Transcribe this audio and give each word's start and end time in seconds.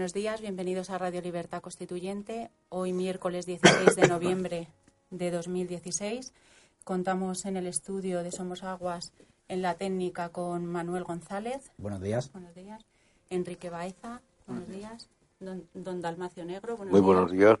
Buenos 0.00 0.14
días, 0.14 0.40
bienvenidos 0.40 0.88
a 0.88 0.96
Radio 0.96 1.20
Libertad 1.20 1.60
Constituyente. 1.60 2.50
Hoy 2.70 2.94
miércoles 2.94 3.44
16 3.44 3.96
de 3.96 4.08
noviembre 4.08 4.66
de 5.10 5.30
2016 5.30 6.32
contamos 6.84 7.44
en 7.44 7.58
el 7.58 7.66
estudio 7.66 8.22
de 8.22 8.32
Somos 8.32 8.62
Aguas 8.62 9.12
en 9.48 9.60
la 9.60 9.74
técnica 9.74 10.30
con 10.30 10.64
Manuel 10.64 11.04
González. 11.04 11.70
Buenos 11.76 12.00
días. 12.00 12.32
Buenos 12.32 12.54
días. 12.54 12.82
Enrique 13.28 13.68
Baeza. 13.68 14.22
Buenos 14.46 14.68
días. 14.70 15.10
Don, 15.38 15.68
don 15.74 16.00
Dalmacio 16.00 16.46
Negro. 16.46 16.78
Buenos 16.78 16.92
Muy 16.92 17.00
días. 17.02 17.06
buenos 17.06 17.30
días. 17.30 17.58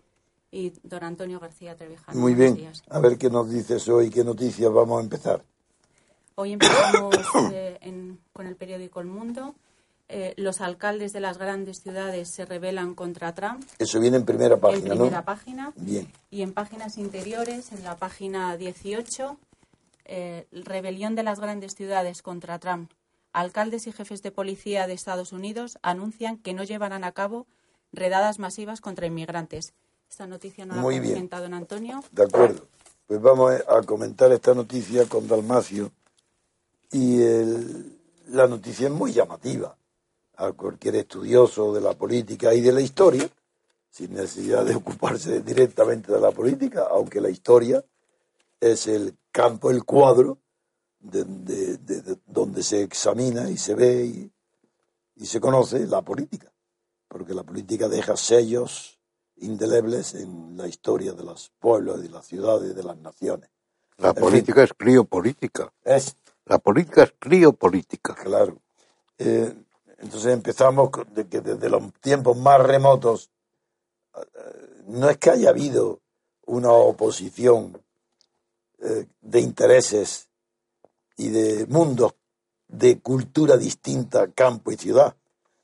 Y 0.50 0.72
don 0.82 1.04
Antonio 1.04 1.40
García 1.40 1.76
Trevijano. 1.76 2.18
Muy 2.18 2.34
bien. 2.34 2.54
días. 2.54 2.82
A 2.88 3.00
ver 3.00 3.18
qué 3.18 3.28
nos 3.28 3.50
dices 3.50 3.86
hoy, 3.90 4.08
qué 4.08 4.24
noticias 4.24 4.72
vamos 4.72 4.98
a 4.98 5.02
empezar. 5.02 5.44
Hoy 6.36 6.52
empezamos 6.54 7.16
eh, 7.52 7.76
en- 7.82 8.18
con 8.32 8.46
el 8.46 8.56
periódico 8.56 9.00
El 9.00 9.08
Mundo. 9.08 9.54
Eh, 10.12 10.34
los 10.36 10.60
alcaldes 10.60 11.12
de 11.12 11.20
las 11.20 11.38
grandes 11.38 11.78
ciudades 11.82 12.30
se 12.34 12.44
rebelan 12.44 12.96
contra 12.96 13.32
Trump 13.32 13.62
Eso 13.78 14.00
viene 14.00 14.16
en 14.16 14.24
primera 14.24 14.56
en 14.56 14.60
página, 14.60 14.88
primera 14.94 15.18
¿no? 15.18 15.24
página. 15.24 15.72
Bien. 15.76 16.10
Y 16.30 16.42
en 16.42 16.52
páginas 16.52 16.98
interiores, 16.98 17.70
en 17.70 17.84
la 17.84 17.96
página 17.96 18.56
18, 18.56 19.36
eh, 20.06 20.48
rebelión 20.50 21.14
de 21.14 21.22
las 21.22 21.38
grandes 21.38 21.74
ciudades 21.76 22.22
contra 22.22 22.58
Trump. 22.58 22.90
Alcaldes 23.32 23.86
y 23.86 23.92
jefes 23.92 24.20
de 24.22 24.32
policía 24.32 24.88
de 24.88 24.94
Estados 24.94 25.30
Unidos 25.30 25.78
anuncian 25.82 26.38
que 26.38 26.54
no 26.54 26.64
llevarán 26.64 27.04
a 27.04 27.12
cabo 27.12 27.46
redadas 27.92 28.40
masivas 28.40 28.80
contra 28.80 29.06
inmigrantes. 29.06 29.74
Esta 30.10 30.26
noticia 30.26 30.66
no 30.66 30.74
la 30.74 30.82
Muy 30.82 30.98
bien. 30.98 31.12
presenta 31.12 31.38
don 31.40 31.54
Antonio. 31.54 32.02
De 32.10 32.24
acuerdo. 32.24 32.66
Pues 33.06 33.22
vamos 33.22 33.52
a 33.68 33.80
comentar 33.82 34.32
esta 34.32 34.54
noticia 34.54 35.06
con 35.06 35.28
Dalmacio. 35.28 35.92
Y 36.90 37.22
el- 37.22 37.96
la 38.30 38.48
noticia 38.48 38.88
es 38.88 38.92
muy 38.92 39.12
llamativa 39.12 39.76
a 40.40 40.52
cualquier 40.52 40.96
estudioso 40.96 41.72
de 41.74 41.80
la 41.80 41.92
política 41.94 42.54
y 42.54 42.60
de 42.60 42.72
la 42.72 42.80
historia, 42.80 43.28
sin 43.90 44.14
necesidad 44.14 44.64
de 44.64 44.74
ocuparse 44.76 45.40
directamente 45.40 46.12
de 46.12 46.20
la 46.20 46.30
política, 46.30 46.86
aunque 46.90 47.20
la 47.20 47.28
historia 47.30 47.84
es 48.60 48.86
el 48.86 49.16
campo, 49.32 49.70
el 49.70 49.84
cuadro 49.84 50.38
de, 51.00 51.24
de- 51.24 51.76
de- 51.78 52.02
de- 52.02 52.18
donde 52.26 52.62
se 52.62 52.82
examina 52.82 53.50
y 53.50 53.56
se 53.58 53.74
ve 53.74 54.04
y, 54.06 54.32
y 55.16 55.26
se 55.26 55.40
conoce 55.40 55.86
la 55.86 56.02
política, 56.02 56.52
porque 57.08 57.34
la 57.34 57.42
política 57.42 57.88
deja 57.88 58.16
sellos 58.16 58.98
indelebles 59.36 60.14
en 60.14 60.56
la 60.56 60.68
historia 60.68 61.12
de 61.12 61.24
los 61.24 61.50
pueblos, 61.58 62.02
de 62.02 62.08
las 62.10 62.26
ciudades, 62.26 62.74
de 62.74 62.82
las 62.82 62.96
naciones. 62.98 63.50
La 63.98 64.10
En 64.10 64.14
fin. 64.14 64.24
política 64.24 64.62
es 64.62 64.72
criopolítica. 64.74 65.72
Es 65.84 66.16
La 66.46 66.58
política 66.58 67.02
es 67.02 67.14
criopolítica. 67.18 68.14
claro. 68.14 68.58
Eh, 69.18 69.54
entonces 70.00 70.32
empezamos 70.32 70.90
de 71.12 71.28
que 71.28 71.40
desde 71.40 71.68
los 71.68 71.92
tiempos 72.00 72.36
más 72.36 72.60
remotos 72.60 73.30
eh, 74.14 74.82
no 74.86 75.08
es 75.10 75.18
que 75.18 75.30
haya 75.30 75.50
habido 75.50 76.00
una 76.46 76.72
oposición 76.72 77.80
eh, 78.78 79.06
de 79.20 79.40
intereses 79.40 80.28
y 81.16 81.28
de 81.28 81.66
mundos 81.66 82.14
de 82.66 83.00
cultura 83.00 83.56
distinta, 83.56 84.30
campo 84.32 84.70
y 84.72 84.76
ciudad, 84.76 85.16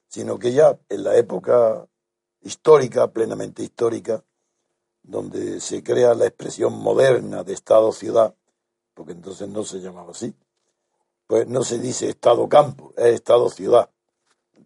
sino 0.09 0.39
que 0.39 0.53
ya 0.53 0.79
en 0.89 1.05
la 1.05 1.17
época 1.17 1.87
histórica, 2.43 3.09
plenamente 3.09 3.63
histórica, 3.63 4.23
donde 5.03 5.61
se 5.61 5.83
crea 5.83 6.15
la 6.15 6.27
expresión 6.27 6.75
moderna 6.75 7.43
de 7.45 7.55
Estado-ciudad, 7.55 8.35
porque 8.93 9.13
entonces 9.13 9.49
no 9.49 9.65
se 9.65 9.79
llamaba 9.79 10.11
así, 10.11 10.35
pues 11.27 11.47
no 11.47 11.63
se 11.63 11.79
dice 11.79 12.09
Estado-campo, 12.09 12.93
es 12.97 13.15
Estado-ciudad. 13.15 13.91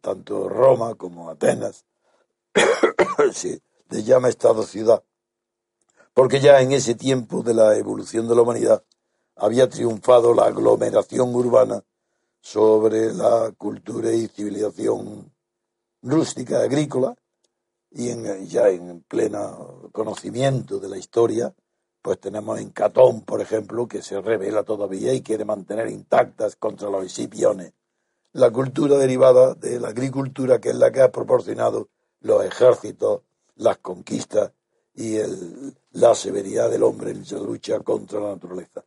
Tanto 0.01 0.49
Roma 0.49 0.95
como 0.95 1.31
Atenas. 1.31 1.85
Se 3.33 3.63
le 3.91 4.03
llama 4.03 4.29
Estado-ciudad, 4.29 5.03
porque 6.15 6.41
ya 6.41 6.61
en 6.61 6.73
ese 6.73 6.95
tiempo 6.95 7.43
de 7.43 7.55
la 7.55 7.77
evolución 7.77 8.29
de 8.29 8.35
la 8.35 8.43
humanidad 8.43 8.85
había 9.37 9.69
triunfado 9.69 10.35
la 10.35 10.45
aglomeración 10.45 11.35
urbana 11.35 11.83
sobre 12.41 13.13
la 13.13 13.53
cultura 13.57 14.13
y 14.13 14.29
civilización 14.29 15.33
rústica, 16.03 16.61
agrícola, 16.61 17.15
y 17.91 18.11
en, 18.11 18.47
ya 18.47 18.69
en 18.69 19.03
pleno 19.03 19.91
conocimiento 19.93 20.79
de 20.79 20.89
la 20.89 20.97
historia, 20.97 21.53
pues 22.01 22.21
tenemos 22.21 22.59
en 22.61 22.71
Catón, 22.71 23.23
por 23.23 23.41
ejemplo, 23.41 23.89
que 23.89 24.01
se 24.01 24.21
revela 24.21 24.63
todavía 24.63 25.13
y 25.13 25.23
quiere 25.23 25.45
mantener 25.45 25.89
intactas 25.89 26.57
contra 26.57 26.89
los 26.89 27.05
escipiones 27.05 27.75
la 28.33 28.51
cultura 28.51 28.97
derivada 28.97 29.55
de 29.55 29.81
la 29.81 29.89
agricultura, 29.89 30.61
que 30.61 30.71
es 30.71 30.77
la 30.77 30.91
que 30.93 31.01
ha 31.03 31.11
proporcionado 31.11 31.89
los 32.21 32.45
ejércitos, 32.45 33.23
las 33.57 33.79
conquistas 33.79 34.53
y 34.95 35.17
el- 35.17 35.77
la 35.93 36.15
severidad 36.15 36.71
del 36.71 36.83
hombre 36.83 37.11
en 37.11 37.25
su 37.25 37.45
lucha 37.45 37.81
contra 37.81 38.21
la 38.21 38.29
naturaleza. 38.31 38.85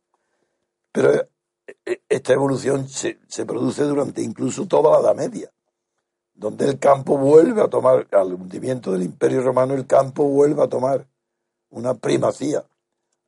Pero 0.92 1.12
eh, 1.12 2.02
esta 2.08 2.32
evolución 2.32 2.88
se, 2.88 3.18
se 3.28 3.44
produce 3.46 3.82
durante 3.84 4.22
incluso 4.22 4.66
toda 4.66 4.92
la 4.92 5.00
Edad 5.00 5.16
Media, 5.16 5.50
donde 6.34 6.68
el 6.68 6.78
campo 6.78 7.16
vuelve 7.16 7.62
a 7.62 7.68
tomar, 7.68 8.06
al 8.12 8.34
hundimiento 8.34 8.92
del 8.92 9.02
Imperio 9.02 9.42
Romano, 9.42 9.74
el 9.74 9.86
campo 9.86 10.24
vuelve 10.24 10.62
a 10.62 10.68
tomar 10.68 11.06
una 11.70 11.94
primacía, 11.94 12.64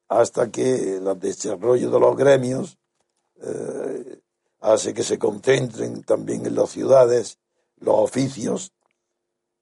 hasta 0.08 0.50
que 0.50 0.96
el 0.96 1.18
desarrollo 1.18 1.90
de 1.90 2.00
los 2.00 2.16
gremios 2.16 2.78
eh, 3.42 4.20
hace 4.72 4.92
que 4.94 5.02
se 5.02 5.18
concentren 5.18 6.02
también 6.02 6.44
en 6.46 6.54
las 6.54 6.70
ciudades 6.70 7.38
los 7.78 7.94
oficios 7.98 8.72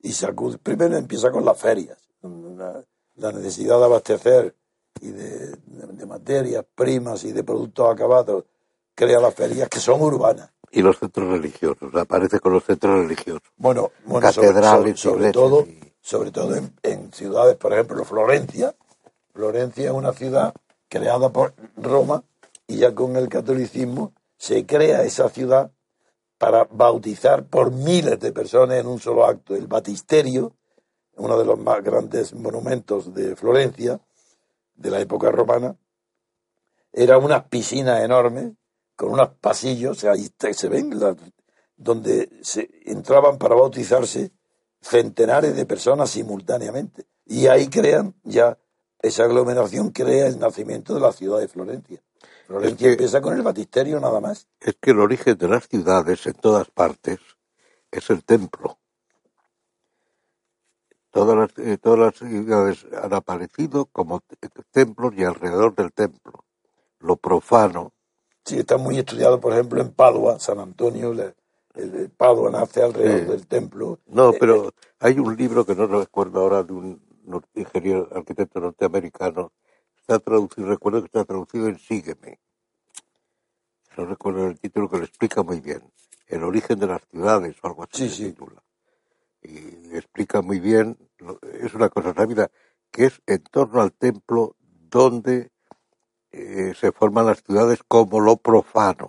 y 0.00 0.12
se 0.12 0.26
acude. 0.26 0.58
Primero 0.58 0.96
empieza 0.96 1.30
con 1.30 1.44
las 1.44 1.58
ferias, 1.58 1.98
la, 2.22 2.84
la 3.16 3.32
necesidad 3.32 3.78
de 3.78 3.84
abastecer 3.84 4.54
y 5.00 5.08
de, 5.08 5.48
de- 5.50 5.86
de 5.92 6.06
materias 6.06 6.64
primas 6.74 7.24
y 7.24 7.32
de 7.32 7.42
productos 7.44 7.92
acabados 7.92 8.44
crea 8.94 9.20
las 9.20 9.34
ferias 9.34 9.68
que 9.68 9.80
son 9.80 10.00
urbanas. 10.02 10.50
Y 10.70 10.82
los 10.82 10.98
centros 10.98 11.28
religiosos. 11.28 11.94
Aparece 11.94 12.40
con 12.40 12.52
los 12.52 12.64
centros 12.64 13.00
religiosos. 13.02 13.42
Bueno, 13.56 13.90
bueno 14.04 14.30
sobre, 14.32 14.48
Catedrales, 14.48 15.00
sobre- 15.00 15.32
todo, 15.32 15.62
y- 15.66 15.92
sobre 16.00 16.30
todo 16.30 16.54
en, 16.56 16.72
en 16.82 17.12
ciudades, 17.12 17.56
por 17.56 17.72
ejemplo, 17.72 18.04
Florencia. 18.04 18.74
Florencia 19.32 19.86
es 19.86 19.90
una 19.92 20.12
ciudad 20.12 20.54
creada 20.88 21.28
por 21.30 21.54
Roma, 21.76 22.22
y 22.66 22.76
ya 22.78 22.94
con 22.94 23.16
el 23.16 23.28
catolicismo 23.28 24.12
se 24.44 24.66
crea 24.66 25.04
esa 25.04 25.30
ciudad 25.30 25.72
para 26.36 26.64
bautizar 26.64 27.46
por 27.46 27.72
miles 27.72 28.20
de 28.20 28.30
personas 28.30 28.76
en 28.78 28.86
un 28.86 29.00
solo 29.00 29.24
acto. 29.24 29.56
El 29.56 29.68
batisterio, 29.68 30.54
uno 31.16 31.38
de 31.38 31.46
los 31.46 31.58
más 31.58 31.82
grandes 31.82 32.34
monumentos 32.34 33.14
de 33.14 33.36
Florencia, 33.36 33.98
de 34.74 34.90
la 34.90 35.00
época 35.00 35.30
romana, 35.30 35.78
era 36.92 37.16
unas 37.16 37.44
piscinas 37.44 38.02
enormes 38.02 38.52
con 38.94 39.12
unos 39.12 39.30
pasillos, 39.40 40.04
ahí 40.04 40.28
se 40.52 40.68
ven, 40.68 40.92
donde 41.78 42.28
se 42.42 42.68
entraban 42.84 43.38
para 43.38 43.54
bautizarse 43.54 44.30
centenares 44.78 45.56
de 45.56 45.64
personas 45.64 46.10
simultáneamente. 46.10 47.06
Y 47.24 47.46
ahí 47.46 47.68
crean 47.68 48.14
ya, 48.24 48.58
esa 49.00 49.24
aglomeración 49.24 49.88
crea 49.88 50.26
el 50.26 50.38
nacimiento 50.38 50.92
de 50.92 51.00
la 51.00 51.12
ciudad 51.12 51.40
de 51.40 51.48
Florencia. 51.48 52.02
Florencia 52.46 52.90
empieza 52.90 53.20
con 53.20 53.34
el 53.34 53.42
batisterio 53.42 54.00
nada 54.00 54.20
más. 54.20 54.46
Es 54.60 54.76
que 54.80 54.90
el 54.92 55.00
origen 55.00 55.36
de 55.38 55.48
las 55.48 55.68
ciudades 55.68 56.26
en 56.26 56.34
todas 56.34 56.70
partes 56.70 57.18
es 57.90 58.10
el 58.10 58.24
templo. 58.24 58.78
Todas 61.10 61.36
las, 61.36 61.58
eh, 61.66 61.78
todas 61.78 61.98
las 62.00 62.16
ciudades 62.16 62.86
han 63.02 63.14
aparecido 63.14 63.86
como 63.86 64.20
templos 64.72 65.14
y 65.16 65.24
alrededor 65.24 65.74
del 65.74 65.92
templo. 65.92 66.44
Lo 67.00 67.16
profano. 67.16 67.92
Sí, 68.44 68.58
está 68.58 68.76
muy 68.76 68.98
estudiado, 68.98 69.40
por 69.40 69.52
ejemplo, 69.52 69.80
en 69.80 69.92
Padua, 69.92 70.38
San 70.38 70.58
Antonio, 70.58 71.12
el, 71.12 71.34
el 71.76 72.10
Padua 72.10 72.50
nace 72.50 72.82
alrededor 72.82 73.20
Sí. 73.20 73.26
del 73.26 73.46
templo. 73.46 74.00
No, 74.06 74.30
Eh, 74.30 74.38
pero 74.38 74.72
hay 75.00 75.18
un 75.18 75.36
libro 75.36 75.64
que 75.64 75.74
no 75.74 75.86
recuerdo 75.86 76.40
ahora 76.40 76.62
de 76.62 76.72
un 76.72 77.02
ingeniero 77.54 78.08
arquitecto 78.12 78.60
norteamericano. 78.60 79.52
Está 80.06 80.18
traducido, 80.18 80.66
recuerdo 80.68 81.00
que 81.00 81.06
está 81.06 81.24
traducido 81.24 81.66
en 81.66 81.78
Sígueme. 81.78 82.38
No 83.96 84.04
recuerdo 84.04 84.48
el 84.48 84.60
título 84.60 84.90
que 84.90 84.98
lo 84.98 85.04
explica 85.04 85.42
muy 85.42 85.60
bien. 85.60 85.82
El 86.26 86.44
origen 86.44 86.78
de 86.78 86.88
las 86.88 87.00
ciudades 87.10 87.56
o 87.62 87.68
algo 87.68 87.84
así 87.84 88.02
Sí, 88.02 88.08
se 88.10 88.14
sí. 88.16 88.24
titula. 88.26 88.62
Y 89.42 89.96
explica 89.96 90.42
muy 90.42 90.60
bien, 90.60 90.98
es 91.54 91.72
una 91.72 91.88
cosa 91.88 92.12
sabida, 92.12 92.50
que 92.90 93.06
es 93.06 93.22
en 93.26 93.42
torno 93.44 93.80
al 93.80 93.92
templo 93.92 94.56
donde 94.60 95.50
eh, 96.32 96.74
se 96.78 96.92
forman 96.92 97.24
las 97.24 97.42
ciudades 97.42 97.80
como 97.88 98.20
lo 98.20 98.36
profano. 98.36 99.08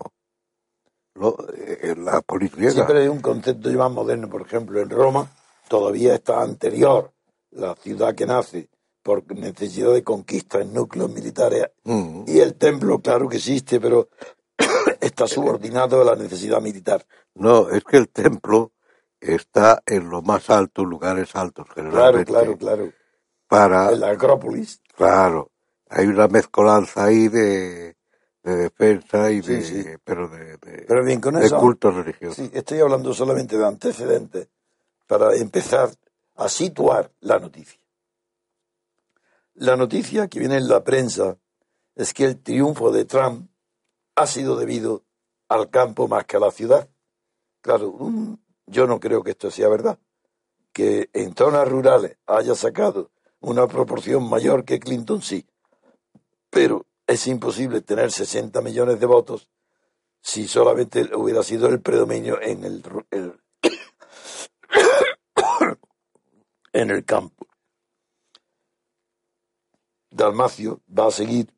Lo, 1.13 1.35
eh, 1.57 1.93
la 1.97 2.21
política. 2.21 2.71
Siempre 2.71 3.01
hay 3.01 3.09
un 3.09 3.21
concepto 3.21 3.69
ya 3.69 3.77
más 3.79 3.91
moderno, 3.91 4.29
por 4.29 4.43
ejemplo, 4.43 4.79
en 4.79 4.89
Roma 4.89 5.29
todavía 5.67 6.15
está 6.15 6.41
anterior 6.41 7.11
la 7.51 7.75
ciudad 7.75 8.15
que 8.15 8.25
nace 8.25 8.69
por 9.05 9.23
necesidad 9.35 9.93
de 9.93 10.03
conquista 10.03 10.59
en 10.61 10.73
núcleos 10.73 11.11
militares 11.11 11.67
Mm. 11.83 12.23
y 12.25 12.39
el 12.39 12.55
templo, 12.55 12.97
claro 12.99 13.29
que 13.29 13.37
existe, 13.37 13.79
pero 13.79 14.09
está 14.99 15.27
subordinado 15.27 16.01
a 16.01 16.05
la 16.05 16.15
necesidad 16.15 16.59
militar. 16.59 17.05
No, 17.35 17.69
es 17.69 17.83
que 17.83 17.97
el 17.97 18.09
templo 18.09 18.71
está 19.19 19.83
en 19.85 20.09
lo 20.09 20.23
más 20.23 20.49
alto, 20.49 20.83
lugares 20.83 21.35
altos 21.35 21.67
Claro, 21.67 21.91
generalmente. 21.91 22.31
claro, 22.31 22.57
claro. 22.57 22.91
Para, 23.47 23.91
En 23.91 23.99
la 23.99 24.09
Acrópolis, 24.09 24.81
claro, 24.97 25.51
hay 25.87 26.07
una 26.07 26.27
mezcolanza 26.27 27.03
ahí 27.03 27.27
de, 27.27 27.95
de 28.41 28.55
defensa 28.55 29.29
y 29.29 29.43
Sí, 29.43 29.53
de, 29.53 29.61
sí. 29.61 29.85
pero 30.03 30.27
de, 30.29 30.57
de, 30.57 30.85
pero 30.87 31.03
bien, 31.05 31.21
con 31.21 31.35
de 31.35 31.45
eso, 31.45 31.59
culto 31.59 31.91
religioso. 31.91 32.41
sí, 32.41 32.49
estoy 32.55 32.79
hablando 32.79 33.13
solamente 33.13 33.55
de 33.55 33.67
antecedentes 33.67 34.47
para 35.05 35.35
empezar 35.35 35.91
a 36.37 36.49
situar 36.49 37.11
la 37.19 37.37
noticia. 37.37 37.79
La 39.55 39.77
noticia 39.77 40.27
que 40.27 40.39
viene 40.39 40.57
en 40.57 40.67
la 40.67 40.83
prensa 40.83 41.37
es 41.95 42.13
que 42.13 42.25
el 42.25 42.41
triunfo 42.41 42.91
de 42.91 43.05
Trump 43.05 43.49
ha 44.15 44.27
sido 44.27 44.57
debido 44.57 45.03
al 45.47 45.69
campo 45.69 46.07
más 46.07 46.25
que 46.25 46.37
a 46.37 46.41
la 46.41 46.51
ciudad. 46.51 46.89
Claro, 47.61 47.97
yo 48.67 48.87
no 48.87 48.99
creo 48.99 49.23
que 49.23 49.31
esto 49.31 49.49
sea 49.49 49.69
verdad. 49.69 49.97
Que 50.73 51.09
en 51.13 51.33
zonas 51.35 51.67
rurales 51.69 52.17
haya 52.25 52.53
sacado 52.53 53.11
una 53.39 53.67
proporción 53.67 54.29
mayor 54.29 54.65
que 54.65 54.79
Clinton, 54.79 55.21
sí. 55.21 55.45
Pero 56.49 56.85
es 57.07 57.25
imposible 57.27 57.81
tener 57.81 58.11
60 58.11 58.61
millones 58.61 58.99
de 58.99 59.05
votos 59.05 59.49
si 60.21 60.47
solamente 60.47 61.15
hubiera 61.15 61.43
sido 61.43 61.67
el 61.69 61.79
predominio 61.81 62.41
en 62.41 62.63
el- 62.65 62.83
en 66.73 66.91
el 66.91 67.05
campo. 67.05 67.47
Dalmacio 70.15 70.81
va 70.87 71.07
a 71.07 71.11
seguir, 71.11 71.53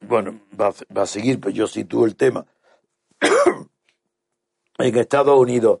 bueno, 0.00 0.40
va 0.58 0.72
a, 1.02 1.06
seguir, 1.06 1.38
pues 1.40 1.54
yo 1.54 1.66
sitúo 1.66 2.06
el 2.06 2.16
tema. 2.16 2.46
en 4.78 4.96
Estados 4.96 5.38
Unidos, 5.38 5.80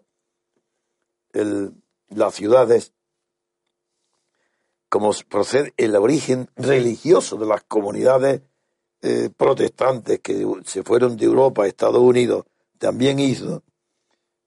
las 2.10 2.34
ciudades, 2.34 2.92
como 4.90 5.10
procede 5.28 5.72
el 5.78 5.96
origen 5.96 6.50
religioso 6.56 7.36
de 7.36 7.46
las 7.46 7.62
comunidades 7.64 8.42
eh, 9.00 9.30
protestantes 9.34 10.20
que 10.20 10.46
se 10.64 10.82
fueron 10.82 11.16
de 11.16 11.24
Europa 11.24 11.62
a 11.62 11.66
Estados 11.66 12.02
Unidos, 12.02 12.44
también 12.78 13.18
hizo 13.18 13.62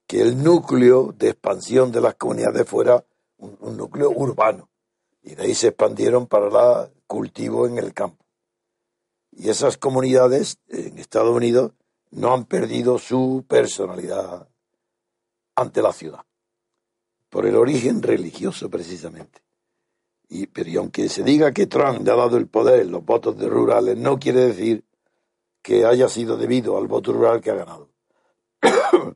que 0.05 0.21
el 0.21 0.43
núcleo 0.43 1.13
de 1.17 1.29
expansión 1.29 1.91
de 1.91 2.01
las 2.01 2.15
comunidades 2.15 2.67
fuera 2.67 3.03
un 3.37 3.75
núcleo 3.75 4.11
urbano. 4.11 4.70
Y 5.23 5.35
de 5.35 5.43
ahí 5.43 5.55
se 5.55 5.67
expandieron 5.67 6.27
para 6.27 6.85
el 6.85 6.91
cultivo 7.07 7.67
en 7.67 7.77
el 7.77 7.93
campo. 7.93 8.25
Y 9.31 9.49
esas 9.49 9.77
comunidades 9.77 10.59
en 10.67 10.97
Estados 10.97 11.35
Unidos 11.35 11.71
no 12.11 12.33
han 12.33 12.45
perdido 12.45 12.97
su 12.97 13.45
personalidad 13.47 14.49
ante 15.55 15.81
la 15.81 15.93
ciudad, 15.93 16.25
por 17.29 17.45
el 17.45 17.55
origen 17.55 18.01
religioso 18.01 18.69
precisamente. 18.69 19.41
Y, 20.27 20.47
pero 20.47 20.69
y 20.69 20.77
aunque 20.77 21.09
se 21.09 21.23
diga 21.23 21.51
que 21.51 21.67
Trump 21.67 22.05
le 22.05 22.11
ha 22.11 22.15
dado 22.15 22.37
el 22.37 22.47
poder 22.47 22.81
en 22.81 22.91
los 22.91 23.03
votos 23.03 23.37
de 23.37 23.47
rurales, 23.49 23.97
no 23.97 24.17
quiere 24.17 24.47
decir 24.47 24.85
que 25.61 25.85
haya 25.85 26.09
sido 26.09 26.37
debido 26.37 26.77
al 26.77 26.87
voto 26.87 27.13
rural 27.13 27.41
que 27.41 27.51
ha 27.51 27.55
ganado. 27.55 27.89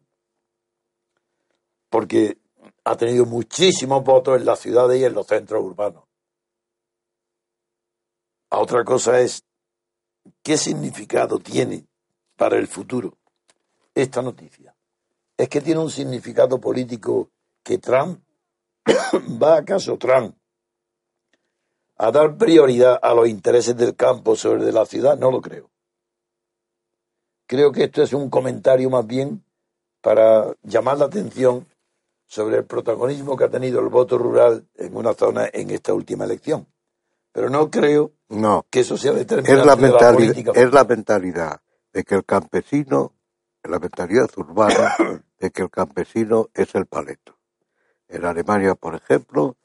Porque 1.89 2.37
ha 2.85 2.95
tenido 2.95 3.25
muchísimos 3.25 4.03
votos 4.03 4.37
en 4.37 4.45
las 4.45 4.59
ciudades 4.59 5.01
y 5.01 5.05
en 5.05 5.13
los 5.13 5.25
centros 5.25 5.63
urbanos. 5.63 6.03
A 8.51 8.59
otra 8.59 8.83
cosa 8.85 9.19
es, 9.19 9.43
¿qué 10.43 10.55
significado 10.55 11.39
tiene 11.39 11.87
para 12.37 12.57
el 12.57 12.67
futuro 12.67 13.17
esta 13.93 14.21
noticia? 14.21 14.75
¿Es 15.35 15.49
que 15.49 15.61
tiene 15.61 15.81
un 15.81 15.89
significado 15.89 16.61
político 16.61 17.31
que 17.63 17.79
Trump, 17.79 18.21
va 19.41 19.57
acaso 19.57 19.97
Trump 19.97 20.37
a 21.97 22.11
dar 22.11 22.37
prioridad 22.37 22.99
a 23.01 23.13
los 23.15 23.27
intereses 23.27 23.75
del 23.75 23.95
campo 23.95 24.35
sobre 24.35 24.63
de 24.63 24.71
la 24.71 24.85
ciudad? 24.85 25.17
No 25.17 25.31
lo 25.31 25.41
creo. 25.41 25.71
Creo 27.47 27.71
que 27.71 27.85
esto 27.85 28.03
es 28.03 28.13
un 28.13 28.29
comentario 28.29 28.91
más 28.91 29.05
bien 29.07 29.43
para 30.01 30.55
llamar 30.61 30.99
la 30.99 31.05
atención 31.05 31.67
sobre 32.27 32.57
el 32.57 32.65
protagonismo 32.65 33.37
que 33.37 33.45
ha 33.45 33.49
tenido 33.49 33.79
el 33.81 33.89
voto 33.89 34.17
rural 34.17 34.67
en 34.75 34.95
una 34.95 35.13
zona 35.13 35.49
en 35.53 35.71
esta 35.71 35.93
última 35.93 36.25
elección. 36.25 36.67
Pero 37.33 37.49
no 37.49 37.69
creo 37.71 38.13
No, 38.29 38.65
que 38.71 38.81
eso 38.81 38.97
sea 38.97 39.13
es 39.13 39.17
determinante 39.19 39.65
la, 39.65 39.75
de 39.75 39.89
la 39.89 39.91
mentalidad, 39.93 40.13
política. 40.13 40.51
es 40.53 40.71
la 40.73 40.83
mentalidad 40.85 41.61
de 41.93 42.03
que 42.03 42.15
el 42.15 42.25
campesino, 42.25 43.13
la 43.63 43.79
mentalidad 43.79 44.29
urbana 44.37 44.95
de 45.39 45.51
que 45.51 45.63
el 45.63 45.69
campesino 45.71 46.49
es 46.53 46.75
el 46.75 46.87
paleto. 46.87 47.37
En 48.07 48.25
Alemania, 48.25 48.75
por 48.75 48.95
ejemplo, 48.95 49.57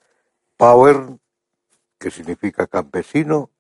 Power, 0.57 1.19
que 1.99 2.11
significa 2.11 2.67
campesino, 2.67 3.51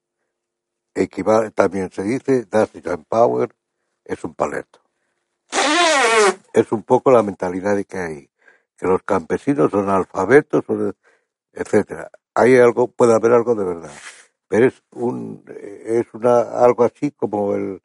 equivale, 0.94 1.50
también 1.52 1.90
se 1.92 2.02
dice, 2.02 2.46
das 2.46 2.70
ein 2.74 3.04
Power, 3.04 3.54
es 4.04 4.24
un 4.24 4.34
paleto. 4.34 4.80
Es 6.52 6.72
un 6.72 6.82
poco 6.82 7.10
la 7.10 7.22
mentalidad 7.22 7.76
de 7.76 7.84
que 7.84 7.98
hay, 7.98 8.30
que 8.80 8.88
los 8.88 9.04
campesinos 9.04 9.72
son 9.72 9.90
alfabetos, 9.90 10.64
etcétera. 11.52 12.10
Hay 12.34 12.56
algo, 12.58 12.88
puede 12.88 13.14
haber 13.14 13.32
algo 13.32 13.54
de 13.56 13.64
verdad, 13.64 13.92
pero 14.48 14.66
es 14.68 14.82
un, 14.92 15.44
es 15.48 16.06
una, 16.14 16.40
algo 16.64 16.84
así 16.84 17.12
como 17.12 17.54
el, 17.54 17.82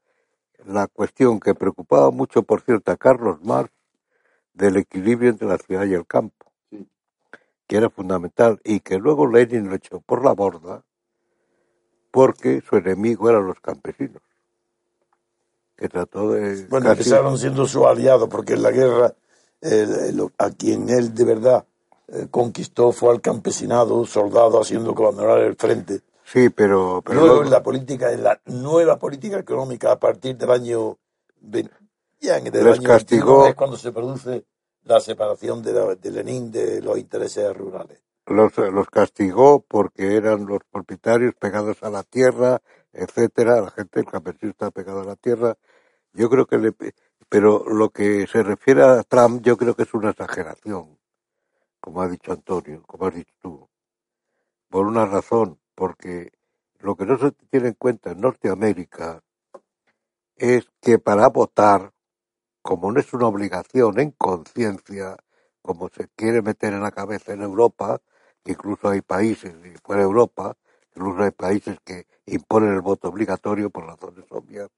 la 0.66 0.88
cuestión 0.88 1.40
que 1.40 1.56
preocupaba 1.56 2.12
mucho, 2.12 2.44
por 2.44 2.62
cierto, 2.62 2.92
a 2.92 2.98
Carlos 2.98 3.40
Marx 3.44 3.74
del 4.54 4.78
equilibrio 4.78 5.32
entre 5.32 5.48
la 5.48 5.58
ciudad 5.58 5.86
y 5.86 5.94
el 5.96 6.08
campo, 6.08 6.52
que 7.68 7.78
era 7.78 7.90
fundamental 7.90 8.62
y 8.64 8.82
que 8.82 9.00
luego 9.00 9.28
Lenin 9.28 9.70
lo 9.70 9.76
echó 9.76 10.02
por 10.02 10.24
la 10.26 10.34
borda 10.34 10.84
porque 12.12 12.62
su 12.62 12.78
enemigo 12.78 13.30
eran 13.30 13.48
los 13.48 13.60
campesinos, 13.62 14.22
que 15.78 15.90
trató 15.90 16.32
de 16.32 16.68
Bueno, 16.70 16.88
casi- 16.88 17.02
empezaron 17.02 17.38
siendo 17.38 17.68
sus 17.68 17.86
aliados 17.86 18.30
porque 18.30 18.54
en 18.54 18.64
la 18.64 18.72
guerra 18.72 19.16
a 20.38 20.50
quien 20.52 20.90
él 20.90 21.14
de 21.14 21.24
verdad 21.24 21.66
eh, 22.08 22.28
conquistó 22.30 22.92
fue 22.92 23.12
al 23.12 23.22
campesinado, 23.22 24.06
soldado 24.06 24.62
haciendo 24.62 24.92
abandonar 24.92 25.40
el 25.40 25.56
frente 25.56 26.02
Sí, 26.24 26.50
pero, 26.50 27.04
pero 27.06 27.20
Luego 27.20 27.36
luego- 27.36 27.50
la 27.52 27.62
política, 27.62 28.12
en 28.12 28.24
la 28.24 28.40
nueva 28.46 28.98
política 28.98 29.38
económica 29.38 29.92
a 29.92 30.00
partir 30.00 30.36
del 30.38 30.50
año 30.52 30.98
ya 32.20 32.38
en 32.38 32.48
el 32.48 32.68
año 32.68 32.82
castigó- 32.84 33.26
21 33.44 33.48
es 33.48 33.56
cuando 33.56 33.78
se 33.78 33.92
produce 33.92 34.46
la 34.84 35.00
separación 35.00 35.62
de, 35.62 35.74
la- 35.74 35.96
de 35.96 36.12
Lenin 36.12 36.52
de 36.52 36.82
los 36.82 36.98
intereses 36.98 37.56
rurales. 37.56 38.02
los, 38.28 38.58
los 38.58 38.90
castigó 38.90 39.64
porque 39.68 40.16
eran 40.16 40.46
los 40.48 40.60
propietarios 40.72 41.36
pegados 41.36 41.78
a 41.84 41.90
la 41.92 42.02
tierra, 42.04 42.60
etcétera, 42.92 43.62
la 43.62 43.70
gente, 43.72 44.00
el 44.00 44.06
campesino 44.08 44.52
está 44.52 44.72
pegado 44.72 45.02
a 45.02 45.06
la 45.06 45.16
tierra. 45.16 45.56
Yo 46.14 46.30
creo 46.30 46.46
que 46.48 46.58
le, 46.58 46.74
pero 47.30 47.66
lo 47.68 47.90
que 47.90 48.28
se 48.28 48.44
refiere 48.44 48.84
a 48.84 49.04
Trump, 49.04 49.42
yo 49.44 49.58
creo 49.58 49.76
que 49.76 49.84
es 49.84 49.94
una 49.94 50.12
exageración, 50.12 50.98
como 51.80 52.02
ha 52.02 52.08
dicho 52.08 52.32
Antonio, 52.32 52.84
como 52.84 53.08
has 53.08 53.16
dicho 53.16 53.34
tú, 53.42 53.70
por 54.70 54.86
una 54.86 55.06
razón, 55.06 55.60
porque 55.76 56.32
lo 56.80 56.96
que 56.96 57.06
no 57.06 57.18
se 57.18 57.32
tiene 57.50 57.70
en 57.70 57.74
cuenta 57.76 58.12
en 58.12 58.22
Norteamérica 58.22 59.24
es 60.36 60.68
que 60.82 61.00
para 61.00 61.30
votar, 61.30 61.94
como 62.62 62.92
no 62.92 63.00
es 63.00 63.14
una 63.14 63.28
obligación 63.28 64.00
en 64.00 64.12
conciencia, 64.12 65.18
como 65.62 65.90
se 65.90 66.08
quiere 66.16 66.42
meter 66.42 66.74
en 66.74 66.82
la 66.82 66.92
cabeza 66.92 67.34
en 67.34 67.42
Europa, 67.42 68.00
que 68.44 68.52
incluso 68.52 68.90
hay 68.90 69.02
países 69.02 69.56
fuera 69.84 70.02
de 70.02 70.08
Europa, 70.08 70.56
incluso 70.96 71.24
hay 71.24 71.32
países 71.32 71.78
que 71.84 72.06
imponen 72.26 72.74
el 72.74 72.82
voto 72.82 73.10
obligatorio 73.10 73.70
por 73.70 73.86
razones 73.86 74.26
obvias, 74.30 74.70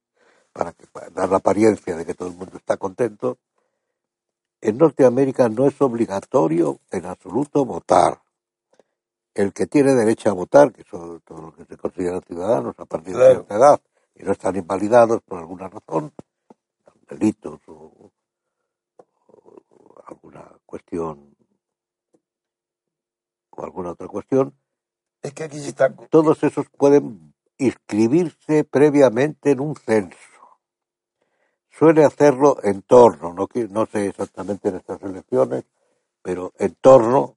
para, 0.57 0.73
que, 0.73 0.87
para 0.87 1.09
dar 1.11 1.29
la 1.29 1.37
apariencia 1.37 1.95
de 1.95 2.05
que 2.05 2.15
todo 2.15 2.29
el 2.29 2.35
mundo 2.35 2.57
está 2.57 2.77
contento. 2.77 3.37
En 4.59 4.77
Norteamérica 4.77 5.47
no 5.49 5.67
es 5.67 5.79
obligatorio 5.81 6.79
en 6.91 7.05
absoluto 7.05 7.63
votar. 7.63 8.21
El 9.35 9.53
que 9.53 9.67
tiene 9.67 9.93
derecho 9.93 10.31
a 10.31 10.33
votar, 10.33 10.73
que 10.73 10.83
son 10.83 11.21
todos 11.21 11.41
los 11.41 11.55
que 11.55 11.65
se 11.65 11.77
consideran 11.77 12.23
ciudadanos 12.23 12.73
a 12.79 12.85
partir 12.85 13.15
de 13.15 13.33
cierta 13.33 13.55
edad 13.55 13.81
y 14.15 14.23
no 14.23 14.31
están 14.31 14.55
invalidados 14.55 15.21
por 15.21 15.37
alguna 15.37 15.67
razón, 15.67 16.11
delitos 17.07 17.61
o, 17.67 18.11
o 18.97 20.03
alguna 20.07 20.43
cuestión 20.65 21.35
o 23.51 23.63
alguna 23.63 23.91
otra 23.91 24.07
cuestión, 24.07 24.55
Es 25.21 25.33
que 25.33 25.43
aquí 25.43 25.59
se 25.59 25.69
está... 25.69 25.95
todos 26.09 26.43
esos 26.43 26.67
pueden 26.69 27.33
inscribirse 27.59 28.63
previamente 28.63 29.51
en 29.51 29.59
un 29.59 29.75
censo. 29.75 30.36
Suele 31.77 32.03
hacerlo 32.03 32.57
en 32.63 32.81
torno, 32.81 33.33
no, 33.33 33.47
no 33.69 33.85
sé 33.85 34.07
exactamente 34.07 34.69
en 34.69 34.77
estas 34.77 34.99
elecciones, 35.03 35.63
pero 36.23 36.51
en 36.57 36.73
torno 36.81 37.35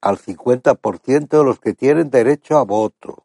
al 0.00 0.16
50% 0.16 1.38
de 1.38 1.44
los 1.44 1.58
que 1.58 1.74
tienen 1.74 2.08
derecho 2.08 2.56
a 2.58 2.62
voto. 2.64 3.24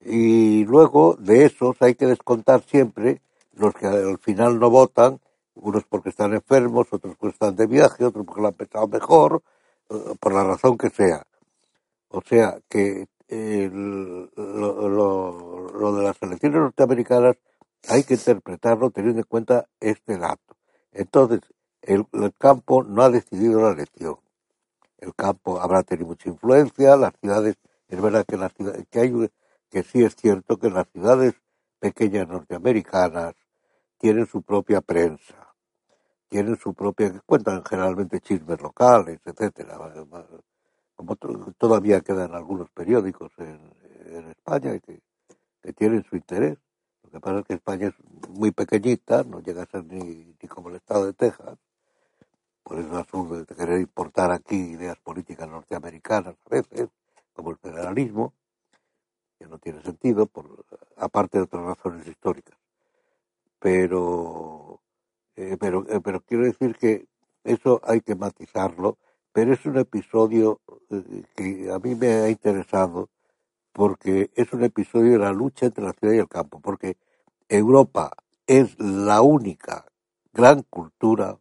Y 0.00 0.64
luego 0.64 1.16
de 1.18 1.44
esos 1.46 1.82
hay 1.82 1.96
que 1.96 2.06
descontar 2.06 2.62
siempre 2.62 3.20
los 3.54 3.74
que 3.74 3.88
al 3.88 4.18
final 4.18 4.60
no 4.60 4.70
votan, 4.70 5.18
unos 5.54 5.82
porque 5.84 6.10
están 6.10 6.32
enfermos, 6.32 6.86
otros 6.92 7.16
porque 7.16 7.34
están 7.34 7.56
de 7.56 7.66
viaje, 7.66 8.04
otros 8.04 8.24
porque 8.24 8.42
lo 8.42 8.46
han 8.48 8.54
pensado 8.54 8.86
mejor, 8.86 9.42
eh, 9.90 10.14
por 10.20 10.32
la 10.32 10.44
razón 10.44 10.78
que 10.78 10.88
sea. 10.88 11.26
O 12.10 12.22
sea 12.22 12.60
que 12.68 13.08
el- 13.26 14.30
lo 14.36 15.92
de 15.96 16.04
las 16.04 16.22
elecciones 16.22 16.60
norteamericanas 16.60 17.36
hay 17.88 18.04
que 18.04 18.14
interpretarlo 18.14 18.90
teniendo 18.90 19.20
en 19.20 19.26
cuenta 19.26 19.66
este 19.80 20.18
dato. 20.18 20.56
Entonces, 20.92 21.40
el, 21.82 22.06
campo 22.38 22.82
no 22.82 23.02
ha 23.02 23.10
decidido 23.10 23.62
la 23.62 23.72
elección. 23.72 24.16
El 24.98 25.14
campo 25.14 25.60
habrá 25.60 25.82
tenido 25.82 26.08
mucha 26.08 26.28
influencia, 26.28 26.96
las 26.96 27.14
ciudades, 27.20 27.56
es 27.88 28.00
verdad 28.00 28.24
que 28.26 28.36
las 28.36 28.52
que 28.90 29.00
hay 29.00 29.30
que 29.70 29.82
sí 29.82 30.02
es 30.04 30.14
cierto 30.16 30.58
que 30.58 30.68
las 30.68 30.88
ciudades 30.90 31.34
pequeñas 31.78 32.28
norteamericanas 32.28 33.34
tienen 33.98 34.26
su 34.26 34.42
propia 34.42 34.80
prensa, 34.80 35.54
tienen 36.28 36.56
su 36.56 36.74
propia, 36.74 37.12
que 37.12 37.20
cuentan 37.20 37.64
generalmente 37.64 38.20
chismes 38.20 38.60
locales, 38.60 39.20
etcétera, 39.24 39.78
como 40.94 41.16
to- 41.16 41.54
todavía 41.56 42.00
quedan 42.02 42.34
algunos 42.34 42.70
periódicos 42.70 43.32
en, 43.38 44.30
España 44.30 44.78
que 44.80 45.72
tienen 45.72 46.04
su 46.04 46.16
interés. 46.16 46.58
Lo 47.12 47.18
que 47.18 47.20
pasa 47.20 47.38
es 47.40 47.46
que 47.46 47.54
España 47.54 47.88
es 47.88 48.28
muy 48.28 48.52
pequeñita, 48.52 49.24
no 49.24 49.40
llega 49.40 49.62
a 49.62 49.66
ser 49.66 49.84
ni, 49.84 50.36
ni 50.40 50.48
como 50.48 50.68
el 50.68 50.76
estado 50.76 51.06
de 51.06 51.12
Texas, 51.12 51.58
por 52.62 52.78
eso 52.78 52.88
es 52.88 52.94
absurdo 52.94 53.44
de 53.44 53.54
querer 53.56 53.80
importar 53.80 54.30
aquí 54.30 54.54
ideas 54.54 54.96
políticas 54.98 55.48
norteamericanas 55.48 56.36
a 56.46 56.48
veces, 56.48 56.88
como 57.32 57.50
el 57.50 57.56
federalismo, 57.56 58.32
que 59.40 59.46
no 59.46 59.58
tiene 59.58 59.82
sentido, 59.82 60.26
por, 60.26 60.64
aparte 60.96 61.38
de 61.38 61.44
otras 61.44 61.64
razones 61.64 62.06
históricas. 62.06 62.56
Pero, 63.58 64.80
eh, 65.34 65.56
pero, 65.58 65.84
eh, 65.88 66.00
pero 66.00 66.20
quiero 66.20 66.44
decir 66.44 66.76
que 66.76 67.06
eso 67.42 67.80
hay 67.82 68.02
que 68.02 68.14
matizarlo, 68.14 68.98
pero 69.32 69.52
es 69.52 69.66
un 69.66 69.78
episodio 69.78 70.60
eh, 70.90 71.24
que 71.34 71.72
a 71.72 71.78
mí 71.80 71.96
me 71.96 72.08
ha 72.08 72.28
interesado 72.28 73.08
porque 73.72 74.30
es 74.34 74.52
un 74.52 74.64
episodio 74.64 75.12
de 75.12 75.18
la 75.18 75.32
lucha 75.32 75.66
entre 75.66 75.84
la 75.84 75.92
ciudad 75.92 76.14
y 76.14 76.18
el 76.18 76.28
campo, 76.28 76.60
porque 76.60 76.96
Europa 77.48 78.12
es 78.46 78.78
la 78.78 79.22
única 79.22 79.86
gran 80.32 80.62
cultura 80.62 81.38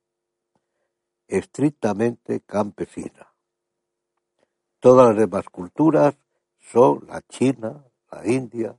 estrictamente 1.28 2.42
campesina. 2.42 3.34
Todas 4.80 5.10
las 5.10 5.18
demás 5.18 5.46
culturas 5.50 6.16
son 6.60 7.06
la 7.08 7.22
China, 7.22 7.84
la 8.12 8.28
India, 8.28 8.78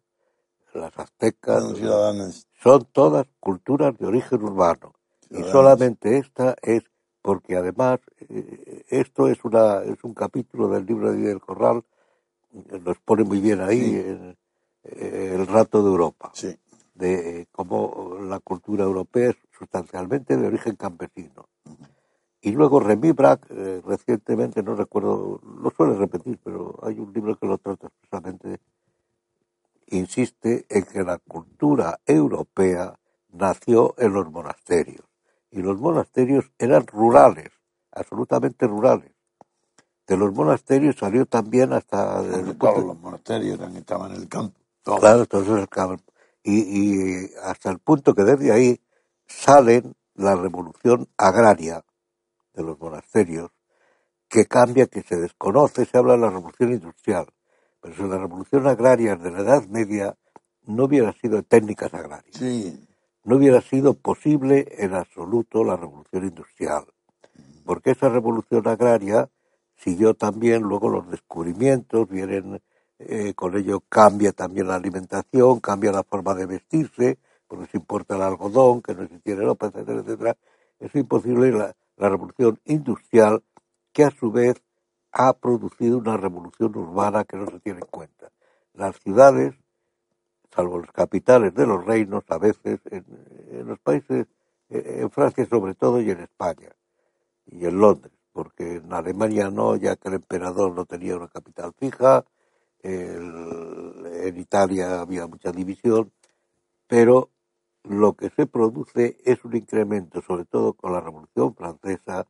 las 0.75 0.97
aztecas, 0.99 1.65
Son 2.63 2.85
todas 2.93 3.27
culturas 3.39 3.97
de 3.99 4.07
origen 4.07 4.43
urbano. 4.43 4.95
Y 5.31 5.43
solamente 5.45 6.19
esta 6.19 6.57
es 6.63 6.83
porque 7.23 7.57
además 7.57 8.01
eh, 8.29 8.85
esto 8.89 9.29
es 9.29 9.45
una 9.45 9.83
es 9.83 10.03
un 10.03 10.15
capítulo 10.15 10.69
del 10.69 10.87
libro 10.87 11.11
de 11.11 11.17
Vida 11.17 11.29
del 11.29 11.41
Corral, 11.41 11.85
nos 12.53 12.99
pone 12.99 13.25
muy 13.25 13.41
bien 13.41 13.61
ahí 13.61 13.81
Sí. 13.81 14.37
eh, 14.85 15.33
el 15.35 15.47
rato 15.47 15.83
de 15.83 15.91
Europa, 15.91 16.31
Sí. 16.35 16.57
de 16.95 17.47
cómo 17.53 18.19
la 18.23 18.41
cultura 18.41 18.85
europea 18.85 19.31
es 19.31 19.37
sustancialmente 19.59 20.37
de 20.37 20.47
origen 20.47 20.77
campesino. 20.77 21.49
Y 22.43 22.53
luego 22.53 22.81
Remy 22.81 23.13
Brack, 23.13 23.47
eh, 23.51 23.83
recientemente, 23.85 24.63
no 24.63 24.75
recuerdo, 24.75 25.41
lo 25.63 25.71
suele 25.71 25.95
repetir, 25.97 26.39
pero 26.43 26.79
hay 26.83 26.99
un 26.99 27.13
libro 27.13 27.37
que 27.39 27.47
lo 27.47 27.59
trata 27.59 27.89
expresamente, 27.89 28.61
insiste 29.89 30.65
en 30.71 30.85
que 30.85 31.03
la 31.03 31.19
cultura 31.19 32.01
europea 32.07 32.99
nació 33.29 33.95
en 33.99 34.15
los 34.15 34.31
monasterios. 34.31 35.05
Y 35.51 35.61
los 35.63 35.79
monasterios 35.79 36.51
eran 36.59 36.87
rurales, 36.87 37.51
absolutamente 37.93 38.67
rurales. 38.67 39.13
De 40.11 40.17
los 40.17 40.35
monasterios 40.35 40.97
salió 40.97 41.25
también 41.25 41.73
hasta... 41.73 42.21
todos 42.59 42.85
los 42.85 42.99
monasterios 42.99 43.61
eran, 43.61 43.77
estaban 43.77 44.11
en 44.11 44.23
el 44.23 44.29
campo. 44.29 44.59
Todos. 44.83 44.99
Claro, 44.99 45.21
entonces 45.21 45.69
el 45.73 45.99
y, 46.43 46.63
y 46.63 47.31
hasta 47.45 47.71
el 47.71 47.79
punto 47.79 48.13
que 48.13 48.25
desde 48.25 48.51
ahí 48.51 48.81
salen 49.29 49.95
la 50.15 50.35
revolución 50.35 51.07
agraria 51.17 51.85
de 52.55 52.63
los 52.65 52.77
monasterios, 52.81 53.53
que 54.29 54.47
cambia, 54.47 54.89
que 54.89 55.03
se 55.03 55.15
desconoce, 55.15 55.85
se 55.85 55.97
habla 55.97 56.15
de 56.15 56.19
la 56.19 56.31
revolución 56.31 56.73
industrial. 56.73 57.27
Pero 57.81 57.95
si 57.95 58.03
la 58.03 58.19
revolución 58.19 58.67
agraria 58.67 59.15
de 59.15 59.31
la 59.31 59.43
Edad 59.43 59.65
Media 59.69 60.17
no 60.65 60.87
hubiera 60.87 61.13
sido 61.13 61.45
técnicas 61.45 61.95
agrarias, 61.95 62.35
Sí. 62.37 62.85
no 63.23 63.37
hubiera 63.37 63.61
sido 63.61 63.95
posible 63.95 64.67
en 64.77 64.93
absoluto 64.93 65.63
la 65.63 65.77
revolución 65.77 66.25
industrial. 66.25 66.87
Porque 67.65 67.93
esa 67.93 68.09
revolución 68.09 68.67
agraria 68.67 69.31
siguió 69.83 70.15
también 70.15 70.63
luego 70.63 70.89
los 70.89 71.11
descubrimientos, 71.11 72.09
vienen, 72.09 72.63
eh, 72.99 73.35
con 73.35 73.57
ello 73.57 73.81
cambia 73.89 74.33
también 74.33 74.69
la 74.69 74.77
alimentación, 74.77 75.61
cambia 75.61 75.93
la 75.93 76.05
forma 76.05 76.35
de 76.35 76.47
vestirse, 76.47 77.19
porque 77.49 77.67
se 77.67 77.79
importa 77.79 78.17
el 78.17 78.23
algodón, 78.23 78.83
que 78.83 78.95
no 78.95 79.03
existiera 79.03 79.43
ropa, 79.43 79.67
etcétera, 79.67 80.01
etcétera. 80.01 80.37
Es 80.79 80.95
imposible 80.95 81.53
la, 81.53 81.75
la 81.97 82.09
revolución 82.09 82.61
industrial, 82.67 83.43
que 83.93 84.05
a 84.05 84.11
su 84.11 84.31
vez 84.31 84.63
ha 85.13 85.33
producido 85.33 85.99
una 85.99 86.17
revolución 86.17 86.77
urbana 86.77 87.25
que 87.25 87.37
no 87.37 87.47
se 87.47 87.59
tiene 87.61 87.81
en 87.81 87.89
cuenta. 87.91 88.31
Las 88.75 88.97
ciudades 89.01 89.55
salvo 90.55 90.79
los 90.79 90.93
capitales 90.93 91.55
de 91.55 91.67
los 91.67 91.85
reinos, 91.85 92.25
a 92.29 92.39
veces 92.39 92.81
en, 92.91 93.05
en 93.51 93.67
los 93.67 93.79
países, 93.79 94.27
eh, 94.69 94.99
en 95.01 95.11
Francia 95.11 95.47
sobre 95.47 95.75
todo 95.75 96.01
y 96.01 96.11
en 96.11 96.21
España 96.21 96.71
y 97.47 97.67
en 97.67 97.79
Londres, 97.79 98.13
porque 98.33 98.77
en 98.77 98.93
Alemania 98.93 99.51
no, 99.51 99.77
ya 99.77 99.97
que 99.97 100.09
el 100.09 100.15
emperador 100.15 100.73
no 100.75 100.85
tenía 100.87 101.17
una 101.17 101.29
capital 101.29 101.73
fija, 101.79 102.25
en 102.83 104.37
Italia 104.39 105.01
había 105.01 105.27
mucha 105.27 105.53
división, 105.53 106.13
pero 106.87 107.31
lo 107.85 108.15
que 108.15 108.31
se 108.31 108.47
produce 108.47 109.19
es 109.25 109.45
un 109.45 109.57
incremento, 109.57 110.23
sobre 110.23 110.45
todo 110.45 110.75
con 110.75 110.93
la 110.93 111.01
Revolución 111.01 111.55
Francesa, 111.55 112.27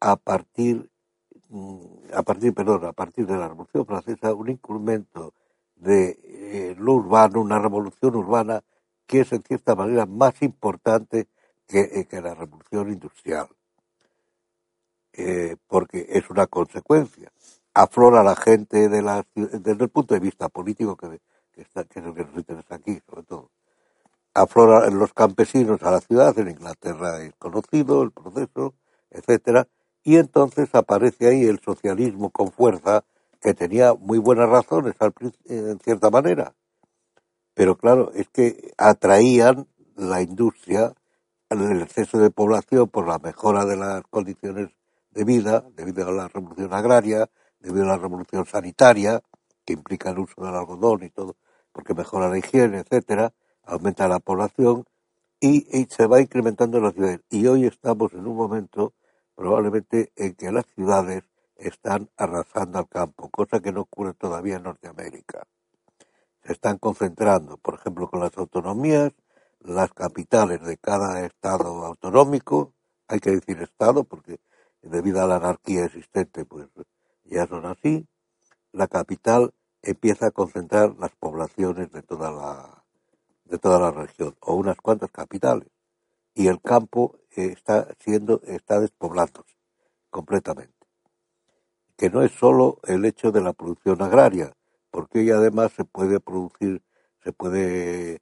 a 0.00 0.16
partir, 0.16 0.90
mm, 1.48 2.14
a 2.14 2.22
partir, 2.22 2.54
perdón, 2.54 2.84
a 2.86 2.92
partir 2.92 3.26
de 3.26 3.36
la 3.36 3.48
Revolución 3.48 3.86
Francesa, 3.86 4.34
un 4.34 4.50
incremento 4.50 5.34
de 5.76 6.18
eh, 6.24 6.76
lo 6.78 6.94
urbano, 6.94 7.40
una 7.40 7.58
revolución 7.58 8.16
urbana 8.16 8.62
que 9.06 9.20
es 9.20 9.32
en 9.32 9.42
cierta 9.42 9.74
manera 9.74 10.06
más 10.06 10.42
importante 10.42 11.28
que, 11.66 11.80
eh, 11.80 12.06
que 12.06 12.20
la 12.20 12.34
revolución 12.34 12.92
industrial, 12.92 13.48
eh, 15.16 15.56
porque 15.66 16.06
es 16.10 16.28
una 16.30 16.46
consecuencia. 16.46 17.32
Aflora 17.72 18.22
la 18.22 18.36
gente 18.36 18.88
de 18.88 19.02
la, 19.02 19.24
desde 19.34 19.84
el 19.84 19.88
punto 19.88 20.14
de 20.14 20.20
vista 20.20 20.48
político, 20.48 20.96
que, 20.96 21.20
está, 21.54 21.84
que 21.84 22.00
es 22.00 22.06
el 22.06 22.14
que 22.14 22.24
nos 22.24 22.36
interesa 22.36 22.74
aquí, 22.74 23.00
sobre 23.08 23.22
todo. 23.22 23.50
Afloran 24.34 24.98
los 24.98 25.14
campesinos 25.14 25.82
a 25.82 25.90
la 25.90 26.00
ciudad, 26.00 26.38
en 26.38 26.50
Inglaterra 26.50 27.22
es 27.22 27.34
conocido 27.38 28.02
el 28.02 28.10
proceso, 28.12 28.74
etcétera, 29.10 29.66
y 30.02 30.16
entonces 30.16 30.74
aparece 30.74 31.28
ahí 31.28 31.44
el 31.44 31.60
socialismo 31.60 32.30
con 32.30 32.52
fuerza, 32.52 33.04
que 33.40 33.54
tenía 33.54 33.94
muy 33.94 34.18
buenas 34.18 34.48
razones 34.48 34.94
en 35.46 35.78
cierta 35.80 36.10
manera. 36.10 36.54
Pero 37.54 37.76
claro, 37.76 38.12
es 38.12 38.28
que 38.28 38.72
atraían 38.76 39.66
la 39.94 40.20
industria, 40.20 40.92
el 41.48 41.80
exceso 41.80 42.18
de 42.18 42.30
población 42.30 42.88
por 42.88 43.08
la 43.08 43.18
mejora 43.18 43.64
de 43.64 43.76
las 43.76 44.02
condiciones 44.10 44.70
de 45.16 45.24
vida, 45.24 45.64
debido 45.74 46.06
a 46.06 46.12
la 46.12 46.28
revolución 46.28 46.74
agraria, 46.74 47.30
debido 47.58 47.84
a 47.84 47.88
la 47.88 47.96
revolución 47.96 48.44
sanitaria, 48.44 49.22
que 49.64 49.72
implica 49.72 50.10
el 50.10 50.18
uso 50.18 50.44
del 50.44 50.54
algodón 50.54 51.04
y 51.04 51.10
todo, 51.10 51.36
porque 51.72 51.94
mejora 51.94 52.28
la 52.28 52.36
higiene, 52.36 52.80
etcétera, 52.80 53.32
aumenta 53.64 54.06
la 54.08 54.20
población 54.20 54.84
y, 55.40 55.86
se 55.88 56.06
va 56.06 56.20
incrementando 56.20 56.80
la 56.80 56.92
ciudad. 56.92 57.18
Y 57.30 57.46
hoy 57.46 57.64
estamos 57.64 58.12
en 58.12 58.26
un 58.26 58.36
momento 58.36 58.92
probablemente 59.34 60.12
en 60.16 60.34
que 60.34 60.52
las 60.52 60.66
ciudades 60.74 61.24
están 61.56 62.10
arrasando 62.18 62.78
al 62.78 62.88
campo, 62.88 63.30
cosa 63.30 63.60
que 63.60 63.72
no 63.72 63.82
ocurre 63.82 64.12
todavía 64.12 64.56
en 64.56 64.64
Norteamérica. 64.64 65.46
Se 66.44 66.52
están 66.52 66.76
concentrando, 66.76 67.56
por 67.56 67.74
ejemplo, 67.76 68.10
con 68.10 68.20
las 68.20 68.36
autonomías, 68.36 69.12
las 69.60 69.92
capitales 69.94 70.60
de 70.62 70.76
cada 70.76 71.24
estado 71.24 71.86
autonómico, 71.86 72.74
hay 73.08 73.18
que 73.18 73.30
decir 73.30 73.62
estado 73.62 74.04
porque 74.04 74.40
debido 74.90 75.22
a 75.22 75.26
la 75.26 75.36
anarquía 75.36 75.84
existente, 75.84 76.44
pues 76.44 76.68
ya 77.24 77.46
son 77.46 77.66
así, 77.66 78.06
la 78.72 78.86
capital 78.86 79.52
empieza 79.82 80.26
a 80.26 80.30
concentrar 80.30 80.94
las 80.98 81.14
poblaciones 81.16 81.90
de 81.92 82.02
toda 82.02 82.30
la 82.30 82.84
de 83.44 83.58
toda 83.58 83.78
la 83.78 83.92
región 83.92 84.34
o 84.40 84.54
unas 84.54 84.76
cuantas 84.76 85.10
capitales 85.10 85.68
y 86.34 86.48
el 86.48 86.60
campo 86.60 87.18
está 87.30 87.88
siendo 88.00 88.42
está 88.44 88.80
despoblándose 88.80 89.54
completamente. 90.10 90.74
Que 91.96 92.10
no 92.10 92.22
es 92.22 92.32
solo 92.32 92.78
el 92.84 93.04
hecho 93.04 93.30
de 93.32 93.40
la 93.40 93.52
producción 93.52 94.02
agraria, 94.02 94.54
porque 94.90 95.20
hoy 95.20 95.30
además 95.30 95.72
se 95.72 95.84
puede 95.84 96.20
producir, 96.20 96.82
se 97.22 97.32
puede 97.32 98.20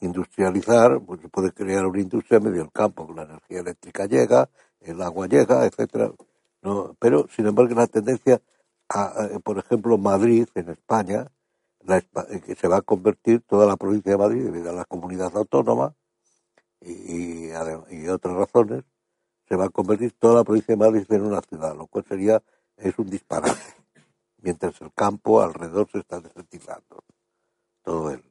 industrializar, 0.00 1.00
pues 1.00 1.20
se 1.20 1.28
puede 1.28 1.52
crear 1.52 1.86
una 1.86 2.00
industria 2.00 2.40
medio 2.40 2.62
del 2.62 2.72
campo, 2.72 3.12
la 3.14 3.24
energía 3.24 3.60
eléctrica 3.60 4.06
llega, 4.06 4.48
el 4.80 5.02
agua 5.02 5.26
llega, 5.26 5.66
etcétera. 5.66 6.12
No, 6.62 6.96
pero 6.98 7.26
sin 7.34 7.46
embargo 7.46 7.74
la 7.74 7.86
tendencia 7.86 8.40
a, 8.88 9.28
por 9.44 9.58
ejemplo, 9.58 9.96
Madrid 9.98 10.48
en 10.54 10.70
España, 10.70 11.30
la, 11.80 12.00
que 12.00 12.54
se 12.54 12.68
va 12.68 12.78
a 12.78 12.82
convertir 12.82 13.42
toda 13.42 13.66
la 13.66 13.76
provincia 13.76 14.12
de 14.12 14.18
Madrid 14.18 14.44
debido 14.44 14.70
a 14.70 14.74
la 14.74 14.84
comunidad 14.84 15.34
autónoma 15.36 15.94
y, 16.80 17.50
otras 18.08 18.34
razones, 18.34 18.84
se 19.48 19.56
va 19.56 19.66
a 19.66 19.68
convertir 19.68 20.12
toda 20.18 20.36
la 20.36 20.44
provincia 20.44 20.74
de 20.74 20.78
Madrid 20.78 21.06
en 21.10 21.22
una 21.22 21.40
ciudad, 21.42 21.76
lo 21.76 21.86
cual 21.86 22.04
sería 22.08 22.42
es 22.76 22.98
un 22.98 23.08
disparate, 23.10 23.60
mientras 24.38 24.80
el 24.80 24.92
campo 24.92 25.40
alrededor 25.40 25.88
se 25.90 25.98
está 25.98 26.20
desertizando. 26.20 27.04
Todo 27.82 28.10
el, 28.10 28.22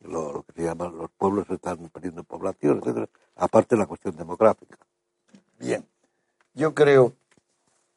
lo, 0.00 0.44
que 0.44 0.52
se 0.60 0.62
llama, 0.64 0.88
los 0.88 1.10
pueblos 1.12 1.48
están 1.50 1.88
perdiendo 1.88 2.24
población, 2.24 2.78
etcétera, 2.78 3.08
aparte 3.36 3.76
de 3.76 3.80
la 3.80 3.86
cuestión 3.86 4.16
demográfica. 4.16 4.78
Bien, 5.58 5.88
yo 6.54 6.74
creo 6.74 7.16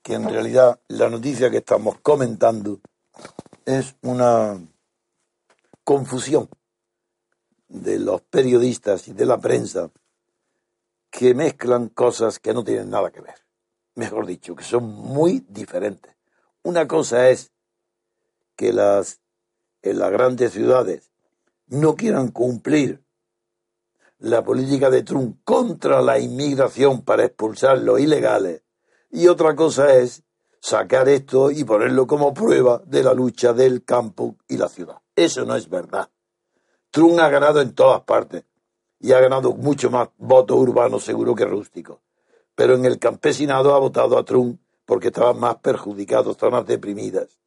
que 0.01 0.13
en 0.13 0.29
realidad 0.29 0.79
la 0.87 1.09
noticia 1.09 1.49
que 1.49 1.57
estamos 1.57 1.99
comentando 2.01 2.79
es 3.65 3.95
una 4.01 4.59
confusión 5.83 6.49
de 7.67 7.99
los 7.99 8.21
periodistas 8.21 9.07
y 9.07 9.13
de 9.13 9.25
la 9.25 9.39
prensa 9.39 9.91
que 11.09 11.33
mezclan 11.33 11.89
cosas 11.89 12.39
que 12.39 12.53
no 12.53 12.63
tienen 12.63 12.89
nada 12.89 13.11
que 13.11 13.21
ver 13.21 13.49
mejor 13.99 14.25
dicho, 14.25 14.55
que 14.55 14.63
son 14.63 14.85
muy 14.85 15.45
diferentes. 15.49 16.15
Una 16.63 16.87
cosa 16.87 17.29
es 17.29 17.51
que 18.55 18.73
las 18.73 19.19
en 19.81 19.99
las 19.99 20.11
grandes 20.11 20.53
ciudades 20.53 21.11
no 21.67 21.95
quieran 21.95 22.29
cumplir 22.31 23.03
la 24.19 24.43
política 24.43 24.89
de 24.89 25.03
Trump 25.03 25.39
contra 25.43 26.01
la 26.01 26.19
inmigración 26.19 27.01
para 27.01 27.25
expulsar 27.25 27.79
los 27.79 27.99
ilegales 27.99 28.63
y 29.11 29.27
otra 29.27 29.55
cosa 29.55 29.95
es 29.95 30.23
sacar 30.61 31.09
esto 31.09 31.51
y 31.51 31.63
ponerlo 31.63 32.05
como 32.05 32.33
prueba 32.33 32.81
de 32.85 33.03
la 33.03 33.13
lucha 33.13 33.53
del 33.53 33.83
campo 33.83 34.35
y 34.47 34.57
la 34.57 34.69
ciudad. 34.69 34.97
Eso 35.15 35.45
no 35.45 35.55
es 35.55 35.69
verdad. 35.69 36.09
Trump 36.91 37.19
ha 37.19 37.29
ganado 37.29 37.61
en 37.61 37.73
todas 37.73 38.01
partes 38.01 38.43
y 38.99 39.13
ha 39.13 39.19
ganado 39.19 39.53
mucho 39.53 39.89
más 39.89 40.09
votos 40.17 40.57
urbanos 40.57 41.03
seguro 41.03 41.33
que 41.33 41.45
rústicos 41.45 41.99
pero 42.59 42.75
en 42.75 42.83
el 42.83 42.99
campesinado 42.99 43.73
ha 43.73 43.79
votado 43.79 44.17
a 44.17 44.25
Trump 44.25 44.59
porque 44.85 45.07
estaban 45.07 45.39
más 45.39 45.55
perjudicados, 45.59 46.31
estaban 46.31 46.59
más 46.59 46.67
deprimidas. 46.67 47.39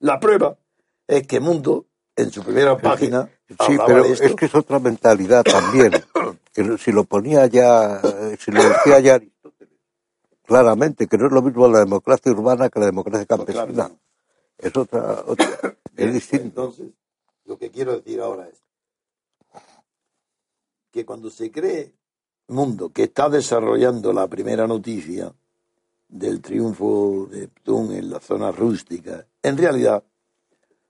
La 0.00 0.18
prueba 0.18 0.58
es 1.06 1.24
que 1.24 1.38
Mundo, 1.38 1.86
en 2.16 2.32
su 2.32 2.42
primera 2.42 2.76
página. 2.76 3.28
Sí, 3.48 3.76
pero 3.86 4.04
es 4.04 4.34
que 4.34 4.46
es 4.46 4.54
otra 4.54 4.78
mentalidad 4.78 5.44
también. 5.44 5.92
que 6.52 6.78
si 6.78 6.90
lo 6.90 7.04
ponía 7.04 7.46
ya, 7.46 8.00
eh, 8.02 8.36
si 8.40 8.50
lo 8.50 8.62
decía 8.62 8.98
ya 9.00 9.14
Aristóteles, 9.14 9.74
claramente, 10.42 11.06
que 11.06 11.18
no 11.18 11.26
es 11.26 11.32
lo 11.32 11.42
mismo 11.42 11.68
la 11.68 11.80
democracia 11.80 12.32
urbana 12.32 12.70
que 12.70 12.80
la 12.80 12.86
democracia 12.86 13.26
pues 13.26 13.46
campesina. 13.46 13.90
Es 14.58 14.76
otra, 14.76 15.22
otra 15.26 15.46
es 15.96 16.14
distinto. 16.14 16.44
Entonces, 16.44 16.86
lo 17.44 17.58
que 17.58 17.70
quiero 17.70 17.92
decir 17.92 18.20
ahora 18.20 18.48
es 18.48 18.62
que 20.90 21.04
cuando 21.04 21.30
se 21.30 21.50
cree 21.50 21.92
mundo 22.48 22.90
que 22.90 23.04
está 23.04 23.28
desarrollando 23.28 24.12
la 24.12 24.26
primera 24.28 24.66
noticia 24.66 25.32
del 26.08 26.40
triunfo 26.40 27.28
de 27.30 27.48
Ptun 27.48 27.92
en 27.92 28.10
la 28.10 28.20
zona 28.20 28.50
rústica, 28.50 29.26
en 29.42 29.58
realidad 29.58 30.02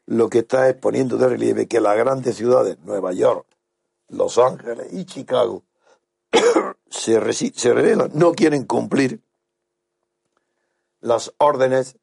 lo 0.06 0.28
que 0.30 0.38
está 0.38 0.68
es 0.68 0.76
poniendo 0.76 1.18
de 1.18 1.28
relieve 1.28 1.66
que 1.66 1.80
las 1.80 1.96
grandes 1.96 2.36
ciudades, 2.36 2.78
Nueva 2.84 3.12
York, 3.12 3.46
Los 4.08 4.38
Ángeles 4.38 4.92
y 4.92 5.04
Chicago, 5.04 5.64
se, 6.90 7.20
se 7.32 7.74
revelan, 7.74 8.10
no 8.14 8.32
quieren 8.32 8.64
cumplir 8.64 9.20
las 11.00 11.34
órdenes 11.38 11.98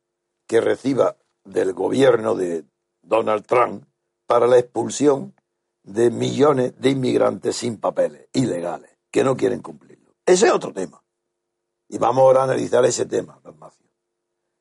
que 0.47 0.61
reciba 0.61 1.17
del 1.43 1.73
gobierno 1.73 2.35
de 2.35 2.65
Donald 3.01 3.45
Trump 3.45 3.85
para 4.27 4.47
la 4.47 4.59
expulsión 4.59 5.33
de 5.83 6.09
millones 6.09 6.73
de 6.79 6.91
inmigrantes 6.91 7.57
sin 7.57 7.77
papeles, 7.77 8.27
ilegales 8.33 8.91
que 9.11 9.23
no 9.23 9.35
quieren 9.35 9.61
cumplirlo. 9.61 10.15
Ese 10.25 10.47
es 10.47 10.53
otro 10.53 10.73
tema. 10.73 11.03
Y 11.89 11.97
vamos 11.97 12.21
ahora 12.23 12.41
a 12.41 12.43
analizar 12.45 12.83
ese 12.85 13.05
tema, 13.05 13.39
Dalmacio. 13.43 13.82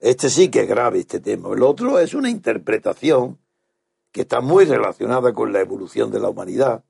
Este 0.03 0.31
sí 0.31 0.51
que 0.51 0.62
es 0.62 0.69
grave, 0.69 0.99
este 0.99 1.21
tema. 1.21 1.51
El 1.55 1.62
otro 1.62 2.01
es 2.01 2.12
una 2.12 2.29
interpretación 2.29 3.38
que 4.11 4.23
está 4.23 4.41
muy 4.41 4.65
relacionada 4.65 5.33
con 5.33 5.53
la 5.53 5.61
evolución 5.61 6.11
de 6.11 6.19
la 6.19 6.29
humanidad, 6.29 6.83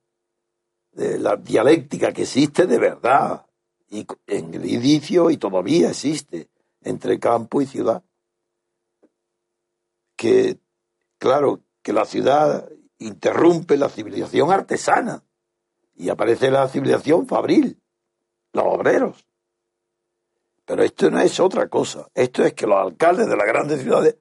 de 0.92 1.18
la 1.18 1.36
dialéctica 1.36 2.10
que 2.14 2.22
existe 2.22 2.66
de 2.66 2.78
verdad, 2.78 3.44
y 3.90 4.06
en 4.26 4.54
el 4.54 4.64
inicio 4.64 5.28
y 5.28 5.36
todavía 5.36 5.90
existe, 5.90 6.48
entre 6.80 7.20
campo 7.20 7.60
y 7.60 7.66
ciudad. 7.66 8.02
Que, 10.16 10.58
claro, 11.18 11.60
que 11.82 11.92
la 11.92 12.06
ciudad 12.06 12.66
interrumpe 12.96 13.76
la 13.76 13.90
civilización 13.90 14.50
artesana 14.50 15.22
y 15.94 16.08
aparece 16.08 16.50
la 16.50 16.66
civilización 16.66 17.26
fabril, 17.26 17.78
los 18.54 18.64
obreros. 18.64 19.26
Pero 20.64 20.82
esto 20.82 21.10
no 21.10 21.20
es 21.20 21.38
otra 21.40 21.68
cosa. 21.68 22.08
Esto 22.14 22.44
es 22.44 22.54
que 22.54 22.66
los 22.66 22.78
alcaldes 22.78 23.28
de 23.28 23.36
las 23.36 23.46
grandes 23.46 23.82
ciudades 23.82 24.16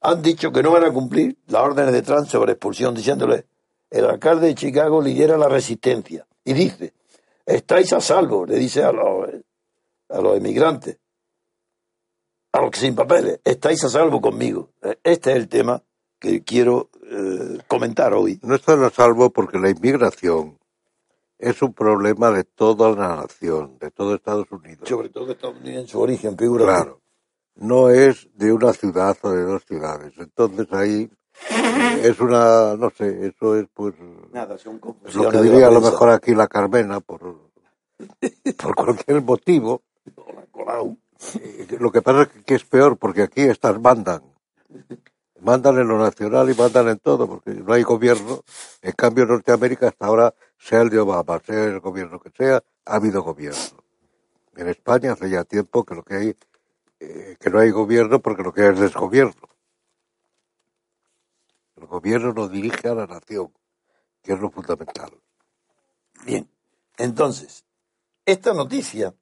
han 0.00 0.22
dicho 0.22 0.52
que 0.52 0.62
no 0.62 0.70
van 0.70 0.84
a 0.84 0.92
cumplir 0.92 1.38
las 1.46 1.62
órdenes 1.62 1.92
de 1.92 2.02
Trump 2.02 2.26
sobre 2.26 2.52
expulsión, 2.52 2.94
diciéndole, 2.94 3.46
el 3.90 4.04
alcalde 4.04 4.48
de 4.48 4.54
Chicago 4.54 5.00
lidera 5.00 5.38
la 5.38 5.48
resistencia 5.48 6.26
y 6.44 6.52
dice, 6.52 6.92
estáis 7.46 7.92
a 7.92 8.00
salvo, 8.00 8.44
le 8.44 8.56
dice 8.56 8.82
a 8.82 8.92
los, 8.92 9.28
a 10.08 10.20
los 10.20 10.36
emigrantes, 10.36 10.98
a 12.52 12.60
los 12.60 12.70
que 12.70 12.80
sin 12.80 12.94
papeles, 12.94 13.40
estáis 13.44 13.82
a 13.84 13.88
salvo 13.88 14.20
conmigo. 14.20 14.70
Este 15.02 15.30
es 15.30 15.36
el 15.36 15.48
tema 15.48 15.82
que 16.18 16.42
quiero 16.42 16.90
eh, 17.10 17.58
comentar 17.66 18.14
hoy. 18.14 18.38
No 18.42 18.54
están 18.54 18.82
a 18.82 18.90
salvo 18.90 19.30
porque 19.30 19.58
la 19.58 19.70
inmigración 19.70 20.58
es 21.38 21.62
un 21.62 21.72
problema 21.72 22.30
de 22.30 22.44
toda 22.44 22.90
la 22.90 23.16
nación, 23.16 23.78
de 23.78 23.90
todo 23.90 24.14
Estados 24.14 24.50
Unidos. 24.50 24.88
Sobre 24.88 25.08
todo 25.08 25.32
Estados 25.32 25.56
Unidos 25.60 25.82
en 25.82 25.88
su 25.88 26.00
origen, 26.00 26.36
figura. 26.36 26.64
Claro. 26.64 27.00
No 27.56 27.90
es 27.90 28.28
de 28.34 28.52
una 28.52 28.72
ciudad 28.72 29.16
o 29.22 29.30
de 29.30 29.42
dos 29.42 29.64
ciudades. 29.64 30.12
Entonces 30.18 30.66
ahí 30.72 31.10
Es 32.02 32.20
una, 32.20 32.76
no 32.76 32.90
sé, 32.90 33.26
eso 33.26 33.56
es 33.56 33.66
pues 33.74 33.94
Nada, 34.32 34.56
son 34.58 34.80
lo 35.14 35.30
que 35.30 35.36
de 35.38 35.42
diría 35.42 35.66
a 35.68 35.70
lo 35.70 35.80
mejor 35.80 36.10
aquí 36.10 36.34
la 36.34 36.46
Carmena 36.46 37.00
por, 37.00 37.50
por 38.58 38.74
cualquier 38.74 39.22
motivo. 39.22 39.82
Eh, 41.40 41.76
Lo 41.80 41.90
que 41.90 42.02
pasa 42.02 42.22
es 42.22 42.44
que 42.44 42.54
es 42.54 42.64
peor 42.64 42.96
porque 42.98 43.22
aquí 43.22 43.42
estas 43.42 43.80
mandan. 43.80 44.22
Mandan 45.40 45.78
en 45.78 45.88
lo 45.88 45.98
nacional 45.98 46.50
y 46.50 46.54
mandan 46.54 46.88
en 46.88 46.98
todo 46.98 47.26
porque 47.28 47.50
no 47.50 47.72
hay 47.72 47.82
gobierno. 47.82 48.42
En 48.80 48.92
cambio 48.92 49.24
en 49.24 49.30
Norteamérica 49.30 49.88
hasta 49.88 50.06
ahora, 50.06 50.34
sea 50.58 50.82
el 50.82 50.90
de 50.90 50.98
Obama, 50.98 51.40
sea 51.44 51.64
el 51.64 51.80
gobierno 51.80 52.20
que 52.20 52.30
sea, 52.30 52.62
ha 52.84 52.94
habido 52.94 53.22
gobierno. 53.22 53.84
En 54.56 54.68
España 54.68 55.12
hace 55.12 55.28
ya 55.30 55.44
tiempo 55.44 55.84
que 55.84 55.94
lo 55.94 56.02
que 56.04 56.14
hay, 56.14 56.36
eh, 57.00 57.36
que 57.38 57.50
no 57.50 57.58
hay 57.58 57.70
gobierno 57.70 58.20
porque 58.20 58.42
lo 58.42 58.52
que 58.52 58.62
hay 58.62 58.72
es 58.72 58.80
desgobierno. 58.80 59.48
El 61.76 61.86
gobierno 61.86 62.32
no 62.32 62.48
dirige 62.48 62.88
a 62.88 62.94
la 62.94 63.06
nación, 63.06 63.52
que 64.22 64.32
es 64.32 64.40
lo 64.40 64.50
fundamental. 64.50 65.10
Bien, 66.24 66.48
entonces, 66.96 67.64
esta 68.24 68.54
noticia 68.54 69.14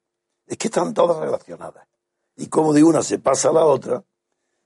es 0.45 0.57
que 0.57 0.67
están 0.67 0.93
todas 0.93 1.17
relacionadas. 1.17 1.87
Y 2.35 2.47
como 2.47 2.73
de 2.73 2.83
una 2.83 3.01
se 3.01 3.19
pasa 3.19 3.49
a 3.49 3.53
la 3.53 3.65
otra, 3.65 4.03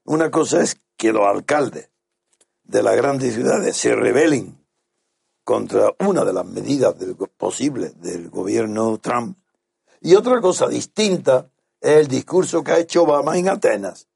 una 0.06 0.30
cosa 0.32 0.62
es 0.62 0.80
que 0.95 1.12
los 1.12 1.25
alcaldes 1.25 1.89
de 2.63 2.84
las 2.84 2.95
grandes 2.95 3.34
ciudades 3.34 3.75
se 3.77 3.95
rebelen 3.95 4.66
contra 5.47 5.95
una 5.99 6.25
de 6.25 6.33
las 6.33 6.45
medidas 6.45 6.99
del 6.99 7.15
posibles 7.15 8.01
del 8.01 8.29
gobierno 8.29 8.97
Trump. 8.97 9.38
Y 10.01 10.13
otra 10.13 10.41
cosa 10.41 10.67
distinta 10.67 11.49
es 11.79 11.99
el 11.99 12.07
discurso 12.10 12.65
que 12.65 12.73
ha 12.73 12.79
hecho 12.79 13.03
Obama 13.03 13.38
en 13.38 13.47
Atenas, 13.47 14.10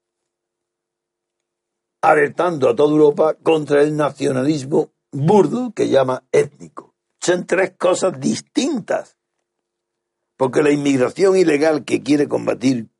alertando 2.02 2.68
a 2.68 2.76
toda 2.76 2.90
Europa 2.90 3.34
contra 3.42 3.80
el 3.80 3.96
nacionalismo 3.96 4.92
burdo 5.10 5.72
que 5.74 5.88
llama 5.88 6.22
étnico. 6.32 6.96
Son 7.18 7.46
tres 7.46 7.72
cosas 7.78 8.20
distintas. 8.20 9.16
Porque 10.36 10.62
la 10.62 10.70
inmigración 10.70 11.34
ilegal 11.38 11.86
que 11.86 12.02
quiere 12.02 12.28
combatir 12.28 12.90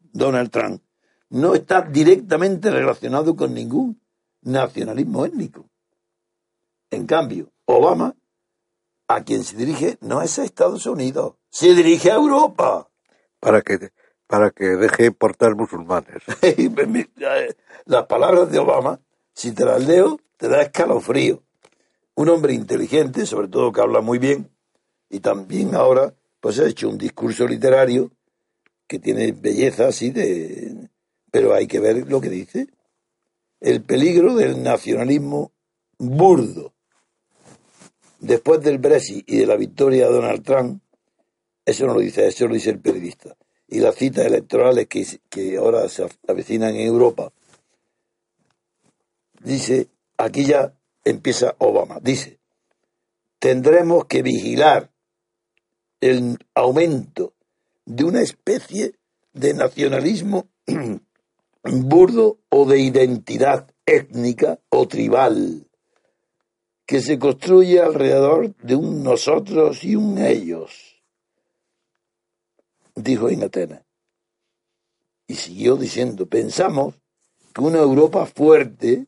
Donald 0.00 0.50
Trump 0.50 0.82
no 1.30 1.54
está 1.54 1.82
directamente 1.82 2.72
relacionado 2.72 3.36
con 3.36 3.54
ningún 3.54 4.02
nacionalismo 4.40 5.24
étnico. 5.24 5.70
En 6.90 7.06
cambio, 7.06 7.52
Obama, 7.66 8.16
a 9.08 9.24
quien 9.24 9.44
se 9.44 9.56
dirige, 9.56 9.98
no 10.00 10.22
es 10.22 10.38
a 10.38 10.44
Estados 10.44 10.86
Unidos, 10.86 11.34
se 11.50 11.74
dirige 11.74 12.10
a 12.10 12.16
Europa. 12.16 12.90
Para 13.40 13.62
que, 13.62 13.90
para 14.26 14.50
que 14.50 14.64
deje 14.64 15.06
importar 15.06 15.54
musulmanes. 15.54 16.22
Las 17.86 18.06
palabras 18.06 18.50
de 18.50 18.58
Obama, 18.58 19.00
si 19.34 19.52
te 19.52 19.64
las 19.64 19.86
leo, 19.86 20.18
te 20.36 20.48
da 20.48 20.62
escalofrío. 20.62 21.42
Un 22.14 22.28
hombre 22.28 22.52
inteligente, 22.52 23.26
sobre 23.26 23.48
todo 23.48 23.72
que 23.72 23.80
habla 23.80 24.00
muy 24.00 24.18
bien, 24.18 24.50
y 25.08 25.20
también 25.20 25.74
ahora 25.74 26.14
pues 26.40 26.58
ha 26.58 26.66
hecho 26.66 26.88
un 26.88 26.98
discurso 26.98 27.46
literario 27.46 28.10
que 28.86 28.98
tiene 28.98 29.32
belleza 29.32 29.88
así 29.88 30.10
de... 30.10 30.88
Pero 31.30 31.54
hay 31.54 31.66
que 31.66 31.78
ver 31.78 32.08
lo 32.08 32.20
que 32.20 32.30
dice. 32.30 32.68
El 33.60 33.82
peligro 33.82 34.34
del 34.34 34.62
nacionalismo 34.62 35.52
burdo. 35.98 36.74
Después 38.18 38.60
del 38.62 38.78
Brexit 38.78 39.28
y 39.30 39.38
de 39.38 39.46
la 39.46 39.56
victoria 39.56 40.06
de 40.06 40.12
Donald 40.12 40.42
Trump, 40.42 40.82
eso 41.64 41.86
no 41.86 41.94
lo 41.94 42.00
dice, 42.00 42.26
eso 42.26 42.48
lo 42.48 42.54
dice 42.54 42.70
el 42.70 42.80
periodista. 42.80 43.36
Y 43.68 43.80
las 43.80 43.94
citas 43.94 44.26
electorales 44.26 44.88
que, 44.88 45.56
ahora 45.56 45.88
se 45.88 46.08
avecinan 46.26 46.74
en 46.74 46.86
Europa, 46.86 47.30
dice, 49.42 49.88
aquí 50.16 50.46
ya 50.46 50.74
empieza 51.04 51.54
Obama, 51.58 52.00
dice, 52.02 52.38
tendremos 53.38 54.06
que 54.06 54.22
vigilar 54.22 54.90
el 56.00 56.38
aumento 56.54 57.34
de 57.84 58.04
una 58.04 58.20
especie 58.20 58.94
de 59.32 59.54
nacionalismo 59.54 60.48
burdo 61.62 62.38
o 62.48 62.66
de 62.66 62.80
identidad 62.80 63.70
étnica 63.86 64.58
o 64.70 64.88
tribal 64.88 65.67
que 66.88 67.02
se 67.02 67.18
construye 67.18 67.82
alrededor 67.82 68.56
de 68.56 68.74
un 68.74 69.02
nosotros 69.02 69.84
y 69.84 69.94
un 69.94 70.16
ellos, 70.16 71.02
dijo 72.94 73.28
en. 73.28 73.84
Y 75.26 75.34
siguió 75.34 75.76
diciendo, 75.76 76.24
pensamos 76.24 76.94
que 77.52 77.60
una 77.60 77.80
Europa 77.80 78.24
fuerte, 78.24 79.06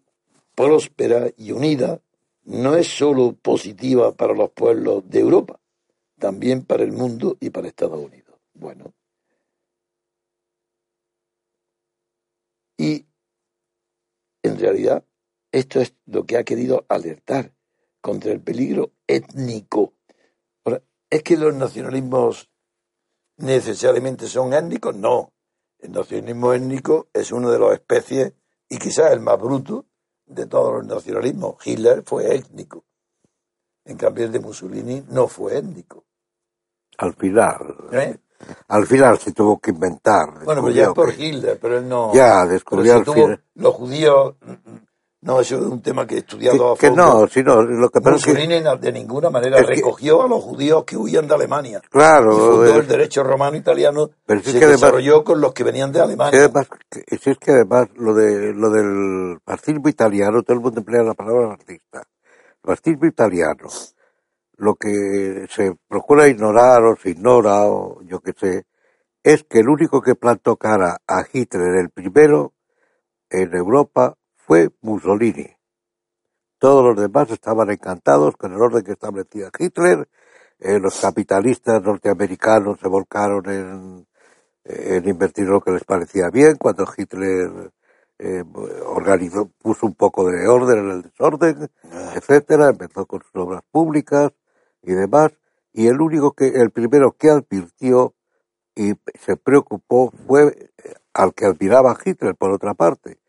próspera 0.55 1.31
y 1.39 1.53
unida 1.53 2.03
no 2.45 2.77
es 2.77 2.87
sólo 2.87 3.33
positiva 3.33 4.13
para 4.13 4.35
los 4.35 4.51
pueblos 4.51 5.09
de 5.09 5.21
Europa, 5.21 5.59
también 6.19 6.67
para 6.67 6.83
el 6.83 6.93
mundo 6.93 7.39
y 7.41 7.49
para 7.49 7.69
Estados 7.69 7.99
Unidos. 7.99 8.39
Bueno. 8.53 8.93
Y 12.77 13.07
en 14.43 14.59
realidad 14.59 15.03
esto 15.51 15.81
es 15.81 15.95
lo 16.05 16.27
que 16.27 16.37
ha 16.37 16.45
querido 16.45 16.85
alertar 16.87 17.55
contra 18.01 18.33
el 18.33 18.41
peligro 18.41 18.93
étnico. 19.07 19.95
Ahora, 20.65 20.83
¿Es 21.09 21.23
que 21.23 21.37
los 21.37 21.55
nacionalismos 21.55 22.51
necesariamente 23.39 24.27
son 24.27 24.55
étnicos? 24.55 24.95
No. 24.95 25.33
El 25.79 25.93
nacionalismo 25.93 26.53
étnico 26.53 27.09
es 27.13 27.33
una 27.33 27.51
de 27.51 27.59
las 27.59 27.73
especies, 27.73 28.35
y 28.69 28.79
quizás 28.79 29.13
el 29.13 29.21
más 29.21 29.39
bruto, 29.39 29.87
de 30.27 30.47
todos 30.47 30.75
los 30.75 30.87
nacionalismos. 30.87 31.57
Hitler 31.67 32.03
fue 32.05 32.35
étnico. 32.35 32.85
En 33.85 33.97
cambio, 33.97 34.27
el 34.27 34.33
de 34.33 34.39
Mussolini 34.39 35.05
no 35.09 35.27
fue 35.27 35.59
étnico. 35.59 36.05
Al 36.99 37.15
final, 37.15 37.89
¿Eh? 37.93 38.17
al 38.69 38.87
final 38.87 39.19
se 39.19 39.33
tuvo 39.33 39.59
que 39.59 39.71
inventar. 39.71 40.45
Bueno, 40.45 40.63
pero 40.63 40.75
ya 40.75 40.85
es 40.85 40.91
por 40.91 41.13
Hitler, 41.13 41.59
pero 41.59 41.79
él 41.79 41.89
no. 41.89 42.15
Ya, 42.15 42.45
descubrió 42.47 42.97
al 42.97 43.05
final. 43.05 43.45
Los 43.55 43.75
judíos. 43.75 44.37
No, 45.23 45.39
eso 45.39 45.57
es 45.57 45.63
un 45.67 45.83
tema 45.83 46.07
que 46.07 46.15
he 46.15 46.19
estudiado 46.21 46.73
a 46.73 46.75
Que, 46.77 46.81
que 46.81 46.87
fondo. 46.89 47.21
no, 47.21 47.27
sino 47.29 47.61
lo 47.63 47.91
que 47.91 48.01
que, 48.01 48.11
Mussolini 48.11 48.61
na- 48.63 48.77
de 48.77 48.91
ninguna 48.91 49.29
manera 49.29 49.59
es 49.59 49.67
que- 49.67 49.75
recogió 49.75 50.23
a 50.23 50.29
los 50.29 50.43
judíos 50.43 50.85
que 50.85 50.97
huían 50.97 51.29
de 51.29 51.35
Alemania. 51.35 51.83
claro, 51.91 52.33
y 52.33 52.39
fundó 52.41 52.65
eh, 52.75 52.79
el 52.79 52.87
derecho 52.89 53.23
romano 53.23 53.55
italiano. 53.57 54.09
Pero 54.25 54.41
si 54.41 54.47
es 54.49 54.53
se 54.55 54.59
que 54.59 54.65
además- 54.65 54.81
desarrolló 54.81 55.23
con 55.23 55.41
los 55.43 55.53
que 55.53 55.63
venían 55.63 55.93
de 55.93 55.99
si 55.99 56.05
Alemania. 56.05 56.39
además, 56.41 56.69
que- 56.89 57.19
si 57.19 57.31
es 57.31 57.39
que 57.39 57.51
además 57.51 57.89
lo 57.97 58.15
de 58.15 58.55
lo 58.55 58.71
del 58.71 59.39
fascismo 59.45 59.91
italiano, 59.91 60.43
todo 60.43 60.55
el 60.57 60.63
mundo 60.63 60.81
emplea 60.81 61.03
la 61.03 61.13
palabra 61.15 61.55
fascista. 61.59 61.99
El 62.63 62.75
fascismo 62.75 63.07
italiano, 63.07 63.69
lo 64.57 64.75
que 64.77 65.47
se 65.51 65.75
procura 65.87 66.29
ignorar 66.29 66.83
o 66.85 66.97
se 66.97 67.11
ignora 67.11 67.67
o 67.67 68.01
yo 68.05 68.21
qué 68.21 68.33
sé, 68.39 68.65
es 69.23 69.45
que 69.45 69.59
el 69.61 69.69
único 69.69 70.01
que 70.01 70.15
plantó 70.15 70.57
cara 70.57 70.97
a 71.07 71.25
Hitler, 71.31 71.77
el 71.77 71.91
primero 71.91 72.55
en 73.29 73.55
Europa, 73.55 74.15
fue 74.51 74.69
Mussolini. 74.81 75.47
Todos 76.59 76.85
los 76.85 77.01
demás 77.01 77.31
estaban 77.31 77.71
encantados 77.71 78.37
con 78.37 78.53
el 78.53 78.61
orden 78.61 78.83
que 78.83 78.91
establecía 78.91 79.49
Hitler. 79.57 80.09
Eh, 80.59 80.81
los 80.81 81.01
capitalistas 81.01 81.81
norteamericanos 81.81 82.81
se 82.81 82.89
volcaron 82.89 83.49
en, 83.49 84.09
en 84.65 85.09
invertir 85.09 85.47
lo 85.47 85.61
que 85.61 85.71
les 85.71 85.85
parecía 85.85 86.31
bien 86.31 86.57
cuando 86.57 86.85
Hitler 86.97 87.71
eh, 88.19 88.43
organizó, 88.87 89.49
puso 89.63 89.87
un 89.87 89.95
poco 89.95 90.29
de 90.29 90.49
orden 90.49 90.79
en 90.81 90.91
el 90.91 91.03
desorden, 91.03 91.71
etcétera, 92.17 92.71
empezó 92.71 93.07
con 93.07 93.23
sus 93.23 93.37
obras 93.37 93.63
públicas 93.71 94.33
y 94.83 94.95
demás, 94.95 95.31
y 95.73 95.87
el 95.87 96.01
único 96.01 96.33
que, 96.33 96.49
el 96.49 96.73
primero 96.73 97.13
que 97.13 97.31
advirtió 97.31 98.15
y 98.75 98.95
se 99.15 99.37
preocupó 99.37 100.11
fue 100.27 100.73
eh, 100.83 100.95
al 101.15 101.35
que 101.35 101.47
admiraba 101.47 101.97
Hitler, 102.05 102.35
por 102.35 102.51
otra 102.51 102.75
parte, 102.75 103.20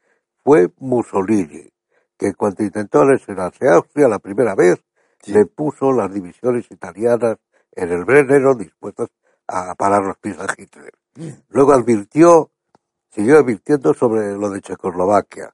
fue 0.43 0.69
Mussolini, 0.79 1.69
que 2.17 2.33
cuando 2.33 2.63
intentó 2.63 3.01
anexionarse 3.01 3.67
a 3.67 3.75
Austria 3.75 4.07
la 4.07 4.19
primera 4.19 4.55
vez, 4.55 4.83
Sí. 5.23 5.33
le 5.33 5.45
puso 5.45 5.91
las 5.91 6.11
divisiones 6.11 6.65
italianas 6.71 7.37
en 7.73 7.91
el 7.91 8.05
Brennero 8.05 8.55
dispuestas 8.55 9.09
a 9.47 9.75
parar 9.75 10.01
los 10.03 10.17
pies 10.17 10.37
a 10.39 10.47
Hitler. 10.57 10.93
Luego 11.49 11.73
advirtió, 11.73 12.49
siguió 13.11 13.37
advirtiendo 13.37 13.93
sobre 13.93 14.35
lo 14.35 14.49
de 14.49 14.61
Checoslovaquia, 14.61 15.53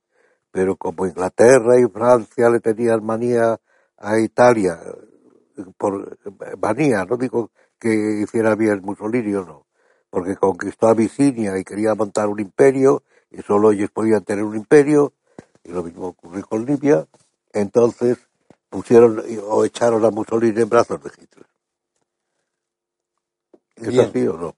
pero 0.51 0.77
como 0.77 1.05
Inglaterra 1.05 1.77
y 1.79 1.85
Francia 1.91 2.49
le 2.49 2.61
tenían 2.61 3.03
manía 3.05 3.57
a 3.97 4.19
Italia, 4.19 4.79
por 5.77 6.17
manía, 6.61 7.03
no 7.05 7.17
digo 7.17 7.51
que 7.79 8.21
hiciera 8.23 8.55
bien 8.55 8.81
Mussolini 8.83 9.33
o 9.35 9.45
no, 9.45 9.65
porque 10.09 10.35
conquistó 10.35 10.87
Abisinia 10.87 11.57
y 11.57 11.63
quería 11.63 11.93
montar 11.95 12.27
un 12.29 12.39
imperio, 12.39 13.03
y 13.31 13.41
solo 13.43 13.71
ellos 13.71 13.91
podían 13.91 14.23
tener 14.23 14.43
un 14.45 14.55
imperio, 14.57 15.13
y 15.63 15.71
lo 15.71 15.83
mismo 15.83 16.07
ocurrió 16.09 16.45
con 16.47 16.65
Libia, 16.65 17.07
entonces 17.53 18.17
pusieron 18.69 19.23
o 19.47 19.65
echaron 19.65 20.05
a 20.05 20.11
Mussolini 20.11 20.61
en 20.61 20.69
brazos 20.69 21.03
de 21.03 21.11
Hitler. 21.17 21.47
¿Es 23.77 23.97
Bien, 23.97 23.99
así 23.99 24.27
o 24.27 24.37
no? 24.37 24.55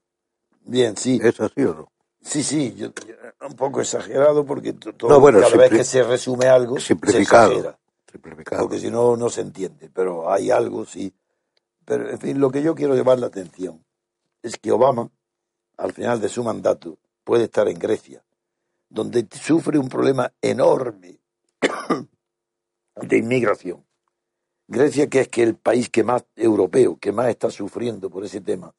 bien, 0.62 0.96
sí. 0.96 1.26
¿Es 1.28 1.40
así 1.40 1.62
o 1.64 1.74
no? 1.74 1.92
Sí, 2.22 2.42
sí, 2.44 2.74
yo, 2.76 2.88
yo- 3.06 3.16
un 3.48 3.56
poco 3.56 3.80
exagerado 3.80 4.46
porque 4.46 4.74
to- 4.74 4.94
todo, 4.94 5.16
No, 5.16 5.20
bueno, 5.20 5.36
cada 5.36 5.56
vez 5.56 5.72
que 5.72 5.84
se 5.84 6.02
resume 6.04 6.48
algo 6.48 6.86
se 7.04 7.18
Simplificado. 7.18 7.18
exagera, 7.18 7.78
Simplificado. 8.10 8.68
porque 8.68 8.78
si 8.80 8.90
no, 8.90 9.16
no 9.16 9.30
se 9.30 9.42
entiende. 9.42 9.90
Pero 9.90 10.30
hay 10.32 10.50
algo, 10.50 10.86
sí. 10.86 11.14
Pero, 11.86 12.10
en 12.10 12.18
fin, 12.20 12.40
lo 12.40 12.50
que 12.50 12.62
yo 12.62 12.74
quiero 12.74 12.94
llamar 12.96 13.20
la 13.20 13.28
atención 13.28 13.84
es 14.42 14.58
que 14.58 14.72
Obama, 14.72 15.10
al 15.78 15.92
final 15.94 16.20
de 16.20 16.28
su 16.30 16.44
mandato, 16.44 16.98
puede 17.24 17.44
estar 17.44 17.68
en 17.68 17.78
Grecia, 17.78 18.24
donde 18.90 19.26
sufre 19.30 19.78
un 19.78 19.88
problema 19.88 20.30
enorme 20.42 21.18
de 22.96 23.16
inmigración. 23.16 23.84
Grecia, 24.66 25.08
que 25.08 25.20
es 25.20 25.28
que 25.28 25.42
el 25.42 25.56
país 25.56 25.88
que 25.88 26.04
más 26.04 26.24
europeo, 26.36 26.98
que 26.98 27.12
más 27.12 27.28
está 27.28 27.50
sufriendo 27.50 28.10
por 28.10 28.24
ese 28.24 28.40
tema. 28.40 28.74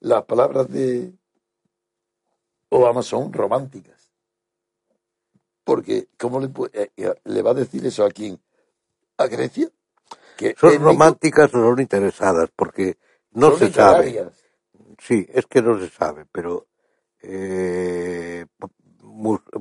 Las 0.00 0.24
palabras 0.24 0.68
de 0.68 1.12
Obama 2.70 3.02
son 3.02 3.32
románticas. 3.32 4.10
Porque, 5.64 6.08
¿cómo 6.18 6.40
le, 6.40 6.50
eh, 6.72 6.90
eh, 6.96 7.14
le 7.24 7.42
va 7.42 7.52
a 7.52 7.54
decir 7.54 7.86
eso 7.86 8.04
a 8.04 8.10
quién? 8.10 8.40
¿A 9.16 9.26
Grecia? 9.26 9.70
Que 10.36 10.54
¿Son 10.58 10.78
románticas 10.80 11.54
o 11.54 11.58
son 11.58 11.80
interesadas? 11.80 12.50
Porque 12.54 12.96
no 13.30 13.50
son 13.50 13.58
se 13.58 13.72
sabe. 13.72 14.30
Sí, 14.98 15.26
es 15.32 15.46
que 15.46 15.62
no 15.62 15.78
se 15.78 15.88
sabe, 15.88 16.26
pero 16.30 16.66
eh, 17.22 18.46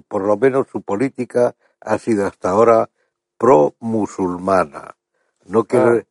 por 0.08 0.21
lo 0.24 0.38
menos 0.38 0.67
su 0.71 0.82
política 0.82 1.56
ha 1.80 1.97
sido 1.97 2.26
hasta 2.28 2.50
ahora 2.50 2.89
pro-musulmana. 3.38 4.95
No 5.45 5.63
quiere, 5.65 6.08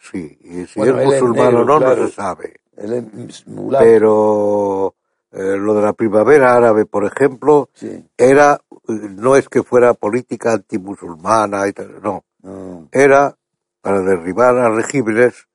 sí, 0.00 0.38
y 0.42 0.66
si 0.66 0.78
Bueno, 0.78 0.98
es 1.00 1.06
musulmano 1.06 1.60
o 1.60 1.64
no, 1.64 1.78
claro. 1.78 2.02
no 2.02 2.08
se 2.08 2.14
sabe. 2.14 2.60
Él 2.76 2.92
es 3.28 3.46
mulato. 3.46 3.84
Pero 3.84 4.94
eh, 5.32 5.56
lo 5.56 5.74
de 5.74 5.82
la 5.82 5.92
primavera 5.94 6.54
árabe, 6.54 6.86
por 6.86 7.04
ejemplo, 7.04 7.68
Sí. 7.74 8.04
era, 8.16 8.60
no 8.86 9.36
es 9.36 9.48
que 9.48 9.62
fuera 9.62 9.94
política 9.94 10.52
antimusulmana, 10.52 11.66
y 11.68 11.72
tal, 11.72 12.00
no, 12.02 12.24
No. 12.42 12.88
era 12.92 13.36
para 13.80 14.00
derribar 14.00 14.56
a 14.58 14.70
regímenes 14.70 15.48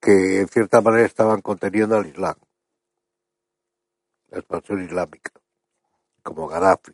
que 0.00 0.40
en 0.40 0.48
cierta 0.48 0.80
manera 0.80 1.04
estaban 1.06 1.42
conteniendo 1.42 1.96
al 1.96 2.06
Islam, 2.06 2.36
la 4.30 4.38
expansión 4.38 4.82
islámica, 4.82 5.32
como 6.22 6.48
Gaddafi. 6.48 6.92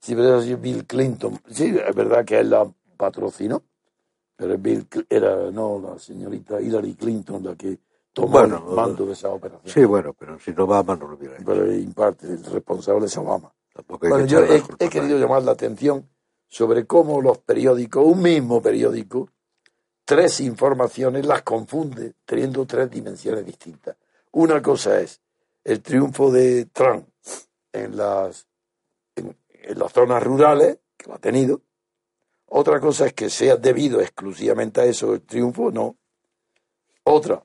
Sí, 0.00 0.14
pero 0.14 0.38
es 0.38 0.60
Bill 0.60 0.86
Clinton. 0.86 1.40
Sí, 1.50 1.74
es 1.76 1.94
verdad 1.94 2.24
que 2.24 2.38
él 2.38 2.50
la 2.50 2.70
patrocinó, 2.96 3.62
pero 4.36 4.58
Bill 4.58 4.86
era, 5.08 5.50
no, 5.50 5.80
la 5.80 5.98
señorita 5.98 6.60
Hillary 6.60 6.94
Clinton 6.94 7.42
la 7.44 7.56
que 7.56 7.78
tomó 8.12 8.28
Bueno, 8.28 8.64
el 8.68 8.76
mando 8.76 9.06
de 9.06 9.12
esa 9.12 9.30
operación. 9.30 9.72
Sí, 9.72 9.84
bueno, 9.84 10.14
pero 10.18 10.38
si 10.38 10.52
no 10.52 10.64
Obama 10.64 10.96
no 10.96 11.08
lo 11.08 11.16
hubiera 11.16 11.36
hecho. 11.36 11.44
Pero 11.46 11.70
en 11.70 11.92
parte 11.92 12.26
el 12.26 12.44
responsable 12.44 13.06
es 13.06 13.16
Obama. 13.16 13.52
Bueno, 13.98 14.26
yo 14.26 14.40
he, 14.44 14.88
querido 14.88 15.18
llamar 15.18 15.42
la 15.42 15.52
atención 15.52 16.08
sobre 16.46 16.86
cómo 16.86 17.20
los 17.20 17.38
periódicos, 17.38 18.04
un 18.06 18.22
mismo 18.22 18.62
periódico, 18.62 19.30
tres 20.04 20.40
informaciones 20.40 21.26
las 21.26 21.42
confunde 21.42 22.14
teniendo 22.24 22.64
tres 22.66 22.90
dimensiones 22.90 23.44
distintas. 23.44 23.96
Una 24.30 24.62
cosa 24.62 25.00
es 25.00 25.20
el 25.64 25.82
triunfo 25.82 26.30
de 26.30 26.66
Trump 26.66 27.08
en 27.72 27.96
las, 27.96 28.46
en, 29.16 29.36
las 29.78 29.92
zonas 29.92 30.22
rurales, 30.22 30.78
que 30.96 31.08
lo 31.08 31.14
ha 31.14 31.18
tenido. 31.18 31.62
Otra 32.46 32.80
cosa 32.80 33.06
es 33.06 33.14
que 33.14 33.30
sea 33.30 33.56
debido 33.56 34.00
exclusivamente 34.00 34.80
a 34.80 34.84
eso 34.84 35.14
el 35.14 35.22
triunfo, 35.22 35.70
no. 35.70 35.96
Otra, 37.04 37.44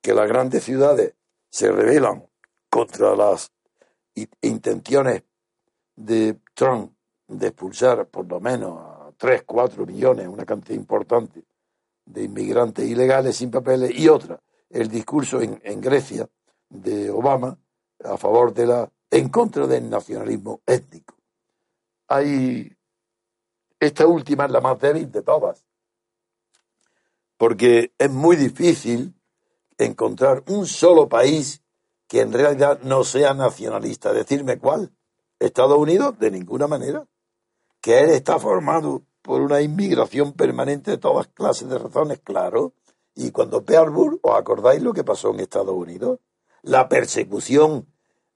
que 0.00 0.12
las 0.12 0.28
grandes 0.28 0.64
ciudades 0.64 1.14
se 1.48 1.70
rebelan 1.70 2.26
contra 2.68 3.14
las 3.14 3.52
intenciones 4.40 5.22
de 5.96 6.38
Trump 6.54 6.92
de 7.28 7.48
expulsar 7.48 8.06
por 8.06 8.26
lo 8.26 8.40
menos 8.40 8.78
a 8.78 9.12
3, 9.16 9.44
4 9.46 9.86
millones, 9.86 10.26
una 10.26 10.44
cantidad 10.44 10.78
importante 10.78 11.44
de 12.04 12.24
inmigrantes 12.24 12.86
ilegales 12.86 13.36
sin 13.36 13.50
papeles, 13.50 13.92
y 13.94 14.08
otra, 14.08 14.40
el 14.68 14.88
discurso 14.88 15.40
en 15.40 15.80
Grecia 15.80 16.28
de 16.68 17.10
Obama 17.10 17.56
a 18.04 18.16
favor 18.16 18.52
de 18.52 18.66
la, 18.66 18.90
en 19.12 19.28
contra 19.28 19.66
del 19.66 19.90
nacionalismo 19.90 20.62
étnico. 20.66 21.14
Hay, 22.08 22.74
esta 23.78 24.06
última 24.06 24.46
es 24.46 24.50
la 24.50 24.62
más 24.62 24.80
débil 24.80 25.12
de 25.12 25.22
todas, 25.22 25.64
porque 27.36 27.92
es 27.98 28.10
muy 28.10 28.36
difícil 28.36 29.14
encontrar 29.76 30.42
un 30.48 30.66
solo 30.66 31.08
país 31.08 31.62
que 32.08 32.20
en 32.20 32.32
realidad 32.32 32.80
no 32.82 33.04
sea 33.04 33.34
nacionalista. 33.34 34.12
Decirme 34.12 34.58
cuál. 34.58 34.92
Estados 35.38 35.76
Unidos, 35.76 36.18
de 36.18 36.30
ninguna 36.30 36.66
manera. 36.66 37.06
Que 37.80 38.00
él 38.00 38.10
está 38.10 38.38
formado 38.38 39.02
por 39.20 39.42
una 39.42 39.60
inmigración 39.60 40.32
permanente 40.32 40.92
de 40.92 40.98
todas 40.98 41.26
clases 41.28 41.68
de 41.68 41.78
razones, 41.78 42.20
claro. 42.20 42.74
Y 43.14 43.30
cuando 43.30 43.64
Pearl 43.64 44.20
¿os 44.22 44.38
acordáis 44.38 44.82
lo 44.82 44.94
que 44.94 45.04
pasó 45.04 45.30
en 45.30 45.40
Estados 45.40 45.74
Unidos? 45.74 46.20
La 46.62 46.88
persecución 46.88 47.91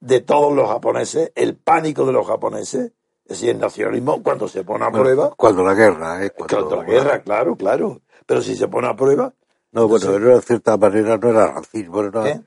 de 0.07 0.21
todos 0.21 0.55
los 0.55 0.69
japoneses, 0.69 1.33
el 1.35 1.57
pánico 1.57 2.05
de 2.07 2.12
los 2.12 2.27
japoneses, 2.27 2.92
es 3.25 3.29
decir, 3.29 3.51
el 3.51 3.59
nacionalismo 3.59 4.23
cuando 4.23 4.47
se 4.49 4.62
pone 4.64 4.85
a 4.85 4.88
Bueno, 4.88 5.05
prueba, 5.05 5.35
cuando 5.37 5.64
la 5.64 5.75
guerra, 5.75 6.25
¿eh? 6.25 6.31
Cuando, 6.31 6.69
cuando 6.69 6.77
la 6.77 6.85
guerra, 6.85 7.23
claro, 7.23 7.57
claro. 7.57 8.01
Pero 8.25 8.40
si 8.42 8.55
se 8.57 8.69
pone 8.69 8.88
a 8.88 8.95
prueba, 8.97 9.33
No, 9.73 9.88
bueno, 9.88 10.12
de 10.12 10.40
cierta 10.42 10.77
manera 10.77 11.16
no 11.19 11.31
era 11.31 11.47
racismo, 11.53 12.01
era 12.03 12.23
¿Qué? 12.23 12.40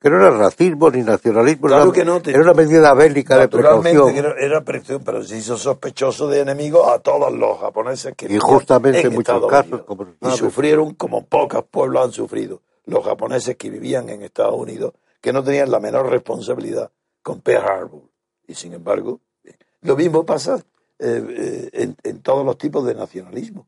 que 0.00 0.08
no 0.08 0.16
era 0.16 0.30
racismo 0.30 0.90
ni 0.90 1.02
nacionalismo, 1.02 1.66
Claro 1.68 1.84
era, 1.84 1.92
que 1.92 2.04
no, 2.04 2.22
te- 2.22 2.30
era 2.30 2.40
una 2.40 2.54
medida 2.54 2.94
bélica 2.94 3.36
de 3.38 3.48
precaución. 3.48 4.08
era, 4.16 4.34
era 4.38 4.60
precaución, 4.62 5.02
pero 5.04 5.22
se 5.22 5.36
hizo 5.36 5.58
sospechoso 5.58 6.26
de 6.28 6.40
enemigo 6.40 6.90
a 6.90 7.00
todos 7.00 7.30
los 7.32 7.58
japoneses 7.60 8.14
que 8.16 8.32
Y 8.32 8.38
justamente 8.38 9.00
en 9.02 9.12
muchos 9.12 9.34
Estados 9.34 9.50
casos, 9.50 9.82
como 9.82 10.06
y 10.22 10.30
sufrieron 10.38 10.94
como 10.94 11.26
pocos 11.26 11.64
pueblos 11.70 12.04
han 12.06 12.12
sufrido 12.12 12.62
los 12.86 13.04
japoneses 13.04 13.56
que 13.56 13.68
vivían 13.68 14.08
en 14.08 14.22
Estados 14.22 14.54
Unidos 14.56 14.94
que 15.20 15.32
no 15.34 15.44
tenían 15.44 15.70
la 15.70 15.80
menor 15.80 16.08
responsabilidad 16.08 16.90
con 17.22 17.40
Pearl 17.40 17.64
Harbor 17.68 18.02
y 18.46 18.54
sin 18.54 18.72
embargo 18.74 19.20
eh, 19.44 19.56
lo 19.82 19.96
mismo 19.96 20.24
pasa 20.26 20.56
eh, 20.98 21.24
eh, 21.28 21.70
en, 21.72 21.96
en 22.02 22.22
todos 22.22 22.44
los 22.44 22.58
tipos 22.58 22.84
de 22.86 22.94
nacionalismo 22.94 23.66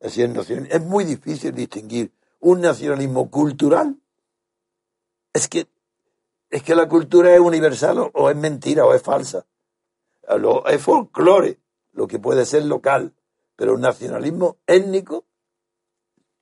nacional- 0.00 0.68
es 0.70 0.82
muy 0.82 1.04
difícil 1.04 1.54
distinguir 1.54 2.12
un 2.40 2.60
nacionalismo 2.60 3.30
cultural 3.30 3.96
es 5.32 5.48
que 5.48 5.66
es 6.50 6.62
que 6.64 6.74
la 6.74 6.88
cultura 6.88 7.32
es 7.32 7.40
universal 7.40 8.10
o, 8.12 8.28
es 8.28 8.36
mentira 8.36 8.84
o 8.84 8.92
es 8.92 9.00
falsa. 9.02 9.46
A 10.26 10.36
lo- 10.36 10.66
es 10.66 10.82
folclore, 10.82 11.60
lo 11.92 12.08
que 12.08 12.18
puede 12.18 12.44
ser 12.44 12.64
local, 12.64 13.14
pero 13.54 13.74
un 13.74 13.82
nacionalismo 13.82 14.56
étnico, 14.66 15.26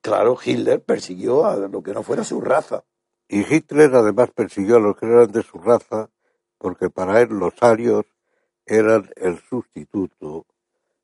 claro, 0.01 0.35
Hitler 0.43 0.83
persiguió 0.83 1.45
a 1.45 1.57
lo 1.57 1.83
que 1.83 1.93
no 1.93 2.01
fuera 2.01 2.23
su 2.23 2.41
raza. 2.41 2.85
Y 3.27 3.41
Hitler 3.41 3.93
además 3.93 4.31
persiguió 4.33 4.77
a 4.77 4.79
los 4.79 4.97
que 4.97 5.05
eran 5.05 5.31
de 5.31 5.43
su 5.43 5.59
raza, 5.59 6.09
porque 6.59 6.91
para 6.91 7.21
él 7.21 7.29
los 7.29 7.53
arios 7.61 8.05
eran 8.65 9.09
el 9.15 9.39
sustituto 9.49 10.45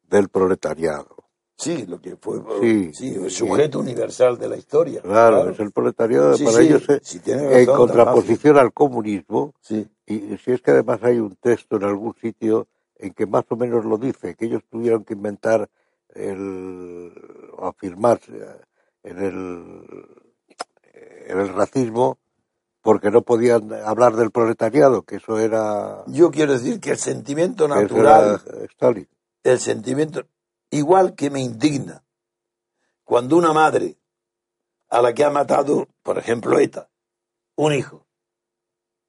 del 0.03 0.29
proletariado. 0.29 1.15
Sí, 1.57 1.85
lo 1.87 1.99
que 2.01 2.17
fue 2.17 2.41
Sí. 2.59 2.91
sí, 2.93 3.15
el 3.15 3.31
sujeto 3.31 3.79
universal 3.79 4.37
de 4.37 4.49
la 4.49 4.57
historia. 4.57 5.01
Claro, 5.01 5.49
es 5.49 5.59
el 5.59 5.71
proletariado 5.71 6.35
para 6.37 6.61
ellos 6.61 6.83
eh, 6.89 7.01
en 7.25 7.65
contraposición 7.65 8.57
al 8.57 8.73
comunismo. 8.73 9.55
Sí, 9.61 9.87
Y 10.05 10.37
si 10.37 10.51
es 10.51 10.61
que 10.61 10.71
además 10.71 10.99
hay 11.01 11.17
un 11.17 11.35
texto 11.37 11.77
en 11.77 11.85
algún 11.85 12.13
sitio 12.21 12.67
en 12.97 13.13
que 13.13 13.25
más 13.25 13.45
o 13.49 13.55
menos 13.55 13.85
lo 13.85 13.97
dice, 13.97 14.35
que 14.35 14.45
ellos 14.45 14.63
tuvieron 14.69 15.05
que 15.05 15.13
inventar 15.13 15.69
el, 16.09 17.11
o 17.57 17.65
afirmarse 17.65 18.31
en 19.03 19.17
el, 19.17 20.05
en 21.27 21.39
el 21.39 21.53
racismo 21.53 22.17
porque 22.85 23.09
no 23.09 23.23
podían 23.23 23.73
hablar 23.73 24.15
del 24.15 24.29
proletariado, 24.29 25.01
que 25.01 25.15
eso 25.15 25.39
era, 25.39 26.03
yo 26.05 26.29
quiero 26.29 26.53
decir 26.53 26.79
que 26.79 26.91
el 26.91 26.99
sentimiento 26.99 27.67
natural 27.67 28.39
Stalin. 28.69 29.09
el 29.43 29.59
sentimiento, 29.59 30.27
igual 30.69 31.15
que 31.15 31.31
me 31.31 31.41
indigna 31.41 32.03
cuando 33.03 33.37
una 33.37 33.53
madre 33.53 33.97
a 34.89 35.01
la 35.01 35.15
que 35.15 35.23
ha 35.23 35.31
matado, 35.31 35.87
por 36.03 36.19
ejemplo, 36.19 36.59
ETA, 36.59 36.87
un 37.55 37.73
hijo, 37.73 38.05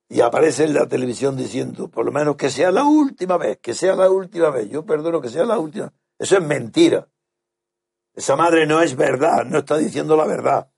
y 0.08 0.22
aparece 0.22 0.64
en 0.64 0.72
la 0.72 0.88
televisión 0.88 1.36
diciendo, 1.36 1.88
por 1.88 2.06
lo 2.06 2.12
menos 2.12 2.36
que 2.36 2.48
sea 2.48 2.70
la 2.70 2.84
última 2.84 3.36
vez, 3.36 3.58
que 3.58 3.74
sea 3.74 3.94
la 3.94 4.08
última 4.08 4.48
vez, 4.48 4.70
yo 4.70 4.86
perdono 4.86 5.20
que 5.20 5.28
sea 5.28 5.44
la 5.44 5.58
última, 5.58 5.92
eso 6.18 6.38
es 6.38 6.42
mentira. 6.42 7.06
Esa 8.14 8.36
madre 8.36 8.66
no 8.66 8.80
es 8.80 8.96
verdad, 8.96 9.44
no 9.44 9.58
está 9.58 9.76
diciendo 9.76 10.16
la 10.16 10.24
verdad, 10.24 10.70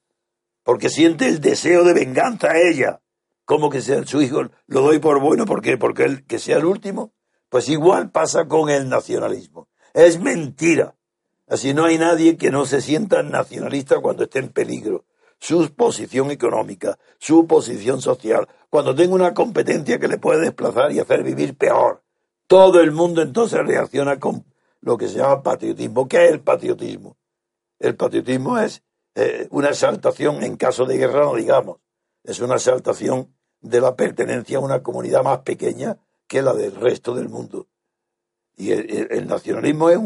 porque 0.68 0.90
siente 0.90 1.26
el 1.28 1.40
deseo 1.40 1.82
de 1.82 1.94
venganza 1.94 2.48
a 2.50 2.60
ella. 2.60 3.00
como 3.46 3.70
que 3.70 3.80
sea 3.80 4.04
su 4.04 4.20
hijo 4.20 4.50
lo 4.66 4.82
doy 4.82 4.98
por 4.98 5.18
bueno 5.18 5.46
porque 5.46 5.78
porque 5.78 6.04
él 6.04 6.26
que 6.26 6.38
sea 6.38 6.58
el 6.58 6.66
último? 6.66 7.14
Pues 7.48 7.70
igual 7.70 8.10
pasa 8.10 8.48
con 8.48 8.68
el 8.68 8.86
nacionalismo. 8.90 9.70
Es 9.94 10.20
mentira. 10.20 10.94
Así 11.46 11.72
no 11.72 11.86
hay 11.86 11.96
nadie 11.96 12.36
que 12.36 12.50
no 12.50 12.66
se 12.66 12.82
sienta 12.82 13.22
nacionalista 13.22 14.00
cuando 14.00 14.24
esté 14.24 14.40
en 14.40 14.50
peligro. 14.50 15.06
su 15.38 15.74
posición 15.74 16.30
económica, 16.30 16.98
su 17.18 17.46
posición 17.46 18.02
social, 18.02 18.46
cuando 18.68 18.94
tenga 18.94 19.14
una 19.14 19.32
competencia 19.32 19.98
que 19.98 20.08
le 20.08 20.18
puede 20.18 20.42
desplazar 20.42 20.92
y 20.92 21.00
hacer 21.00 21.22
vivir 21.22 21.56
peor. 21.56 22.02
Todo 22.46 22.82
el 22.82 22.92
mundo 22.92 23.22
entonces 23.22 23.58
reacciona 23.66 24.18
con 24.18 24.44
lo 24.82 24.98
que 24.98 25.08
se 25.08 25.16
llama 25.16 25.42
patriotismo. 25.42 26.06
¿Qué 26.06 26.26
es 26.26 26.32
el 26.32 26.40
patriotismo? 26.40 27.16
El 27.78 27.96
patriotismo 27.96 28.58
es 28.58 28.82
eh, 29.20 29.48
una 29.50 29.70
exaltación 29.70 30.44
en 30.44 30.56
caso 30.56 30.84
de 30.84 30.96
guerra, 30.96 31.24
no 31.24 31.34
digamos. 31.34 31.78
Es 32.22 32.38
una 32.38 32.54
exaltación 32.54 33.34
de 33.60 33.80
la 33.80 33.96
pertenencia 33.96 34.58
a 34.58 34.60
una 34.60 34.80
comunidad 34.80 35.24
más 35.24 35.38
pequeña 35.40 35.98
que 36.28 36.40
la 36.40 36.54
del 36.54 36.76
resto 36.76 37.16
del 37.16 37.28
mundo. 37.28 37.66
Y 38.56 38.70
el, 38.70 39.26
nacionalismo 39.26 39.90
es, 39.90 39.98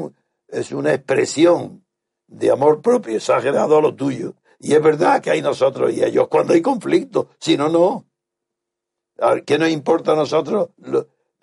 es 0.48 0.72
una 0.72 0.94
expresión 0.94 1.84
de 2.26 2.50
amor 2.50 2.80
propio 2.80 3.16
exagerado 3.16 3.76
a 3.76 3.82
lo 3.82 3.94
tuyo. 3.94 4.34
Y 4.58 4.72
es 4.72 4.82
verdad 4.82 5.20
que 5.20 5.30
hay 5.30 5.42
nosotros 5.42 5.92
y 5.92 6.02
ellos 6.02 6.28
cuando 6.28 6.54
hay 6.54 6.62
conflicto, 6.62 7.28
si 7.38 7.58
no, 7.58 7.68
no. 7.68 8.06
¿Qué 9.44 9.58
nos 9.58 9.68
importa 9.68 10.12
a 10.12 10.16
nosotros 10.16 10.70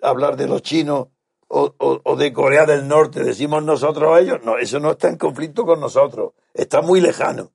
hablar 0.02 0.36
de 0.36 0.48
los 0.48 0.62
chinos 0.62 1.06
o, 1.46 1.72
o, 1.78 2.16
de 2.16 2.32
Corea 2.32 2.66
del 2.66 2.88
Norte? 2.88 3.22
¿Decimos 3.22 3.62
nosotros 3.62 4.12
a 4.12 4.18
ellos? 4.18 4.40
No, 4.42 4.58
eso 4.58 4.80
no 4.80 4.90
está 4.90 5.08
en 5.08 5.18
conflicto 5.18 5.64
con 5.64 5.78
nosotros, 5.78 6.32
está 6.52 6.82
muy 6.82 7.00
lejano. 7.00 7.52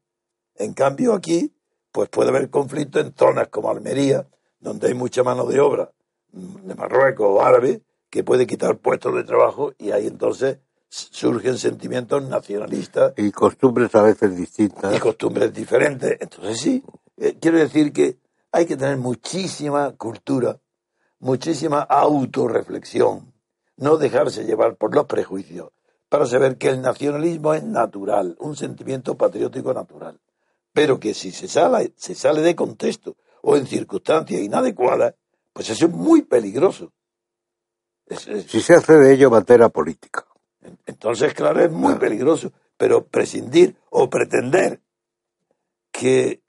En 0.55 0.73
cambio 0.73 1.13
aquí, 1.13 1.53
pues 1.91 2.09
puede 2.09 2.29
haber 2.29 2.49
conflicto 2.49 2.99
en 2.99 3.13
zonas 3.15 3.47
como 3.49 3.69
Almería, 3.69 4.27
donde 4.59 4.87
hay 4.87 4.93
mucha 4.93 5.23
mano 5.23 5.45
de 5.45 5.59
obra 5.59 5.91
de 6.31 6.75
Marruecos 6.75 7.27
o 7.29 7.41
árabe, 7.41 7.81
que 8.09 8.23
puede 8.23 8.45
quitar 8.47 8.77
puestos 8.77 9.15
de 9.15 9.23
trabajo 9.23 9.73
y 9.77 9.91
ahí 9.91 10.07
entonces 10.07 10.59
surgen 10.89 11.57
sentimientos 11.57 12.23
nacionalistas. 12.23 13.13
Y 13.17 13.31
costumbres 13.31 13.93
a 13.95 14.01
veces 14.01 14.35
distintas. 14.35 14.95
Y 14.95 14.99
costumbres 14.99 15.53
diferentes. 15.53 16.17
Entonces 16.19 16.59
sí, 16.59 16.83
eh, 17.17 17.37
quiero 17.39 17.57
decir 17.57 17.91
que 17.91 18.17
hay 18.51 18.65
que 18.65 18.77
tener 18.77 18.97
muchísima 18.97 19.91
cultura, 19.97 20.59
muchísima 21.19 21.81
autorreflexión, 21.81 23.33
no 23.77 23.97
dejarse 23.97 24.45
llevar 24.45 24.75
por 24.77 24.95
los 24.95 25.05
prejuicios, 25.05 25.71
para 26.07 26.25
saber 26.25 26.57
que 26.57 26.69
el 26.69 26.81
nacionalismo 26.81 27.53
es 27.53 27.63
natural, 27.63 28.37
un 28.39 28.55
sentimiento 28.55 29.15
patriótico 29.15 29.73
natural, 29.73 30.19
pero 30.75 30.99
que 30.99 31.13
si 31.13 31.31
se 31.31 31.47
sale, 31.47 31.93
se 31.95 32.13
sale 32.13 32.41
de 32.41 32.53
contexto 32.53 33.15
o 33.43 33.55
en 33.55 33.65
circunstancias 33.65 34.41
inadecuadas, 34.41 35.15
pues 35.53 35.69
eso 35.69 35.85
es 35.85 35.91
muy 35.93 36.23
peligroso. 36.23 36.91
si 38.45 38.59
se 38.59 38.73
hace 38.73 38.93
de 38.95 39.13
ello 39.13 39.29
materia 39.31 39.69
política. 39.69 40.25
Entonces, 40.85 41.33
claro, 41.33 41.61
es 41.61 41.71
muy 41.71 41.95
peligroso, 41.95 42.51
pero 42.75 43.07
prescindir 43.07 43.77
o 43.89 44.09
pretender 44.09 44.81
que, 45.93 46.41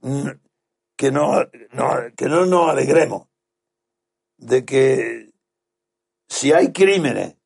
que, 0.96 1.12
no, 1.12 1.30
que 2.16 2.26
no 2.26 2.46
nos 2.46 2.68
alegremos 2.68 3.28
de 4.38 4.64
que 4.64 5.30
si 6.26 6.52
hay 6.52 6.72
crímenes 6.72 7.36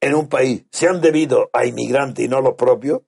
en 0.00 0.14
un 0.16 0.28
país 0.28 0.64
sean 0.72 1.00
debidos 1.00 1.46
a 1.52 1.64
inmigrantes 1.64 2.24
y 2.24 2.28
no 2.28 2.40
los 2.40 2.54
propios, 2.54 3.02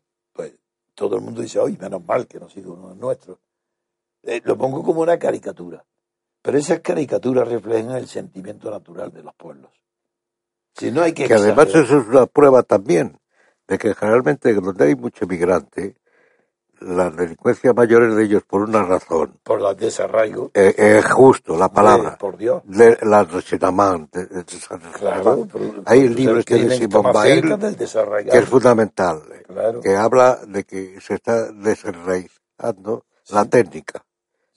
todo 0.97 1.17
el 1.17 1.23
mundo 1.23 1.43
dice, 1.43 1.61
oye, 1.61 1.77
menos 1.79 2.05
mal 2.05 2.27
que 2.27 2.41
no 2.41 2.47
ha 2.47 2.51
sido 2.51 2.73
uno 2.73 2.89
de 2.89 2.97
nuestros. 2.97 3.39
Eh, 4.23 4.41
lo 4.45 4.57
pongo 4.57 4.83
como 4.83 5.03
una 5.03 5.19
caricatura. 5.19 5.85
Pero 6.43 6.59
esas 6.59 6.81
caricaturas 6.81 7.47
reflejan 7.47 7.97
el 7.97 8.09
sentimiento 8.09 8.71
natural 8.71 9.13
de 9.13 9.23
los 9.23 9.35
pueblos. 9.35 9.71
Si 10.75 10.91
no 10.91 11.03
hay 11.03 11.13
que, 11.13 11.27
que 11.27 11.35
además 11.35 11.69
eso 11.69 12.01
es 12.01 12.07
una 12.09 12.27
prueba 12.27 12.63
también 12.63 13.19
de 13.69 13.79
que 13.79 13.95
generalmente 13.95 14.53
donde 14.55 14.85
hay 14.85 14.95
mucho 14.95 15.27
migrante, 15.27 15.97
la 16.81 17.11
delincuencia 17.11 17.73
mayor 17.73 18.05
es 18.05 18.17
de 18.17 18.25
ellos 18.25 18.43
por 18.45 18.63
una 18.63 18.83
razón. 18.85 19.39
Por 19.43 19.61
la 19.61 19.75
desarraigo. 19.75 20.51
Es 20.55 20.79
eh, 20.79 20.99
eh, 20.99 21.03
justo, 21.03 21.57
la 21.57 21.69
palabra. 21.69 22.17
por 22.19 22.37
Dios. 22.37 22.63
De, 22.65 22.99
la 23.03 23.25
resinamán. 23.25 24.09
claro, 24.99 25.49
hay 25.85 26.09
libros 26.09 26.45
que 26.45 26.57
de 26.57 26.77
Simón 26.77 27.13
Bail 27.13 27.43
que 28.31 28.39
es 28.39 28.45
fundamental. 28.45 29.23
Eh, 29.33 29.81
que 29.83 29.97
habla 29.97 30.41
de 30.47 30.65
que 30.65 31.01
se 31.01 31.15
está 31.15 31.51
desenraizando 31.53 33.05
la 33.31 33.45
técnica 33.45 34.05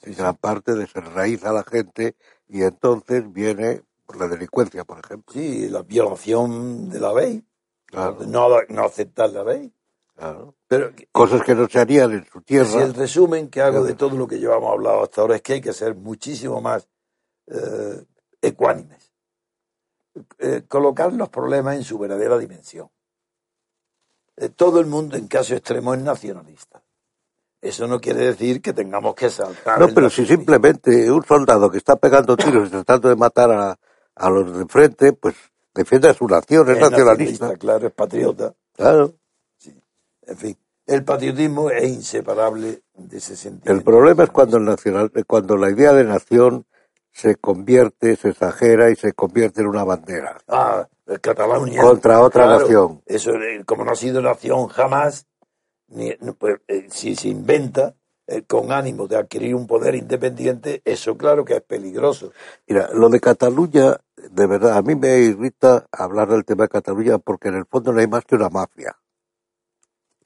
gran 0.03 0.35
parte 0.35 0.75
desenraiza 0.75 1.49
a 1.49 1.53
la 1.53 1.63
gente 1.63 2.15
y 2.47 2.63
entonces 2.63 3.31
viene 3.31 3.83
la 4.17 4.27
delincuencia, 4.27 4.83
por 4.85 4.99
ejemplo. 4.99 5.33
Sí, 5.33 5.69
la 5.69 5.83
violación 5.83 6.89
de 6.89 6.99
la 6.99 7.13
ley. 7.13 7.43
No, 7.91 8.49
no 8.69 8.83
aceptar 8.83 9.29
la 9.31 9.43
ley. 9.43 9.71
Claro. 10.15 10.55
Pero, 10.69 10.91
Cosas 11.11 11.41
que 11.41 11.55
no 11.55 11.67
se 11.67 11.79
harían 11.79 12.11
en 12.11 12.25
su 12.31 12.41
tierra. 12.43 12.69
Si 12.69 12.77
el 12.77 12.93
resumen 12.93 13.49
que 13.49 13.59
hago 13.59 13.83
de 13.83 13.95
todo 13.95 14.15
lo 14.15 14.27
que 14.27 14.37
llevamos 14.37 14.71
hablado 14.71 15.01
hasta 15.01 15.21
ahora 15.21 15.35
es 15.35 15.41
que 15.41 15.53
hay 15.53 15.61
que 15.61 15.73
ser 15.73 15.95
muchísimo 15.95 16.61
más 16.61 16.87
eh, 17.47 18.05
ecuánimes. 18.39 19.11
Eh, 20.37 20.61
colocar 20.67 21.11
los 21.11 21.29
problemas 21.29 21.75
en 21.75 21.83
su 21.83 21.97
verdadera 21.97 22.37
dimensión. 22.37 22.87
Eh, 24.37 24.49
todo 24.49 24.79
el 24.79 24.85
mundo 24.85 25.17
en 25.17 25.27
caso 25.27 25.55
extremo 25.55 25.95
es 25.95 26.01
nacionalista. 26.01 26.83
Eso 27.59 27.87
no 27.87 27.99
quiere 27.99 28.27
decir 28.27 28.61
que 28.61 28.71
tengamos 28.71 29.15
que 29.15 29.31
saltar. 29.31 29.79
No, 29.79 29.87
pero 29.87 30.07
si 30.11 30.23
simplemente 30.27 31.09
un 31.09 31.25
soldado 31.25 31.71
que 31.71 31.79
está 31.79 31.95
pegando 31.95 32.37
tiros 32.37 32.67
y 32.67 32.71
tratando 32.71 33.09
de 33.09 33.15
matar 33.15 33.51
a, 33.51 33.79
a 34.15 34.29
los 34.29 34.55
de 34.55 34.65
frente, 34.65 35.13
pues 35.13 35.35
defiende 35.73 36.09
a 36.09 36.13
su 36.13 36.27
nación, 36.27 36.69
es, 36.69 36.79
nacionalista. 36.79 37.57
Claro, 37.57 37.87
es 37.87 37.93
patriota. 37.93 38.53
Claro. 38.75 39.15
En 40.29 40.37
fin, 40.37 40.57
el 40.85 41.03
patriotismo 41.03 41.69
es 41.71 41.89
inseparable 41.89 42.83
de 42.93 43.17
ese 43.17 43.35
sentido. 43.35 43.73
El 43.73 43.81
problema 43.81 44.23
es 44.23 44.29
cuando, 44.29 44.57
el 44.57 44.65
nacional, 44.65 45.11
cuando 45.25 45.57
la 45.57 45.71
idea 45.71 45.91
de 45.93 46.03
nación 46.03 46.65
se 47.11 47.35
convierte, 47.35 48.15
se 48.15 48.29
exagera 48.29 48.91
y 48.91 48.95
se 48.95 49.13
convierte 49.13 49.61
en 49.61 49.67
una 49.67 49.83
bandera. 49.83 50.37
Ah, 50.47 50.87
Cataluña. 51.21 51.81
Contra 51.81 52.21
otra 52.21 52.45
nación. 52.45 53.01
Eso, 53.05 53.31
como 53.65 53.83
no 53.83 53.91
ha 53.91 53.95
sido 53.95 54.21
nación 54.21 54.67
jamás, 54.67 55.25
pues, 56.37 56.57
eh, 56.67 56.85
si 56.89 57.15
se 57.15 57.29
inventa 57.29 57.95
eh, 58.27 58.43
con 58.43 58.71
ánimo 58.71 59.07
de 59.07 59.17
adquirir 59.17 59.55
un 59.55 59.65
poder 59.65 59.95
independiente, 59.95 60.83
eso 60.85 61.17
claro 61.17 61.43
que 61.43 61.55
es 61.55 61.61
peligroso. 61.61 62.31
Mira, 62.67 62.89
lo 62.93 63.09
de 63.09 63.19
Cataluña, 63.19 63.97
de 64.15 64.45
verdad, 64.45 64.77
a 64.77 64.83
mí 64.83 64.93
me 64.93 65.17
irrita 65.17 65.87
hablar 65.91 66.29
del 66.29 66.45
tema 66.45 66.65
de 66.65 66.69
Cataluña 66.69 67.17
porque 67.17 67.47
en 67.47 67.55
el 67.55 67.65
fondo 67.65 67.91
no 67.91 67.99
hay 67.99 68.07
más 68.07 68.23
que 68.25 68.35
una 68.35 68.49
mafia. 68.49 68.95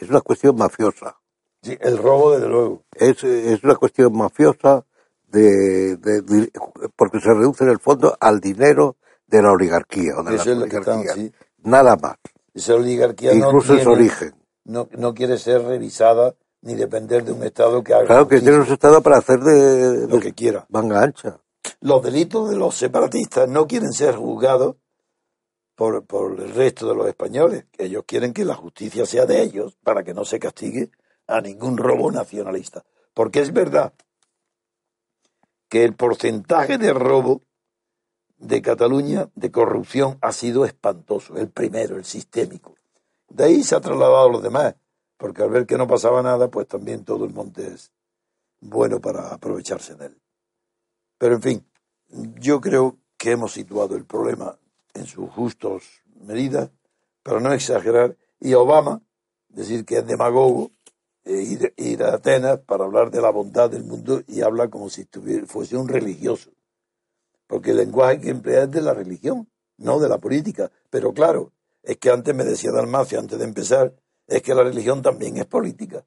Es 0.04 0.10
una 0.10 0.22
cuestión 0.22 0.56
mafiosa. 0.56 1.18
Sí, 1.62 1.78
el 1.80 1.98
robo, 1.98 2.32
desde 2.32 2.50
luego. 2.50 2.84
Es, 2.94 3.24
es 3.24 3.64
una 3.64 3.76
cuestión 3.76 4.16
mafiosa 4.16 4.86
de, 5.28 5.98
porque 6.96 7.20
se 7.20 7.34
reduce 7.34 7.64
en 7.64 7.70
el 7.72 7.80
fondo 7.80 8.16
al 8.20 8.40
dinero 8.40 8.98
de 9.28 9.42
la 9.42 9.52
oligarquía 9.52 10.14
o 10.18 10.24
de 10.24 10.38
la 10.38 10.44
oligarquía. 10.44 11.32
Nada 11.64 11.96
más. 11.96 12.18
Esa 12.54 12.76
oligarquía 12.76 13.34
Incluso 13.34 13.74
no 13.76 13.92
origen 13.92 14.34
no, 14.66 14.88
no 14.98 15.14
quiere 15.14 15.38
ser 15.38 15.64
revisada 15.64 16.36
ni 16.62 16.76
depender 16.76 17.24
de 17.26 17.34
un 17.34 17.44
Estado 17.44 17.84
que 17.84 17.94
haga. 17.94 18.06
Claro 18.06 18.28
que 18.28 18.40
tiene 18.40 18.60
un 18.60 18.72
Estado 18.72 19.02
para 19.02 19.18
hacer 19.18 19.40
de, 19.40 20.08
lo 20.08 20.20
que 20.20 20.34
quiera. 20.34 20.66
Manga 20.70 21.02
ancha. 21.02 21.40
Los 21.82 22.04
delitos 22.04 22.50
de 22.50 22.56
los 22.56 22.76
separatistas 22.76 23.50
no 23.50 23.68
quieren 23.68 23.92
ser 23.92 24.16
juzgados 24.16 24.76
por, 25.76 26.06
por 26.06 26.40
el 26.40 26.54
resto 26.54 26.88
de 26.88 26.96
los 26.96 27.08
españoles. 27.08 27.66
Ellos 27.78 28.04
quieren 28.06 28.34
que 28.34 28.46
la 28.46 28.56
justicia 28.56 29.06
sea 29.06 29.26
de 29.26 29.42
ellos 29.42 29.78
para 29.84 30.04
que 30.04 30.14
no 30.14 30.26
se 30.26 30.40
castigue 30.40 30.92
a 31.28 31.42
ningún 31.42 31.78
robo 31.78 32.12
nacionalista. 32.12 32.84
Porque 33.14 33.40
es 33.40 33.54
verdad 33.54 33.94
que 35.70 35.84
el 35.84 35.96
porcentaje 35.96 36.78
de 36.78 36.94
robo 36.94 37.42
de 38.38 38.62
Cataluña 38.62 39.30
de 39.36 39.52
corrupción 39.52 40.18
ha 40.22 40.32
sido 40.32 40.66
espantoso, 40.66 41.38
el 41.38 41.50
primero, 41.50 41.96
el 41.96 42.06
sistémico. 42.06 42.76
De 43.30 43.46
ahí 43.46 43.64
se 43.64 43.76
ha 43.76 43.82
trasladado 43.82 44.28
a 44.28 44.32
los 44.32 44.44
demás, 44.44 44.76
porque 45.18 45.42
al 45.42 45.50
ver 45.50 45.66
que 45.66 45.78
no 45.78 45.88
pasaba 45.88 46.22
nada, 46.22 46.50
pues 46.50 46.68
también 46.68 47.06
todo 47.06 47.26
el 47.26 47.34
monte 47.34 47.66
es 47.66 47.92
bueno 48.60 49.00
para 49.00 49.30
aprovecharse 49.30 49.96
de 49.96 50.08
él. 50.08 50.22
Pero 51.18 51.36
en 51.36 51.42
fin, 51.42 51.66
yo 52.40 52.60
creo 52.60 52.98
que 53.18 53.32
hemos 53.32 53.54
situado 53.54 53.96
el 53.96 54.06
problema 54.06 54.60
en 54.94 55.06
sus 55.06 55.30
justos 55.30 55.84
medidas, 56.22 56.70
para 57.24 57.40
no 57.40 57.54
exagerar, 57.54 58.18
y 58.40 58.54
Obama, 58.54 59.02
decir 59.50 59.86
que 59.86 59.98
es 59.98 60.08
demagogo, 60.08 60.72
e 61.26 61.72
ir, 61.78 62.04
a 62.04 62.16
Atenas 62.16 62.60
para 62.60 62.84
hablar 62.84 63.10
de 63.10 63.22
la 63.22 63.30
bondad 63.30 63.70
del 63.70 63.86
mundo 63.86 64.22
y 64.28 64.42
habla 64.42 64.70
como 64.70 64.90
si 64.90 65.08
fuese 65.48 65.78
un 65.78 65.88
religioso. 65.88 66.52
Porque 67.48 67.72
el 67.72 67.78
lenguaje 67.78 68.20
que 68.20 68.30
emplea 68.30 68.64
es 68.64 68.72
de 68.72 68.82
la 68.82 68.94
religión, 68.94 69.50
no 69.78 70.00
de 70.00 70.10
la 70.10 70.18
política. 70.18 70.70
Pero 70.90 71.14
claro, 71.14 71.54
es 71.82 71.98
que 71.98 72.10
antes 72.10 72.36
me 72.36 72.44
decía 72.44 72.72
Dalmacio, 72.72 73.20
antes 73.20 73.40
de 73.40 73.46
empezar, 73.46 73.94
es 74.28 74.42
que 74.42 74.54
la 74.54 74.64
religión 74.64 75.02
también 75.02 75.38
es 75.38 75.46
política. 75.46 76.06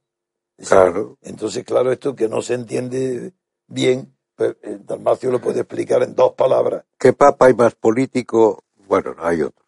Claro. 0.59 1.19
Entonces, 1.23 1.65
claro, 1.65 1.93
esto 1.93 2.15
que 2.15 2.29
no 2.29 2.43
se 2.43 2.55
entiende 2.55 3.33
bien, 3.67 4.17
pues, 4.35 4.57
eh, 4.63 4.79
Dalmacio 4.85 5.31
lo 5.31 5.41
puede 5.41 5.61
explicar 5.61 6.03
en 6.03 6.15
dos 6.15 6.33
palabras. 6.33 6.85
¿Qué 6.99 7.13
papa 7.13 7.47
hay 7.47 7.55
más 7.55 7.75
político? 7.75 8.65
Bueno, 8.87 9.15
hay 9.19 9.43
otro. 9.43 9.65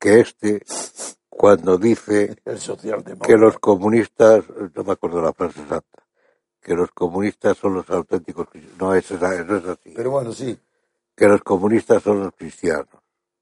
Que 0.00 0.20
este, 0.20 0.62
cuando 1.28 1.78
dice 1.78 2.36
que 3.26 3.36
los 3.36 3.58
comunistas, 3.60 4.44
no 4.74 4.84
me 4.84 4.92
acuerdo 4.92 5.22
la 5.22 5.32
frase 5.32 5.62
exacta, 5.62 6.04
que 6.60 6.74
los 6.74 6.92
comunistas 6.92 7.56
son 7.58 7.74
los 7.74 7.90
auténticos 7.90 8.48
cristianos. 8.50 8.78
No 8.80 8.94
es, 8.94 9.10
esa- 9.10 9.44
no 9.44 9.56
es 9.58 9.66
así. 9.66 9.92
Pero 9.96 10.10
bueno, 10.12 10.32
sí. 10.32 10.58
que 11.16 11.28
los 11.28 11.42
comunistas 11.42 12.02
son 12.02 12.20
los 12.24 12.34
cristianos, 12.34 12.88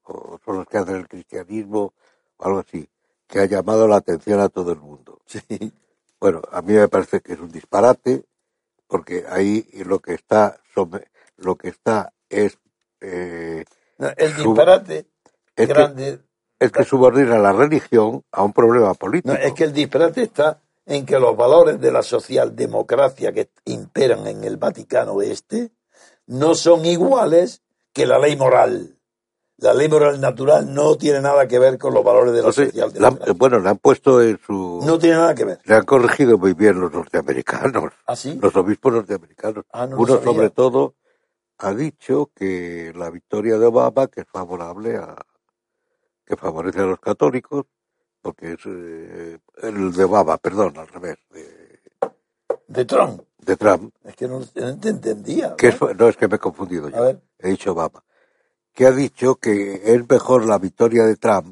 o 0.03 0.39
son 0.45 0.57
los 0.57 0.67
que 0.67 0.77
hacen 0.79 0.97
el 0.97 1.07
cristianismo, 1.07 1.93
o 2.37 2.45
algo 2.45 2.59
así, 2.59 2.87
que 3.27 3.39
ha 3.39 3.45
llamado 3.45 3.87
la 3.87 3.97
atención 3.97 4.39
a 4.41 4.49
todo 4.49 4.71
el 4.73 4.79
mundo. 4.79 5.21
Sí. 5.25 5.73
Bueno, 6.19 6.41
a 6.51 6.61
mí 6.61 6.73
me 6.73 6.87
parece 6.89 7.21
que 7.21 7.33
es 7.33 7.39
un 7.39 7.51
disparate, 7.51 8.25
porque 8.87 9.25
ahí 9.29 9.67
lo 9.85 9.99
que 9.99 10.13
está, 10.15 10.61
lo 11.37 11.55
que 11.57 11.69
está 11.69 12.13
es, 12.29 12.57
eh, 13.01 13.65
No, 13.65 13.80
el 14.17 14.35
disparate 14.35 15.07
es 15.55 15.67
que- 15.67 15.73
grande. 15.73 16.19
es 16.59 16.71
que 16.71 16.83
subordina 16.83 17.37
la 17.39 17.51
religión 17.53 18.23
a 18.31 18.43
un 18.43 18.53
problema 18.53 18.93
político. 18.93 19.33
No, 19.33 19.39
es 19.39 19.53
que 19.53 19.63
el 19.63 19.73
disparate 19.73 20.23
está 20.23 20.61
en 20.85 21.05
que 21.05 21.19
los 21.19 21.35
valores 21.37 21.79
de 21.79 21.91
la 21.91 22.03
socialdemocracia 22.03 23.31
que 23.31 23.49
imperan 23.65 24.27
en 24.27 24.43
el 24.43 24.57
Vaticano 24.57 25.21
Este 25.21 25.71
no 26.27 26.55
son 26.55 26.85
iguales 26.85 27.61
que 27.93 28.05
la 28.05 28.19
ley 28.19 28.35
moral. 28.35 28.97
La 29.57 29.73
ley 29.75 29.87
moral 29.87 30.19
natural 30.19 30.73
no 30.73 30.95
tiene 30.95 31.21
nada 31.21 31.47
que 31.47 31.59
ver 31.59 31.77
con 31.77 31.93
los 31.93 32.03
valores 32.03 32.31
de 32.33 32.41
la 32.41 32.47
Entonces, 32.47 32.73
la 32.73 32.85
socialdemocracia. 32.85 33.33
bueno, 33.37 33.59
le 33.59 33.69
han 33.69 33.77
puesto 33.77 34.19
en 34.21 34.39
su... 34.45 34.81
No 34.83 34.97
tiene 34.97 35.17
nada 35.17 35.35
que 35.35 35.45
ver. 35.45 35.59
Le 35.65 35.75
han 35.75 35.85
corregido 35.85 36.37
muy 36.39 36.53
bien 36.53 36.79
los 36.79 36.91
norteamericanos, 36.91 37.91
¿Así? 38.07 38.39
los 38.41 38.55
obispos 38.55 38.91
norteamericanos. 38.93 39.65
Ah, 39.71 39.85
no 39.85 39.97
Uno, 39.97 40.19
sobre 40.19 40.49
todo, 40.49 40.95
ha 41.61 41.73
dicho 41.75 42.31
que 42.35 42.93
la 42.95 43.11
victoria 43.11 43.57
de 43.59 43.67
Obama, 43.67 44.07
que 44.07 44.21
es 44.21 44.27
favorable 44.27 44.97
a. 44.97 45.17
que 46.25 46.37
favorece 46.37 46.81
a 46.81 46.85
los 46.85 46.99
católicos, 47.01 47.65
porque 48.21 48.53
es. 48.53 48.61
eh, 48.67 49.39
el 49.63 49.93
de 49.93 50.03
Obama, 50.05 50.37
perdón, 50.39 50.77
al 50.77 50.87
revés, 50.89 51.17
de, 51.31 51.79
De 52.67 52.85
Trump. 52.85 53.23
de 53.39 53.57
Trump, 53.57 53.95
Es 54.03 54.15
que 54.15 54.27
no, 54.27 54.39
no 54.39 54.79
te 54.79 54.89
entendía. 54.89 55.55
que 55.57 55.69
¿no? 55.69 55.69
es, 55.69 55.81
no 55.81 56.09
es 56.09 56.17
que 56.17 56.27
me 56.29 56.37
he 56.37 56.39
confundido 56.39 56.89
A 56.91 56.99
yo, 56.99 57.01
ver. 57.01 57.21
he 57.39 57.49
dicho 57.51 57.73
Obama, 57.73 58.03
que 58.73 58.87
ha 58.87 58.91
dicho 58.91 59.37
que 59.37 59.81
es 59.95 60.09
mejor 60.09 60.45
la 60.47 60.59
victoria 60.59 61.05
de 61.05 61.17
Trump 61.17 61.47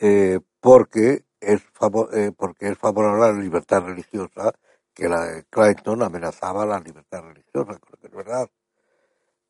eh, 0.00 0.40
porque 0.60 1.24
es 1.40 1.62
favo- 1.74 2.10
eh, 2.14 2.32
porque 2.36 2.68
es 2.70 2.78
favorable 2.78 3.24
a 3.26 3.32
la 3.32 3.40
libertad 3.42 3.82
religiosa 3.84 4.52
que 4.94 5.08
la 5.08 5.22
de 5.26 5.44
Clinton 5.46 6.02
amenazaba 6.02 6.66
la 6.66 6.80
libertad 6.80 7.22
religiosa, 7.22 7.78
creo 7.80 7.98
que 8.00 8.06
es 8.08 8.14
verdad, 8.14 8.50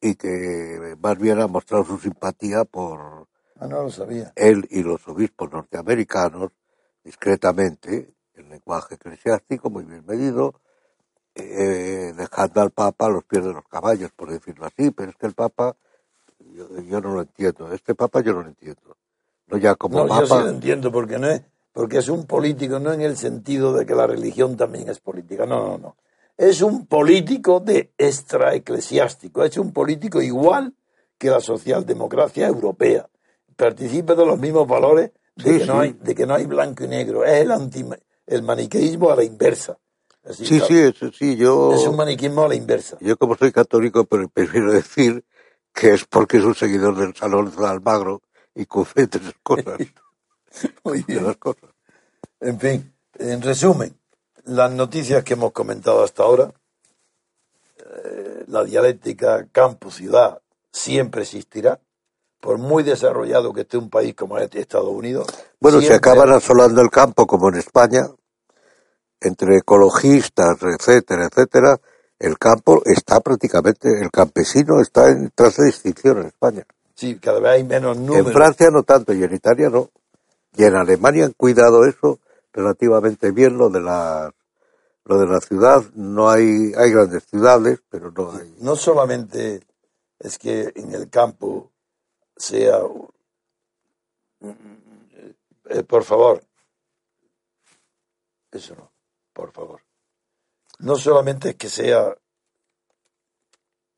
y 0.09 0.15
que 0.17 0.97
más 1.01 1.19
bien 1.19 1.41
ha 1.41 1.47
mostrado 1.47 1.85
su 1.85 1.99
simpatía 1.99 2.65
por 2.65 3.29
Ah, 3.59 3.67
no 3.67 3.85
lo 3.85 3.91
sabía. 3.91 4.33
él 4.37 4.67
y 4.71 4.83
los 4.83 5.07
obispos 5.09 5.51
norteamericanos, 5.51 6.53
discretamente, 7.03 8.13
en 8.35 8.51
lenguaje 8.51 8.97
eclesiástico 8.97 9.71
muy 9.71 9.85
bien 9.85 10.05
medido, 10.07 10.61
eh, 11.35 12.13
dejando 12.17 12.61
al 12.61 12.71
Papa 12.71 13.07
a 13.07 13.11
los 13.11 13.25
pies 13.25 13.45
de 13.45 13.53
los 13.53 13.65
caballos, 13.67 14.11
por 14.13 14.31
decirlo 14.31 14.67
así, 14.67 14.91
pero 14.91 15.11
es 15.11 15.17
que 15.17 15.27
el 15.27 15.35
Papa, 15.35 15.77
yo, 16.39 16.69
yo 16.83 17.01
no 17.01 17.15
lo 17.15 17.23
entiendo, 17.23 17.73
este 17.73 17.95
Papa 17.95 18.21
yo 18.21 18.33
no 18.35 18.43
lo 18.43 18.49
entiendo. 18.49 18.97
No 19.49 19.59
ya 19.59 19.75
como 19.75 20.01
No, 20.01 20.09
yo 20.09 20.27
sí 20.27 20.33
Papa, 20.33 20.43
lo 20.43 20.51
entiendo 20.51 20.93
porque 20.93 21.19
no 21.19 21.29
es 21.29 21.43
porque 21.73 21.99
es 21.99 22.09
un 22.09 22.27
político 22.27 22.79
no 22.79 22.93
en 22.95 23.03
el 23.03 23.19
sentido 23.19 23.75
de 23.75 23.85
que 23.85 23.95
la 23.95 24.07
religión 24.07 24.57
también 24.57 24.89
es 24.89 24.99
política. 24.99 25.45
No, 25.45 25.69
no, 25.69 25.79
no. 25.79 25.97
Es 26.37 26.61
un 26.63 26.87
político 26.87 27.61
de 27.61 27.93
extraeclesiástico, 27.97 29.45
es 29.45 29.57
un 29.57 29.73
político 29.73 30.21
igual 30.21 30.75
que 31.19 31.31
la 31.31 31.41
socialdemocracia 31.41 32.47
europea. 32.47 33.09
Participa 33.57 34.15
de 34.15 34.27
los 34.27 34.39
mismos 34.39 34.69
valores 34.69 35.13
de, 35.35 35.53
Sí, 35.53 35.59
que, 35.61 35.67
no 35.67 35.81
hay, 35.81 35.93
de 35.93 36.15
que 36.15 36.27
no 36.27 36.35
hay 36.35 36.45
blanco 36.47 36.85
y 36.85 36.89
negro. 36.89 37.25
Es 37.25 37.41
el, 37.43 37.51
anti, 37.53 37.85
el 38.27 38.43
maniqueísmo 38.43 39.11
a 39.11 39.17
la 39.17 39.25
inversa. 39.25 39.79
Así, 40.25 40.45
sí, 40.45 40.61
sí, 40.61 40.79
eso 40.79 41.11
sí, 41.13 41.37
yo, 41.37 41.73
Es 41.73 41.87
un 41.87 41.97
maniqueísmo 41.97 42.43
a 42.45 42.49
la 42.49 42.55
inversa. 42.55 42.99
yo 43.01 43.17
como 43.17 43.37
soy 43.37 43.53
católico, 43.53 44.05
pero 44.05 44.29
prefiero 44.29 44.73
decir 44.73 45.25
que 45.73 45.95
es 45.95 46.05
porque 46.05 46.39
es 46.39 46.45
un 46.45 46.55
seguidor 46.55 46.97
del 46.97 47.15
Salón 47.15 47.53
de 47.57 47.67
Almagro 47.67 48.23
y 48.55 48.67
confunde 48.67 49.19
esas 49.19 49.35
cosas, 49.43 49.79
Muy 50.85 50.99
de 51.03 51.05
bien. 51.07 51.27
las 51.27 51.37
cosas. 51.37 51.71
En 52.41 52.59
fin, 52.59 52.93
en 53.19 53.41
resumen, 53.43 53.97
las 54.47 54.71
noticias 54.73 55.23
que 55.25 55.35
hemos 55.35 55.53
comentado 55.53 56.03
hasta 56.03 56.23
ahora, 56.23 56.53
eh, 57.79 58.45
la 58.49 58.65
dialéctica 58.65 59.47
campo-ciudad 59.53 60.41
siempre 60.73 61.23
existirá, 61.23 61.81
por 62.41 62.59
muy 62.59 62.83
desarrollado 62.83 63.53
que 63.53 63.63
esté 63.63 63.77
un 63.77 63.91
país 63.91 64.15
como 64.15 64.39
Estados 64.39 64.89
Unidos. 64.89 65.27
Bueno, 65.61 65.81
se 65.81 65.89
siempre- 65.89 66.11
acaban 66.13 66.33
asolando 66.33 66.81
el 66.81 66.91
campo 66.91 67.27
como 67.27 67.49
en 67.49 67.57
España, 67.57 68.07
entre 69.21 69.57
ecologistas, 69.59 70.57
etcétera, 70.63 71.27
etcétera. 71.31 71.81
El 72.19 72.39
campo 72.39 72.83
está 72.85 73.21
prácticamente, 73.21 73.89
el 74.01 74.11
campesino 74.11 74.81
está 74.81 75.09
en 75.09 75.31
tras 75.35 75.57
de 75.57 75.69
extinción 75.69 76.19
en 76.19 76.27
España. 76.29 76.65
Sí, 76.95 77.19
cada 77.19 77.41
vez 77.41 77.53
hay 77.53 77.65
menos 77.65 77.97
números. 77.99 78.27
En 78.29 78.33
Francia 78.33 78.71
no 78.71 78.85
tanto 78.85 79.13
y 79.13 79.23
en 79.23 79.35
Italia 79.35 79.69
no. 79.69 79.91
Y 80.57 80.65
en 80.65 80.77
Alemania 80.77 81.27
han 81.27 81.33
cuidado 81.33 81.85
eso 81.85 82.21
relativamente 82.57 83.31
bien, 83.33 83.59
lo 83.59 83.69
de 83.69 83.81
la, 83.81 84.35
lo 85.05 85.19
de 85.19 85.27
la 85.27 85.41
ciudad. 85.41 85.85
No 85.95 86.31
hay, 86.31 86.73
hay 86.77 86.91
grandes 86.91 87.25
ciudades, 87.27 87.83
pero 87.91 88.11
no 88.11 88.33
hay. 88.33 88.57
No 88.61 88.75
solamente 88.75 89.61
es 90.19 90.39
que 90.39 90.73
en 90.75 90.95
el 90.95 91.11
campo 91.11 91.71
sea... 92.35 92.81
Eh, 95.69 95.83
por 95.83 96.05
favor. 96.05 96.43
Eso 98.51 98.75
no, 98.75 98.91
por 99.33 99.53
favor. 99.53 99.83
No 100.79 100.97
solamente 100.97 101.51
es 101.51 101.57
que 101.57 101.69
sea 101.69 102.17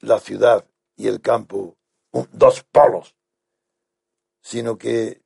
la 0.00 0.18
ciudad 0.18 0.64
y 0.96 1.06
el 1.06 1.20
campo 1.20 1.76
dos 2.32 2.64
polos, 2.64 3.14
sino 4.40 4.78
que 4.78 5.22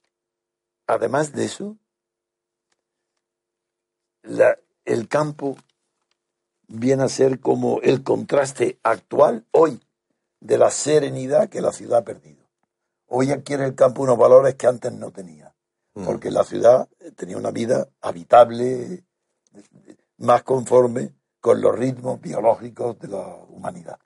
además 0.87 1.33
de 1.33 1.45
eso, 1.45 1.78
la- 4.23 4.59
el 4.85 5.09
campo 5.09 5.57
viene 6.68 7.05
a 7.05 7.09
ser 7.09 7.41
como 7.41 7.81
el 7.83 8.03
contraste 8.03 8.79
actual 8.83 9.47
hoy 9.53 9.81
de 10.41 10.59
la 10.59 10.70
serenidad 10.70 11.49
que 11.49 11.61
la 11.61 11.73
ciudad 11.73 11.99
ha 12.01 12.05
perdido. 12.05 12.43
Hoy 13.07 13.31
adquiere 13.31 13.64
el 13.64 13.75
campo 13.75 14.03
unos 14.03 14.18
valores 14.18 14.55
que 14.55 14.66
antes 14.66 14.93
no 14.93 15.11
tenía, 15.11 15.55
Mm. 15.95 16.05
porque 16.05 16.31
la 16.31 16.45
ciudad 16.45 16.89
tenía 17.16 17.37
una 17.37 17.51
vida 17.51 17.89
habitable, 18.01 19.05
más 20.18 20.43
conforme 20.43 21.12
con 21.41 21.61
los 21.61 21.77
ritmos 21.79 22.20
biológicos 22.20 22.99
de 22.99 23.09
la 23.09 23.27
humanidad. 23.49 23.99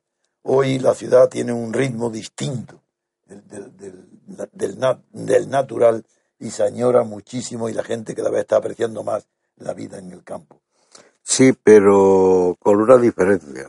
Hoy 0.42 0.78
la 0.78 0.94
ciudad 0.94 1.28
tiene 1.28 1.52
un 1.52 1.72
ritmo 1.72 2.10
distinto 2.10 2.82
del, 3.26 3.46
del- 3.46 3.76
del- 3.76 4.48
del 4.52 4.78
nat- 4.78 5.02
del 5.10 5.48
natural 5.48 6.04
y 6.38 6.50
se 6.50 6.62
añora 6.64 7.04
muchísimo 7.04 7.68
y 7.68 7.72
la 7.74 7.84
gente 7.84 8.14
cada 8.14 8.30
vez 8.30 8.40
está 8.40 8.56
apreciando 8.56 9.02
más 9.04 9.26
la 9.56 9.74
vida 9.74 9.98
en 9.98 10.12
el 10.12 10.22
campo. 10.24 10.62
Sí, 11.22 11.52
pero 11.52 12.56
con 12.60 12.80
una 12.80 12.98
diferencia. 12.98 13.68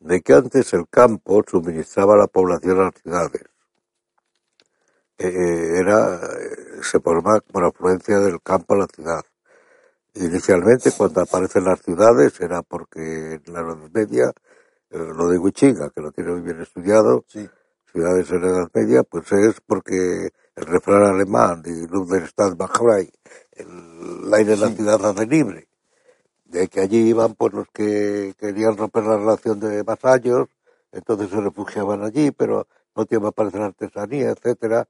De 0.00 0.20
que 0.20 0.32
antes 0.32 0.72
el 0.74 0.88
campo 0.88 1.42
suministraba 1.48 2.14
a 2.14 2.18
la 2.18 2.26
población 2.26 2.80
a 2.80 2.84
las 2.84 2.94
ciudades. 3.00 3.44
Eh, 5.16 5.78
era, 5.78 6.16
eh, 6.16 6.82
se 6.82 6.98
formaba 6.98 7.40
por 7.40 7.64
afluencia 7.64 8.18
del 8.18 8.42
campo 8.42 8.74
a 8.74 8.78
la 8.78 8.86
ciudad. 8.86 9.22
Inicialmente, 10.14 10.90
cuando 10.90 11.20
aparecen 11.20 11.64
las 11.64 11.80
ciudades, 11.80 12.40
era 12.40 12.62
porque 12.62 13.34
en 13.34 13.52
la 13.52 13.60
Edad 13.60 13.90
Media, 13.94 14.32
eh, 14.90 14.98
lo 14.98 15.28
de 15.28 15.38
Huichinga, 15.38 15.90
que 15.90 16.00
lo 16.00 16.10
tiene 16.10 16.32
muy 16.32 16.42
bien 16.42 16.60
estudiado, 16.60 17.24
Sí, 17.28 17.48
ciudades 17.92 18.30
en 18.30 18.42
la 18.42 18.48
Edad 18.48 18.70
Media, 18.74 19.02
pues 19.02 19.30
es 19.32 19.60
porque 19.60 20.30
el 20.56 20.66
refrán 20.66 21.04
alemán 21.04 21.62
de 21.62 21.86
Luz 21.88 22.08
del 22.08 22.26
Stadt 22.26 22.56
frei, 22.76 23.10
el 23.52 24.34
aire 24.34 24.50
de 24.52 24.56
la 24.56 24.68
ciudad 24.70 25.04
hace 25.04 25.26
libre, 25.26 25.68
de 26.44 26.68
que 26.68 26.80
allí 26.80 27.08
iban 27.08 27.34
pues 27.34 27.52
los 27.52 27.68
que 27.72 28.34
querían 28.38 28.76
romper 28.76 29.04
la 29.04 29.18
relación 29.18 29.60
de 29.60 29.82
vasallos, 29.82 30.48
entonces 30.90 31.30
se 31.30 31.40
refugiaban 31.40 32.02
allí, 32.02 32.30
pero 32.30 32.66
no 32.94 33.06
tiempo 33.06 33.28
aparecer 33.28 33.62
artesanía, 33.62 34.30
etcétera, 34.30 34.88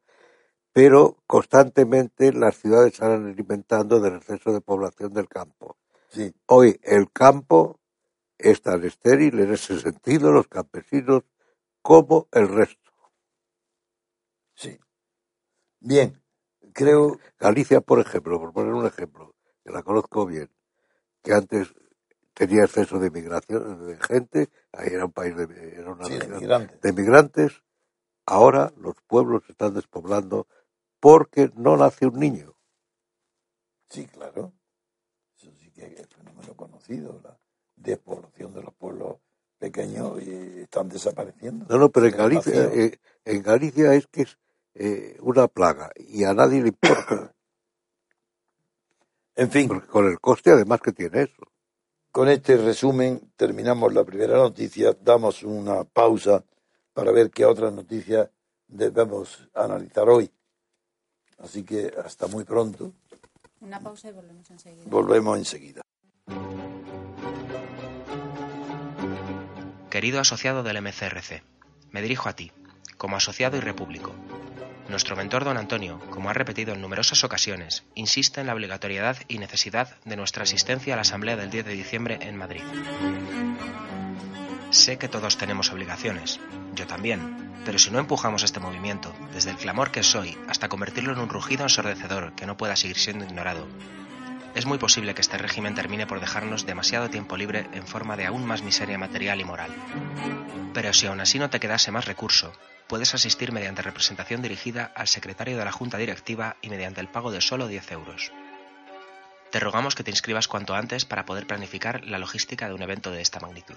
pero 0.72 1.18
constantemente 1.26 2.32
las 2.32 2.57
ciudades 2.57 2.94
se 2.96 3.05
van 3.05 3.26
alimentando 3.26 4.00
del 4.00 4.16
exceso 4.16 4.53
de 4.53 4.61
población 4.61 5.12
del 5.12 5.28
campo. 5.28 5.76
sí. 6.09 6.32
Hoy 6.46 6.80
el 6.82 7.11
campo 7.12 7.78
es 8.38 8.62
tan 8.62 8.84
estéril 8.84 9.38
en 9.40 9.53
ese 9.53 9.78
sentido, 9.78 10.32
los 10.32 10.48
campesinos, 10.48 11.22
como 11.80 12.28
el 12.32 12.48
resto. 12.48 12.82
Sí. 14.55 14.78
Bien, 15.80 16.22
creo, 16.72 17.18
Galicia, 17.38 17.80
por 17.80 18.00
ejemplo, 18.00 18.38
por 18.38 18.53
poner 18.53 18.72
un 18.72 18.86
ejemplo, 18.86 19.34
que 19.64 19.72
la 19.72 19.82
conozco 19.82 20.26
bien, 20.26 20.50
que 21.22 21.32
antes 21.32 21.74
tenía 22.34 22.64
exceso 22.64 22.98
de 22.98 23.11
migración, 23.11 23.86
de 23.86 23.96
gente, 23.98 24.50
ahí 24.72 24.88
era 24.92 25.05
un 25.07 25.12
país 25.12 25.36
de, 25.36 25.74
era 25.76 25.92
una 25.92 26.05
sí, 26.05 26.18
de 26.18 26.92
migrantes, 26.92 27.62
ahora 28.26 28.72
los 28.76 28.94
pueblos 29.07 29.42
se 29.46 29.53
están 29.53 29.74
despoblando 29.74 30.46
porque 31.00 31.50
no 31.57 31.76
nace 31.76 32.07
un 32.07 32.18
niño. 32.18 32.57
Sí, 33.88 34.07
claro. 34.07 34.53
Eso 35.36 35.53
sí 35.55 35.70
que 35.72 35.84
es 35.86 36.09
fenómeno 36.09 36.55
conocido, 36.57 37.20
la 37.22 37.38
despoblación 37.76 38.55
de 38.55 38.62
los 38.62 38.74
pueblos 38.74 39.18
pequeños 39.62 40.20
y 40.20 40.62
están 40.62 40.88
desapareciendo. 40.88 41.66
No, 41.68 41.78
no, 41.78 41.88
pero 41.88 42.06
en 42.06 42.16
Galicia, 42.16 42.64
eh, 42.64 42.98
en 43.24 43.42
Galicia 43.42 43.94
es 43.94 44.08
que 44.08 44.22
es 44.22 44.36
eh, 44.74 45.16
una 45.20 45.46
plaga 45.46 45.92
y 45.96 46.24
a 46.24 46.34
nadie 46.34 46.60
le 46.62 46.68
importa. 46.68 47.32
en 49.36 49.50
fin. 49.52 49.68
Porque 49.68 49.86
con 49.86 50.06
el 50.08 50.18
coste 50.18 50.50
además 50.50 50.80
que 50.80 50.90
tiene 50.90 51.22
eso. 51.22 51.42
Con 52.10 52.28
este 52.28 52.56
resumen 52.56 53.32
terminamos 53.36 53.94
la 53.94 54.02
primera 54.02 54.34
noticia, 54.34 54.96
damos 55.00 55.44
una 55.44 55.84
pausa 55.84 56.44
para 56.92 57.12
ver 57.12 57.30
qué 57.30 57.44
otras 57.44 57.72
noticias 57.72 58.28
debemos 58.66 59.48
analizar 59.54 60.08
hoy. 60.08 60.28
Así 61.38 61.62
que 61.62 61.94
hasta 62.04 62.26
muy 62.26 62.42
pronto. 62.42 62.92
Una 63.60 63.78
pausa 63.78 64.08
y 64.08 64.12
volvemos 64.12 64.50
enseguida. 64.50 64.84
Volvemos 64.86 65.38
enseguida. 65.38 65.82
Querido 69.93 70.20
asociado 70.20 70.62
del 70.62 70.80
MCRC, 70.80 71.43
me 71.90 72.01
dirijo 72.01 72.30
a 72.30 72.32
ti, 72.32 72.51
como 72.97 73.18
asociado 73.18 73.59
y 73.59 73.61
repúblico. 73.61 74.14
Nuestro 74.88 75.16
mentor 75.16 75.45
don 75.45 75.59
Antonio, 75.59 76.01
como 76.09 76.30
ha 76.30 76.32
repetido 76.32 76.72
en 76.72 76.80
numerosas 76.80 77.24
ocasiones, 77.24 77.84
insiste 77.95 78.40
en 78.40 78.47
la 78.47 78.55
obligatoriedad 78.55 79.18
y 79.28 79.36
necesidad 79.36 79.95
de 80.07 80.16
nuestra 80.16 80.45
asistencia 80.45 80.95
a 80.95 80.97
la 80.97 81.03
Asamblea 81.03 81.36
del 81.36 81.51
10 81.51 81.66
de 81.66 81.72
diciembre 81.74 82.18
en 82.22 82.38
Madrid. 82.38 82.62
Sé 84.70 84.97
que 84.97 85.09
todos 85.09 85.36
tenemos 85.36 85.70
obligaciones, 85.70 86.40
yo 86.74 86.86
también, 86.86 87.53
pero 87.66 87.78
si 87.78 87.90
no 87.90 87.99
empujamos 87.99 88.45
este 88.45 88.61
movimiento, 88.61 89.14
desde 89.34 89.51
el 89.51 89.59
clamor 89.59 89.90
que 89.90 90.03
soy 90.03 90.38
hasta 90.49 90.70
convertirlo 90.70 91.12
en 91.12 91.18
un 91.18 91.28
rugido 91.28 91.64
ensordecedor 91.64 92.34
que 92.34 92.47
no 92.47 92.57
pueda 92.57 92.76
seguir 92.76 92.97
siendo 92.97 93.26
ignorado, 93.26 93.68
es 94.55 94.66
muy 94.66 94.78
posible 94.78 95.14
que 95.14 95.20
este 95.20 95.38
régimen 95.38 95.74
termine 95.74 96.07
por 96.07 96.20
dejarnos 96.20 96.66
demasiado 96.66 97.09
tiempo 97.09 97.36
libre 97.36 97.66
en 97.72 97.86
forma 97.86 98.16
de 98.16 98.26
aún 98.26 98.44
más 98.44 98.62
miseria 98.62 98.98
material 98.98 99.40
y 99.40 99.44
moral. 99.44 99.70
Pero 100.74 100.92
si 100.92 101.07
aún 101.07 101.20
así 101.20 101.38
no 101.38 101.50
te 101.50 101.61
quedase 101.61 101.90
más 101.90 102.05
recurso, 102.05 102.53
puedes 102.86 103.14
asistir 103.14 103.53
mediante 103.53 103.82
representación 103.82 104.42
dirigida 104.42 104.92
al 104.94 105.09
secretario 105.09 105.57
de 105.57 105.64
la 105.64 105.72
Junta 105.72 105.98
Directiva 105.98 106.57
y 106.61 106.68
mediante 106.68 107.00
el 107.00 107.09
pago 107.09 107.30
de 107.30 107.40
solo 107.40 107.66
10 107.66 107.92
euros. 107.92 108.32
Te 109.50 109.61
rogamos 109.61 109.94
que 109.94 110.05
te 110.05 110.11
inscribas 110.11 110.48
cuanto 110.48 110.74
antes 110.74 111.05
para 111.05 111.24
poder 111.24 111.46
planificar 111.46 112.05
la 112.05 112.18
logística 112.18 112.68
de 112.68 112.74
un 112.74 112.82
evento 112.82 113.11
de 113.11 113.20
esta 113.20 113.40
magnitud. 113.40 113.76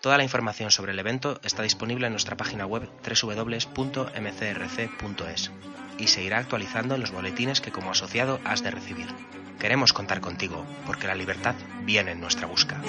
Toda 0.00 0.16
la 0.16 0.24
información 0.24 0.70
sobre 0.70 0.92
el 0.92 0.98
evento 0.98 1.40
está 1.44 1.62
disponible 1.62 2.06
en 2.06 2.12
nuestra 2.12 2.36
página 2.36 2.66
web 2.66 2.90
www.mcrc.es 3.02 3.52
y 5.98 6.08
se 6.08 6.22
irá 6.22 6.38
actualizando 6.38 6.94
en 6.94 7.00
los 7.00 7.12
boletines 7.12 7.60
que 7.60 7.72
como 7.72 7.90
asociado 7.90 8.40
has 8.44 8.62
de 8.62 8.70
recibir. 8.70 9.08
Queremos 9.58 9.92
contar 9.92 10.20
contigo, 10.20 10.64
porque 10.86 11.06
la 11.06 11.14
libertad 11.14 11.54
viene 11.84 12.12
en 12.12 12.20
nuestra 12.20 12.46
busca. 12.46 12.80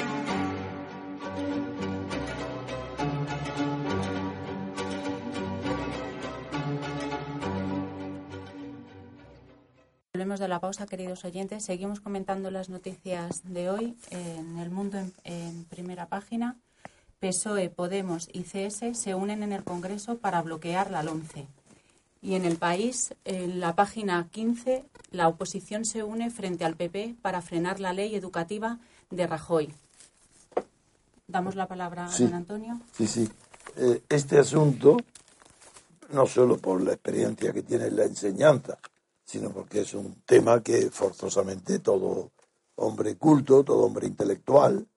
Volvemos 10.14 10.40
de 10.40 10.48
la 10.48 10.60
pausa, 10.60 10.88
queridos 10.88 11.26
oyentes. 11.26 11.66
Seguimos 11.66 12.00
comentando 12.00 12.50
las 12.50 12.70
noticias 12.70 13.42
de 13.44 13.70
hoy 13.70 13.98
en 14.10 14.58
El 14.58 14.72
Mundo 14.72 14.98
en, 14.98 15.14
en 15.24 15.66
primera 15.66 16.08
página. 16.08 16.58
PSOE, 17.20 17.70
Podemos 17.70 18.28
y 18.34 18.44
CS 18.44 18.98
se 18.98 19.16
unen 19.16 19.44
en 19.44 19.54
el 19.54 19.64
Congreso 19.64 20.18
para 20.18 20.42
bloquear 20.42 20.92
la 20.92 21.04
LOMCE. 21.04 21.48
Y 22.24 22.36
en 22.36 22.46
el 22.46 22.56
país, 22.56 23.14
en 23.26 23.60
la 23.60 23.76
página 23.76 24.30
15, 24.32 24.86
la 25.12 25.28
oposición 25.28 25.84
se 25.84 26.04
une 26.04 26.32
frente 26.32 26.64
al 26.64 26.78
PP 26.78 27.18
para 27.22 27.42
frenar 27.42 27.82
la 27.82 27.92
ley 27.92 28.16
educativa 28.16 28.80
de 29.10 29.28
Rajoy. 29.28 29.74
Damos 31.28 31.56
la 31.56 31.68
palabra 31.68 32.08
Sí. 32.08 32.24
a 32.24 32.28
don 32.28 32.36
Antonio. 32.36 32.80
Sí, 32.94 33.08
sí. 33.08 33.30
Eh, 33.76 34.04
este 34.08 34.40
asunto, 34.40 34.96
no 36.14 36.26
solo 36.26 36.58
por 36.58 36.82
la 36.82 36.94
experiencia 36.94 37.52
que 37.52 37.62
tiene 37.64 37.88
en 37.88 37.98
la 37.98 38.06
enseñanza, 38.06 38.78
sino 39.26 39.50
porque 39.52 39.82
es 39.82 39.94
un 39.94 40.22
tema 40.26 40.64
que 40.64 40.90
forzosamente 40.92 41.80
todo 41.80 42.32
hombre 42.76 43.18
culto, 43.18 43.66
todo 43.66 43.84
hombre 43.84 44.08
intelectual, 44.08 44.88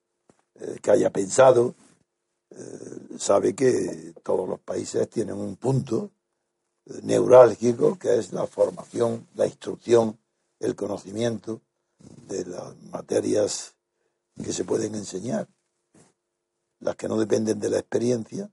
eh, 0.55 0.77
que 0.81 0.91
haya 0.91 1.09
pensado, 1.09 1.75
eh, 2.51 3.17
sabe 3.19 3.53
que 3.53 4.13
todos 4.23 4.47
los 4.47 4.59
países 4.61 5.09
tienen 5.09 5.35
un 5.35 5.57
punto 5.57 6.11
neurálgico 7.03 7.97
que 7.97 8.17
es 8.17 8.33
la 8.33 8.47
formación, 8.47 9.27
la 9.35 9.45
instrucción, 9.45 10.17
el 10.59 10.75
conocimiento 10.75 11.61
de 12.27 12.45
las 12.45 12.75
materias 12.91 13.75
que 14.35 14.53
se 14.53 14.63
pueden 14.63 14.95
enseñar 14.95 15.47
las 16.79 16.95
que 16.95 17.07
no 17.07 17.17
dependen 17.17 17.59
de 17.59 17.69
la 17.69 17.79
experiencia, 17.79 18.51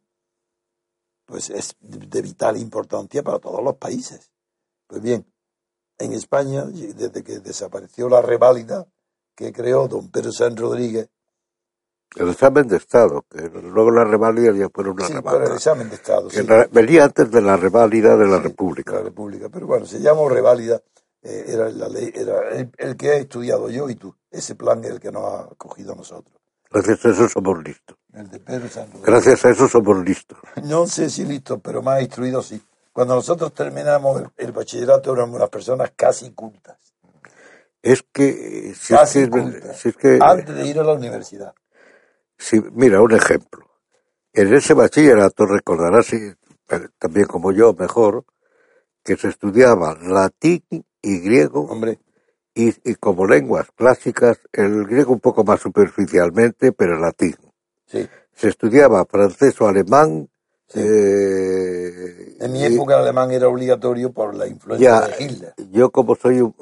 pues 1.26 1.50
es 1.50 1.76
de 1.80 2.22
vital 2.22 2.56
importancia 2.56 3.22
para 3.22 3.38
todos 3.38 3.62
los 3.62 3.76
países. 3.76 4.30
Pues 4.86 5.02
bien, 5.02 5.26
en 5.98 6.12
España, 6.12 6.64
desde 6.64 7.22
que 7.22 7.38
desapareció 7.40 8.08
la 8.08 8.22
reválida 8.22 8.86
que 9.34 9.52
creó 9.52 9.88
don 9.88 10.10
Pedro 10.10 10.32
San 10.32 10.56
Rodríguez, 10.56 11.08
El 12.16 12.28
examen 12.30 12.68
de 12.68 12.76
Estado, 12.76 13.24
que 13.28 13.40
luego 13.48 13.90
la 13.90 14.04
reválida 14.04 14.52
ya 14.52 14.68
fueron 14.70 14.94
una 14.94 15.06
sí, 15.06 15.14
por 15.14 15.42
el 15.42 15.50
reválida. 15.50 15.54
examen 15.56 15.88
de 15.90 15.96
Estado, 15.96 16.28
Que 16.28 16.42
sí, 16.42 16.46
venía 16.70 17.04
antes 17.04 17.30
de 17.30 17.40
la 17.42 17.56
reválida 17.56 18.16
de 18.16 18.26
la 18.26 18.36
sí, 18.38 18.42
República. 18.44 18.92
la 18.92 19.02
República, 19.02 19.48
pero 19.48 19.66
bueno, 19.66 19.84
se 19.86 19.98
llamó 20.00 20.28
reválida, 20.28 20.80
eh, 21.22 21.44
era 21.48 21.68
la 21.70 21.88
ley, 21.88 22.12
era 22.14 22.50
el, 22.50 22.70
el 22.78 22.96
que 22.96 23.08
he 23.08 23.18
estudiado 23.18 23.68
yo 23.68 23.88
y 23.90 23.96
tú, 23.96 24.14
ese 24.30 24.54
plan 24.54 24.84
es 24.84 24.90
el 24.92 25.00
que 25.00 25.10
nos 25.10 25.24
ha 25.24 25.48
cogido 25.56 25.92
a 25.92 25.96
nosotros, 25.96 26.34
Gracias 26.70 27.04
a 27.04 27.10
eso 27.10 27.28
somos 27.28 27.62
listos. 27.64 27.96
el 28.12 28.28
de 28.30 28.40
Pedro 28.40 28.68
San. 28.68 28.88
Gracias 29.02 29.44
a 29.44 29.50
eso 29.50 29.68
somos 29.68 30.04
listos. 30.04 30.38
No 30.64 30.86
sé 30.86 31.08
si 31.10 31.24
listo, 31.24 31.58
pero 31.58 31.82
más 31.82 32.00
instruido 32.00 32.42
sí. 32.42 32.60
Cuando 32.92 33.14
nosotros 33.16 33.52
terminamos 33.54 34.20
el, 34.22 34.28
el 34.36 34.52
bachillerato 34.52 35.12
éramos 35.12 35.36
unas 35.36 35.50
personas 35.50 35.92
casi 35.96 36.30
cultas. 36.32 36.76
Es 37.82 38.02
que, 38.12 38.70
eh, 38.70 38.74
si 38.74 38.94
es 38.94 39.00
Casi 39.00 39.24
que, 39.24 39.30
cultas. 39.30 39.78
si 39.78 39.88
es 39.90 39.96
que, 39.96 40.18
Antes 40.20 40.54
de 40.54 40.66
ir 40.66 40.78
a 40.80 40.84
la 40.84 40.92
universidad. 40.94 41.54
Si- 42.38 42.60
mira, 42.72 43.00
un 43.00 43.12
ejemplo. 43.12 43.64
En 44.32 44.52
ese 44.52 44.74
bachillerato 44.74 45.46
recordarás, 45.46 46.08
también 46.98 47.26
como 47.26 47.52
yo, 47.52 47.72
mejor, 47.74 48.24
que 49.04 49.16
se 49.16 49.28
estudiaba 49.28 49.94
latín 50.02 50.64
y 51.02 51.20
griego 51.20 51.60
Hombre, 51.66 51.98
y, 52.54 52.68
y 52.90 52.94
como 52.96 53.26
lenguas 53.26 53.68
clásicas, 53.76 54.38
el 54.52 54.84
griego 54.86 55.12
un 55.12 55.20
poco 55.20 55.44
más 55.44 55.60
superficialmente, 55.60 56.72
pero 56.72 56.94
el 56.96 57.02
latín. 57.02 57.36
sí. 57.86 58.08
Se 58.32 58.48
estudiaba 58.48 59.04
francés 59.04 59.60
o 59.60 59.68
alemán. 59.68 60.28
Sí. 60.66 60.80
eh, 60.82 62.36
En 62.40 62.52
mi 62.52 62.62
y- 62.62 62.74
época 62.74 62.94
el 62.96 63.02
alemán 63.02 63.30
era 63.30 63.46
obligatorio 63.48 64.12
por 64.12 64.34
la 64.34 64.48
influencia 64.48 64.90
ya, 64.90 65.06
de 65.06 65.22
Hitler. 65.24 65.54
yo 65.70 65.90
como 65.90 66.16
soy 66.16 66.40
un... 66.40 66.54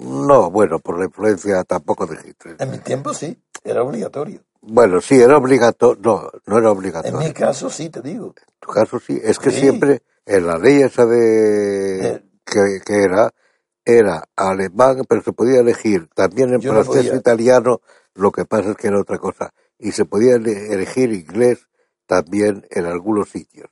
No, 0.00 0.48
bueno, 0.52 0.78
por 0.78 0.96
la 0.96 1.06
influencia 1.06 1.64
tampoco 1.64 2.06
de 2.06 2.16
Hitler. 2.24 2.56
En 2.60 2.70
mi 2.70 2.78
tiempo 2.78 3.12
sí, 3.12 3.42
era 3.64 3.82
obligatorio. 3.82 4.42
Bueno, 4.70 5.00
sí, 5.00 5.20
era 5.20 5.36
obligatorio. 5.38 6.00
No, 6.02 6.30
no 6.46 6.58
era 6.58 6.68
En 6.70 6.76
obligatorio. 6.76 7.18
mi 7.18 7.26
En 7.26 7.32
caso 7.32 7.70
sí, 7.70 7.88
te 7.90 8.00
digo. 8.02 8.34
tu 8.60 8.68
caso 8.70 8.98
sí. 9.00 9.18
Es 9.22 9.38
que 9.38 9.50
Sí. 9.50 9.60
siempre 9.60 10.02
en 10.26 10.46
la 10.46 10.58
ley 10.58 10.82
esa 10.82 11.06
de... 11.06 12.08
Eh. 12.08 12.24
Que, 12.44 12.80
que 12.84 13.02
era, 13.02 13.30
era 13.84 14.24
alemán, 14.34 15.02
pero 15.08 15.22
se 15.22 15.32
podía 15.32 15.60
elegir 15.60 16.08
también 16.14 16.52
en 16.54 16.60
Yo 16.60 16.72
francés 16.72 17.12
italiano, 17.14 17.80
lo 18.14 18.32
que 18.32 18.46
pasa 18.46 18.70
es 18.70 18.76
que 18.76 18.86
era 18.88 19.00
otra 19.00 19.18
cosa. 19.18 19.52
Y 19.78 19.92
se 19.92 20.06
podía 20.06 20.36
ele- 20.36 20.72
elegir 20.72 21.12
inglés 21.12 21.66
también 22.06 22.66
en 22.70 22.86
algunos 22.86 23.28
sitios. 23.28 23.68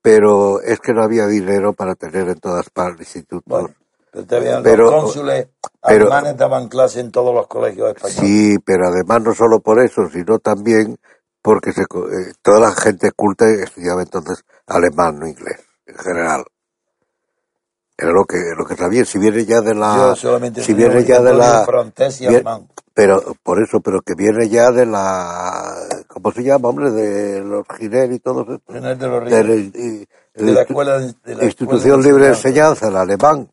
Pero 0.00 0.60
es 0.62 0.78
que 0.80 0.92
no 0.94 1.02
había 1.02 1.26
dinero 1.26 1.72
para 1.72 1.96
tener 1.96 2.28
en 2.28 2.38
todas 2.38 2.70
partes 2.70 3.14
institutos. 3.16 3.44
Bueno, 3.62 3.74
pero 4.26 4.90
los 4.90 5.02
cónsules 5.04 5.48
pero- 5.86 6.06
alemanes 6.06 6.36
daban 6.36 6.68
clase 6.68 7.00
en 7.00 7.10
todos 7.12 7.34
los 7.34 7.46
colegios 7.46 7.88
españoles. 7.94 8.20
Sí, 8.20 8.56
pero 8.64 8.88
además 8.88 9.22
no 9.22 9.34
solo 9.34 9.60
por 9.60 9.80
eso, 9.80 10.08
sino 10.12 10.38
también 10.38 10.98
porque 11.42 11.72
se, 11.72 11.82
eh, 11.82 12.32
toda 12.42 12.60
la 12.60 12.72
gente 12.72 13.12
culta 13.12 13.46
estudiaba 13.48 14.02
entonces 14.02 14.44
alemán, 14.66 15.18
no 15.18 15.26
inglés, 15.26 15.60
en 15.86 15.96
general. 15.96 16.44
Era 18.00 18.12
lo 18.12 18.24
que, 18.26 18.36
lo 18.56 18.64
que 18.64 18.76
sabía, 18.76 19.04
si 19.04 19.18
viene 19.18 19.44
ya 19.44 19.60
de 19.60 19.74
la... 19.74 19.96
Yo 19.96 20.16
solamente 20.16 20.62
si 20.62 20.72
viene 20.72 21.04
ya 21.04 21.20
de 21.20 21.34
la... 21.34 21.64
francés 21.64 22.20
y 22.20 22.26
alemán. 22.26 22.68
Pero, 22.94 23.20
por 23.42 23.60
eso, 23.60 23.80
pero 23.80 24.02
que 24.02 24.14
viene 24.14 24.48
ya 24.48 24.70
de 24.70 24.86
la... 24.86 25.74
¿Cómo 26.06 26.30
se 26.30 26.44
llama, 26.44 26.68
hombre? 26.68 26.90
De 26.92 27.40
los 27.40 27.64
Giner 27.76 28.12
y 28.12 28.20
todos 28.20 28.46
estos. 28.48 28.72
De 28.74 28.80
los 29.08 29.30
De 29.30 29.56
y- 29.56 30.06
De 30.34 30.52
la 30.52 30.60
el- 30.62 30.66
escuela 30.68 30.98
de, 30.98 31.14
de 31.24 31.34
la 31.34 31.44
Institución 31.44 31.98
escuela 32.00 32.06
Libre 32.06 32.24
de 32.26 32.30
Enseñanza, 32.30 32.86
el 32.88 32.96
alemán. 32.96 33.50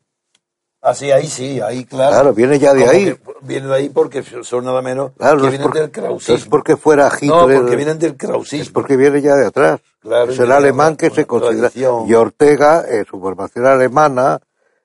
Ah, 0.87 0.93
sí, 0.93 1.09
ahí 1.11 1.25
sí, 1.25 1.59
ahí 1.61 1.83
claro. 1.85 2.11
Claro, 2.13 2.33
viene 2.35 2.59
ya 2.59 2.71
de 2.75 2.87
ahí. 2.87 3.19
viene 3.41 3.65
de 3.67 3.73
ahí 3.73 3.89
porque 3.89 4.21
son 4.43 4.65
nada 4.65 4.83
menos 4.83 5.13
Claro, 5.17 5.37
que 5.37 5.41
no 5.41 5.47
es, 5.47 5.51
vienen 5.51 5.63
porque, 5.65 5.79
del 5.79 5.87
no 5.87 5.91
es 5.91 5.97
krausismo. 6.25 6.49
porque 6.51 6.77
fuera 6.77 7.09
No, 7.23 7.43
Hitler. 7.45 7.59
porque 7.61 7.75
vienen 7.75 7.97
del 7.97 8.11
Es 8.11 8.17
krausismo. 8.17 8.73
porque 8.73 8.95
viene 8.95 9.19
ya 9.21 9.33
de 9.35 9.47
atrás. 9.47 9.81
Claro, 9.99 10.31
es 10.31 10.37
el 10.39 10.51
alemán 10.51 10.95
que 10.95 11.09
se 11.09 11.25
considera. 11.25 11.69
tradición. 11.69 12.07
Y 12.07 12.13
Ortega, 12.13 12.85
en 12.87 13.03
su 13.05 13.19
formación 13.19 13.65
alemana, 13.65 14.39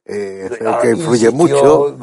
eh, 0.07 0.49
es 0.51 0.61
el 0.63 0.67
Ah, 0.69 0.79
que 0.81 0.91
influye 0.93 1.31
mucho. 1.31 1.95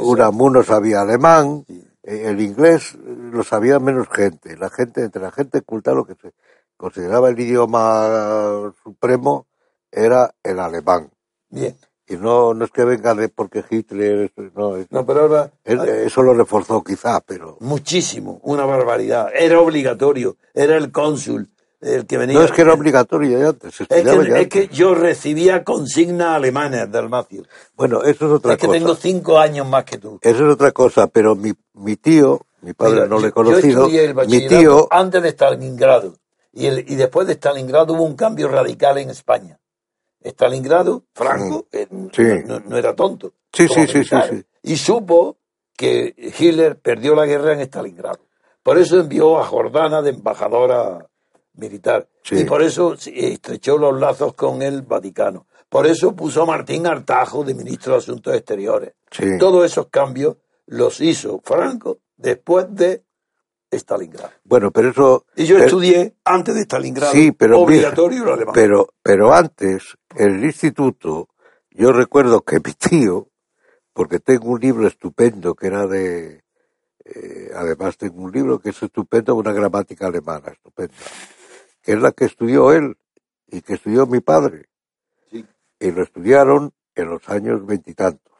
Unamuno 0.00 0.62
sabía 0.62 1.00
alemán, 1.00 1.64
Sí. 1.66 1.84
eh, 2.04 2.22
el 2.26 2.40
inglés 2.40 2.94
eh, 2.94 2.98
lo 3.32 3.42
sabía 3.42 3.80
menos 3.80 4.06
gente. 4.12 4.56
La 4.56 4.70
gente, 4.70 5.02
entre 5.02 5.20
la 5.22 5.32
gente 5.32 5.60
culta, 5.62 5.92
lo 5.92 6.04
que 6.04 6.14
se 6.14 6.32
consideraba 6.76 7.28
el 7.30 7.40
idioma 7.40 8.72
supremo 8.84 9.46
era 9.90 10.32
el 10.44 10.60
alemán. 10.60 11.10
Bien. 11.48 11.76
Y 12.10 12.16
no, 12.16 12.54
no 12.54 12.64
es 12.64 12.72
que 12.72 12.84
venga 12.84 13.14
de 13.14 13.28
porque 13.28 13.62
Hitler, 13.70 14.32
es- 14.36 14.52
no, 14.56 14.76
es- 14.76 14.90
No, 14.90 15.06
pero 15.06 15.20
ahora 15.22 15.50
eso 15.64 16.22
lo 16.22 16.34
reforzó 16.34 16.82
quizá, 16.82 17.20
pero 17.20 17.56
muchísimo, 17.60 18.40
una 18.42 18.64
barbaridad. 18.64 19.28
Era 19.32 19.60
obligatorio, 19.60 20.36
era 20.52 20.76
el 20.76 20.90
cónsul 20.90 21.48
el 21.80 22.06
que 22.06 22.18
venía. 22.18 22.36
no 22.36 22.44
es 22.44 22.50
que 22.50 22.62
era 22.62 22.74
obligatorio 22.74 23.38
ya 23.38 23.48
antes, 23.50 23.80
Es 23.80 23.86
que, 23.86 24.02
ya 24.04 24.38
es 24.40 24.48
que 24.48 24.66
yo 24.68 24.94
recibía 24.96 25.62
consignas 25.62 26.34
alemanas 26.34 26.90
del 26.90 27.08
Macio. 27.08 27.44
Bueno, 27.76 28.02
eso 28.02 28.26
es 28.26 28.32
otra 28.32 28.54
Es 28.54 28.58
que 28.58 28.66
cosa. 28.66 28.78
tengo 28.80 28.94
cinco 28.96 29.38
años 29.38 29.68
más 29.68 29.84
que 29.84 29.98
tú. 29.98 30.18
Eso 30.20 30.46
es 30.48 30.52
otra 30.52 30.72
cosa, 30.72 31.06
pero 31.06 31.36
mi, 31.36 31.52
mi 31.74 31.94
tío, 31.94 32.40
mi 32.62 32.72
padre 32.72 32.94
Mira, 32.94 33.06
no 33.06 33.20
le 33.20 33.28
he 33.28 33.32
conocido, 33.32 33.88
Yo 33.88 34.00
el 34.00 34.16
mi 34.26 34.48
tío, 34.48 34.88
antes 34.90 35.22
de 35.22 35.28
Stalingrado. 35.28 36.16
Y, 36.52 36.66
el- 36.66 36.84
y 36.90 36.96
después 36.96 37.28
de 37.28 37.34
Stalingrado 37.34 37.92
hubo 37.94 38.02
un 38.02 38.16
cambio 38.16 38.48
radical 38.48 38.98
en 38.98 39.10
España. 39.10 39.59
Stalingrado, 40.22 41.04
Franco, 41.14 41.66
Sí. 42.12 42.22
no, 42.46 42.60
no 42.60 42.76
era 42.76 42.94
tonto. 42.94 43.32
Sí, 43.52 43.66
sí, 43.68 43.86
sí, 43.86 44.04
sí, 44.04 44.16
sí. 44.28 44.44
Y 44.62 44.76
supo 44.76 45.38
que 45.76 46.14
Hitler 46.38 46.78
perdió 46.78 47.14
la 47.14 47.26
guerra 47.26 47.52
en 47.54 47.60
Stalingrado. 47.60 48.20
Por 48.62 48.78
eso 48.78 49.00
envió 49.00 49.38
a 49.38 49.44
Jordana 49.44 50.02
de 50.02 50.10
embajadora 50.10 51.06
militar. 51.54 52.06
Sí. 52.22 52.40
Y 52.40 52.44
por 52.44 52.62
eso 52.62 52.94
estrechó 53.06 53.78
los 53.78 53.98
lazos 53.98 54.34
con 54.34 54.60
el 54.62 54.82
Vaticano. 54.82 55.46
Por 55.68 55.86
eso 55.86 56.14
puso 56.14 56.42
a 56.42 56.46
Martín 56.46 56.86
Artajo 56.86 57.42
de 57.44 57.54
ministro 57.54 57.92
de 57.92 57.98
Asuntos 57.98 58.34
Exteriores. 58.34 58.92
Sí. 59.10 59.24
Todos 59.38 59.64
esos 59.64 59.86
cambios 59.88 60.36
los 60.66 61.00
hizo 61.00 61.40
Franco 61.42 61.98
después 62.16 62.66
de 62.70 63.02
Stalingrado. 63.72 64.30
bueno, 64.44 64.70
pero 64.70 64.90
eso, 64.90 65.26
Y 65.36 65.46
yo 65.46 65.54
pero- 65.56 65.66
estudié 65.66 66.14
antes 66.24 66.54
de 66.54 66.62
Stalingrado. 66.62 67.12
Sí, 67.12 67.32
pero 67.32 67.60
obligatorio 67.60 68.24
el 68.24 68.30
alemán. 68.30 68.54
pero, 68.54 68.88
pero 69.02 69.32
antes, 69.32 69.96
en 70.16 70.34
el 70.36 70.44
instituto, 70.44 71.28
yo 71.70 71.92
recuerdo 71.92 72.42
que 72.42 72.56
mi 72.56 72.72
tío, 72.72 73.28
porque 73.92 74.18
tengo 74.18 74.50
un 74.50 74.60
libro 74.60 74.86
estupendo 74.86 75.54
que 75.54 75.66
era 75.68 75.86
de, 75.86 76.42
eh, 77.04 77.50
además 77.54 77.96
tengo 77.96 78.22
un 78.22 78.32
libro 78.32 78.58
que 78.58 78.70
es 78.70 78.82
estupendo, 78.82 79.34
una 79.34 79.52
gramática 79.52 80.06
alemana 80.06 80.50
estupenda, 80.52 80.94
que 81.82 81.92
es 81.92 82.00
la 82.00 82.12
que 82.12 82.24
estudió 82.24 82.72
él 82.72 82.96
y 83.46 83.62
que 83.62 83.74
estudió 83.74 84.06
mi 84.06 84.20
padre. 84.20 84.68
Sí. 85.30 85.44
Y 85.78 85.90
lo 85.92 86.02
estudiaron 86.02 86.72
en 86.94 87.08
los 87.08 87.28
años 87.28 87.64
veintitantos. 87.64 88.32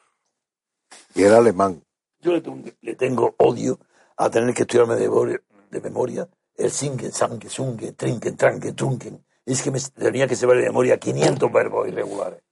Y 1.15 1.23
era 1.23 1.39
alemán. 1.39 1.83
Yo 2.21 2.33
le 2.33 2.41
tengo, 2.41 2.63
le 2.83 2.95
tengo 2.97 3.35
odio 3.39 3.79
a 4.25 4.31
tener 4.31 4.55
que 4.55 4.63
estudiarme 4.63 4.97
de, 4.97 5.09
memoria- 5.09 5.41
de 5.71 5.81
memoria 5.81 6.29
el 6.57 6.71
singe, 6.71 7.11
sangue, 7.11 7.49
sunge, 7.49 7.93
trinken, 7.93 8.37
tranque, 8.37 8.73
trunken. 8.73 9.25
Es 9.47 9.63
que 9.63 9.71
me 9.71 9.81
tenía 9.81 10.29
que 10.29 10.37
saber 10.37 10.59
de 10.59 10.65
memoria 10.65 10.99
500 10.99 11.51
verbos 11.51 11.89
irregulares. 11.89 12.43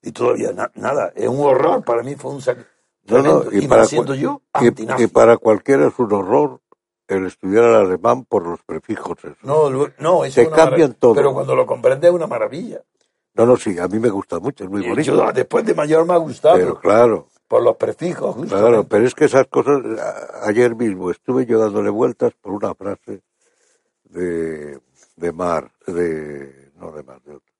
Y 0.00 0.12
todavía 0.12 0.52
na- 0.52 0.70
nada. 0.74 1.12
Es 1.16 1.28
un 1.28 1.40
horror. 1.40 1.84
Para 1.84 2.02
mí 2.02 2.14
fue 2.14 2.30
un 2.32 2.40
sac... 2.40 2.58
No, 3.04 3.20
no, 3.20 3.42
y 3.50 3.64
y, 3.64 3.68
para 3.68 3.84
yo 3.84 4.42
Y, 4.60 5.02
y 5.02 5.06
para 5.08 5.36
cualquiera 5.38 5.88
es 5.88 5.98
un 5.98 6.12
horror 6.12 6.60
el 7.08 7.26
estudiar 7.26 7.64
el 7.64 7.74
alemán 7.74 8.24
por 8.24 8.46
los 8.46 8.62
prefijos. 8.62 9.18
esos. 9.24 9.42
No, 9.42 9.68
no, 9.98 10.24
es 10.24 10.34
Se 10.34 10.46
una 10.46 10.56
cambian 10.56 10.94
todo. 10.94 11.14
Pero 11.14 11.34
cuando 11.34 11.56
lo 11.56 11.66
comprendes 11.66 12.10
es 12.10 12.14
una 12.14 12.28
maravilla. 12.28 12.80
No, 13.34 13.44
no, 13.44 13.56
sí, 13.56 13.76
a 13.78 13.88
mí 13.88 13.98
me 13.98 14.10
gusta 14.10 14.38
mucho, 14.38 14.64
es 14.64 14.70
muy 14.70 14.82
bonito. 14.86 15.16
yo, 15.16 15.32
después 15.32 15.64
de 15.64 15.74
mayor 15.74 16.06
me 16.06 16.12
ha 16.12 16.18
gustado 16.18 16.56
Pero 16.56 16.78
claro, 16.78 17.28
por 17.52 17.62
los 17.62 17.76
prefijos. 17.76 18.48
claro, 18.48 18.88
pero 18.88 19.06
es 19.06 19.14
que 19.14 19.26
esas 19.26 19.46
cosas, 19.48 19.82
ayer 20.44 20.74
mismo 20.74 21.10
estuve 21.10 21.44
yo 21.44 21.58
dándole 21.58 21.90
vueltas 21.90 22.32
por 22.40 22.54
una 22.54 22.74
frase 22.74 23.22
de, 24.04 24.80
de 25.16 25.32
Mar, 25.32 25.70
de, 25.86 26.72
no 26.76 26.92
de 26.92 27.02
Mar, 27.02 27.20
de 27.22 27.34
otro. 27.36 27.54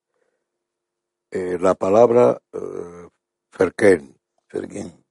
Eh, 1.31 1.57
la 1.61 1.75
palabra 1.75 2.41
eh, 2.53 3.07
Ferken, 3.51 4.17
Ferguín, 4.47 5.05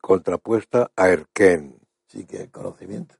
contrapuesta 0.00 0.90
a 0.96 1.10
Erken. 1.10 1.78
sí 2.08 2.26
que 2.26 2.42
es 2.44 2.50
conocimiento. 2.50 3.16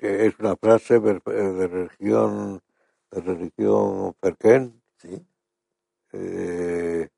Es 0.00 0.38
una 0.40 0.56
frase 0.56 0.98
ver- 0.98 1.22
de 1.24 1.68
religión, 1.68 2.62
de 3.10 3.20
religión 3.22 4.14
Ferken, 4.20 4.82
Sí. 4.98 5.26
eh, 6.12 7.08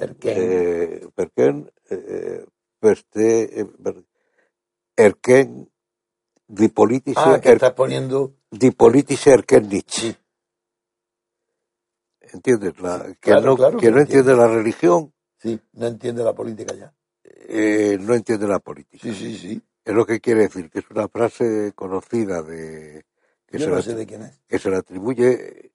Erken. 0.00 0.36
eh, 0.38 1.08
Perken, 1.14 1.72
eh, 1.90 2.46
beste, 2.80 3.60
eh, 3.60 3.66
ber- 3.78 4.04
erken 4.96 5.70
dipolitische, 6.48 7.20
ah, 7.34 7.40
que 7.40 7.48
er- 7.48 7.54
estás 7.56 7.72
poniendo. 7.74 8.34
dipolitische 8.50 9.30
erken. 9.32 9.70
Sí. 9.86 10.16
¿Entiendes? 12.20 12.78
La, 12.80 13.14
que 13.20 13.30
Claro, 13.30 13.46
no, 13.46 13.56
claro 13.56 13.78
que 13.78 13.86
que 13.86 13.92
no 13.92 14.00
entiende 14.00 14.34
la 14.36 14.48
religión, 14.48 15.12
Sí, 15.38 15.60
no 15.72 15.86
entiende 15.86 16.22
la 16.24 16.34
política 16.34 16.74
ya. 16.74 16.94
eh, 17.24 17.98
no 18.00 18.14
entiende 18.14 18.46
la 18.46 18.58
política. 18.60 19.04
Sí, 19.04 19.14
sí, 19.14 19.38
sí. 19.38 19.62
Es 19.84 19.94
lo 19.94 20.06
que 20.06 20.20
quiere 20.20 20.42
decir, 20.42 20.70
que 20.70 20.80
es 20.80 20.90
una 20.90 21.08
frase 21.08 21.72
conocida 21.74 22.42
de 22.42 23.04
que, 23.46 23.58
Yo 23.58 23.64
se, 23.64 23.70
no 23.70 23.76
la, 23.76 23.82
sé 23.82 23.94
de 23.94 24.06
quién 24.06 24.22
es. 24.22 24.40
que 24.48 24.58
se 24.58 24.70
le 24.70 24.76
atribuye. 24.76 25.72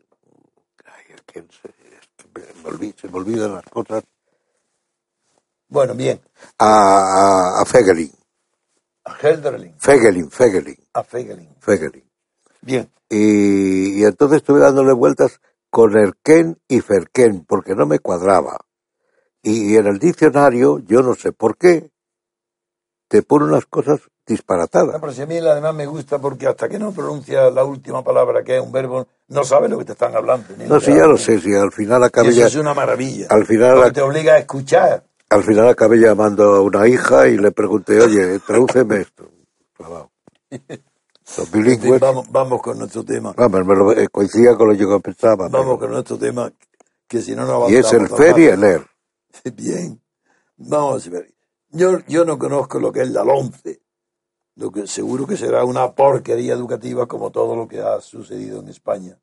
Ay, 0.86 1.06
¿a 1.14 1.24
quién 1.26 1.50
se, 1.52 1.70
que 2.18 2.28
me, 2.34 2.64
me 2.64 2.70
olvi- 2.72 2.96
se 3.00 3.10
me 3.10 3.18
olvidan 3.18 3.54
las 3.56 3.66
cosas. 3.66 4.04
Bueno, 5.68 5.94
bien. 5.96 6.20
A, 6.60 6.68
a, 7.58 7.62
a 7.62 7.66
Fegelin. 7.66 8.12
A 9.06 9.16
Helderling, 9.22 9.74
Fegelin, 9.78 10.32
Fegelin, 10.32 10.78
a 10.94 11.04
Fegelin. 11.04 11.50
Fegelin. 11.60 12.04
Bien. 12.62 12.90
Y, 13.08 14.02
y 14.02 14.04
entonces 14.04 14.38
estuve 14.38 14.60
dándole 14.60 14.94
vueltas 14.94 15.40
con 15.70 15.96
Erken 15.96 16.58
y 16.68 16.82
Ferken, 16.82 17.46
porque 17.46 17.76
no 17.76 17.86
me 17.86 18.00
cuadraba. 18.00 18.58
Y, 19.44 19.74
y 19.74 19.78
en 19.78 19.86
el 19.86 20.00
diccionario, 20.00 20.80
yo 20.80 21.02
no 21.04 21.14
sé 21.14 21.32
por 21.34 21.56
qué, 21.58 21.92
te 23.08 23.22
pone 23.22 23.46
unas 23.46 23.68
cosas 23.68 24.00
No, 24.02 24.10
disparatadas. 24.26 25.00
pero 25.00 25.14
si 25.14 25.22
a 25.22 25.28
mí 25.28 25.38
además 25.38 25.76
me 25.76 25.86
gusta 25.86 26.18
porque 26.18 26.48
hasta 26.48 26.68
que 26.68 26.80
no 26.80 26.92
pronuncia 26.92 27.52
la 27.52 27.64
última 27.64 28.04
palabra, 28.04 28.44
que 28.44 28.56
es 28.58 28.62
un 28.64 28.72
verbo, 28.72 29.06
no 29.28 29.44
sabes 29.44 29.70
lo 29.70 29.78
que 29.78 29.86
te 29.86 29.92
están 29.92 30.16
hablando. 30.16 30.48
No, 30.68 30.80
si 30.80 30.96
ya 30.96 31.06
lo 31.06 31.18
sé, 31.18 31.40
si 31.40 31.54
al 31.54 31.72
final 31.72 32.04
eso 32.12 32.32
ya, 32.32 32.48
es 32.48 32.56
una 32.56 32.74
maravilla. 32.74 33.28
al 33.30 33.46
final, 33.46 33.76
Porque 33.76 33.92
te 33.92 34.02
obliga 34.02 34.34
a 34.34 34.38
escuchar. 34.40 35.04
Al 35.36 35.44
final 35.44 35.68
acabé 35.68 35.98
llamando 35.98 36.56
a 36.56 36.62
una 36.62 36.88
hija 36.88 37.28
y 37.28 37.38
le 37.38 37.52
pregunté, 37.52 38.02
oye, 38.02 38.40
tradúceme 38.40 39.02
esto. 39.02 39.30
Los 41.38 41.52
bilingües, 41.52 42.00
vamos, 42.00 42.32
vamos 42.32 42.62
con 42.62 42.78
nuestro 42.80 43.04
tema. 43.04 43.34
vamos, 43.36 43.66
me 43.66 43.76
lo- 43.76 43.92
eh, 43.92 44.08
coincidía 44.12 44.56
con 44.56 44.68
lo 44.70 44.74
que 44.74 44.80
yo 44.82 45.00
pensaba. 45.00 45.48
Vamos 45.50 45.66
pero- 45.76 45.80
con 45.80 45.92
nuestro 45.92 46.18
tema, 46.18 46.52
que 47.08 47.22
si 47.22 47.36
no, 47.36 47.46
no 47.46 47.70
y 47.70 47.76
es 47.76 47.92
el 47.94 48.02
avanzamos 48.06 48.18
Fer 48.20 48.40
y 48.40 48.50
tan 48.50 48.64
el 48.64 48.64
Er. 48.64 48.82
rápido. 49.44 49.56
Bien. 49.56 50.02
Vamos 50.58 51.08
a 51.08 51.10
ver. 51.10 51.34
Yo, 51.72 52.00
yo 52.08 52.24
no 52.26 52.38
conozco 52.38 52.80
lo 52.80 52.92
que 52.92 53.02
es 53.02 53.10
la 53.10 53.24
LONCE. 53.24 53.82
Lo 54.58 54.72
que 54.72 54.88
seguro 54.88 55.28
que 55.28 55.36
será 55.36 55.66
una 55.66 55.92
porquería 55.94 56.54
educativa 56.54 57.08
como 57.08 57.30
todo 57.32 57.56
lo 57.58 57.68
que 57.68 57.82
ha 57.82 58.00
sucedido 58.00 58.62
en 58.62 58.70
España. 58.70 59.18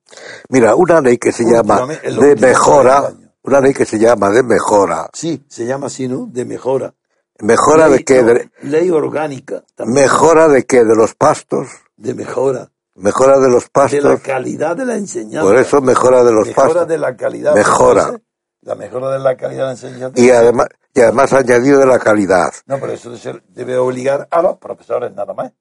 Mira, 0.50 0.74
una 0.74 1.00
ley 1.00 1.16
que 1.16 1.32
se 1.32 1.44
llama 1.44 1.84
Últimamente, 1.86 2.10
de 2.26 2.36
mejora, 2.48 3.00
40 3.00 3.08
años. 3.22 3.31
Una 3.45 3.61
ley 3.61 3.72
que 3.74 3.84
se 3.84 3.99
llama 3.99 4.30
de 4.30 4.43
mejora. 4.43 5.09
Sí, 5.12 5.45
se 5.49 5.64
llama 5.66 5.86
así, 5.88 6.09
¿no? 6.09 6.26
De 6.30 6.45
mejora. 6.45 6.95
¿Mejora 7.40 7.88
ley, 7.88 7.99
de 7.99 8.05
qué? 8.05 8.22
no, 8.22 8.34
De, 8.34 8.51
ley 8.62 8.90
orgánica. 8.90 9.64
también. 9.74 10.03
¿Mejora 10.03 10.49
de 10.49 10.64
qué? 10.64 10.84
¿De 10.84 10.95
los 10.95 11.14
pastos? 11.14 11.68
De 11.97 12.14
mejora. 12.14 12.70
¿Mejora 12.95 13.38
de 13.38 13.49
los 13.49 13.64
De 13.64 13.68
la 13.68 13.72
pastos? 13.72 14.20
calidad 14.20 14.76
de 14.76 14.84
la 14.84 14.97
enseñanza. 14.97 15.43
Por 15.49 15.57
eso 15.59 15.80
mejora 15.80 16.22
de 16.24 16.32
los 16.32 16.47
mejora 16.49 16.66
pastos. 16.68 16.88
de 16.88 16.99
la 16.99 17.16
calidad. 17.16 17.55
Mejora. 17.55 18.20
La 18.61 18.74
mejora 18.76 19.11
de 19.11 19.18
la 19.18 19.36
calidad 19.36 19.61
de 19.62 19.66
la 19.66 19.70
enseñanza. 19.72 20.20
Y 20.20 20.30
además, 20.30 20.68
y 20.95 21.01
además 21.01 21.32
añadido 21.32 21.80
de 21.80 21.86
la 21.86 21.99
calidad. 21.99 22.53
No, 22.66 22.78
pero 22.78 22.93
eso 22.93 23.11
debe 23.49 23.76
obligar 23.76 24.28
a 24.30 24.43
los 24.43 24.59
profesores 24.59 25.12
nada 25.14 25.34
más. 25.34 25.53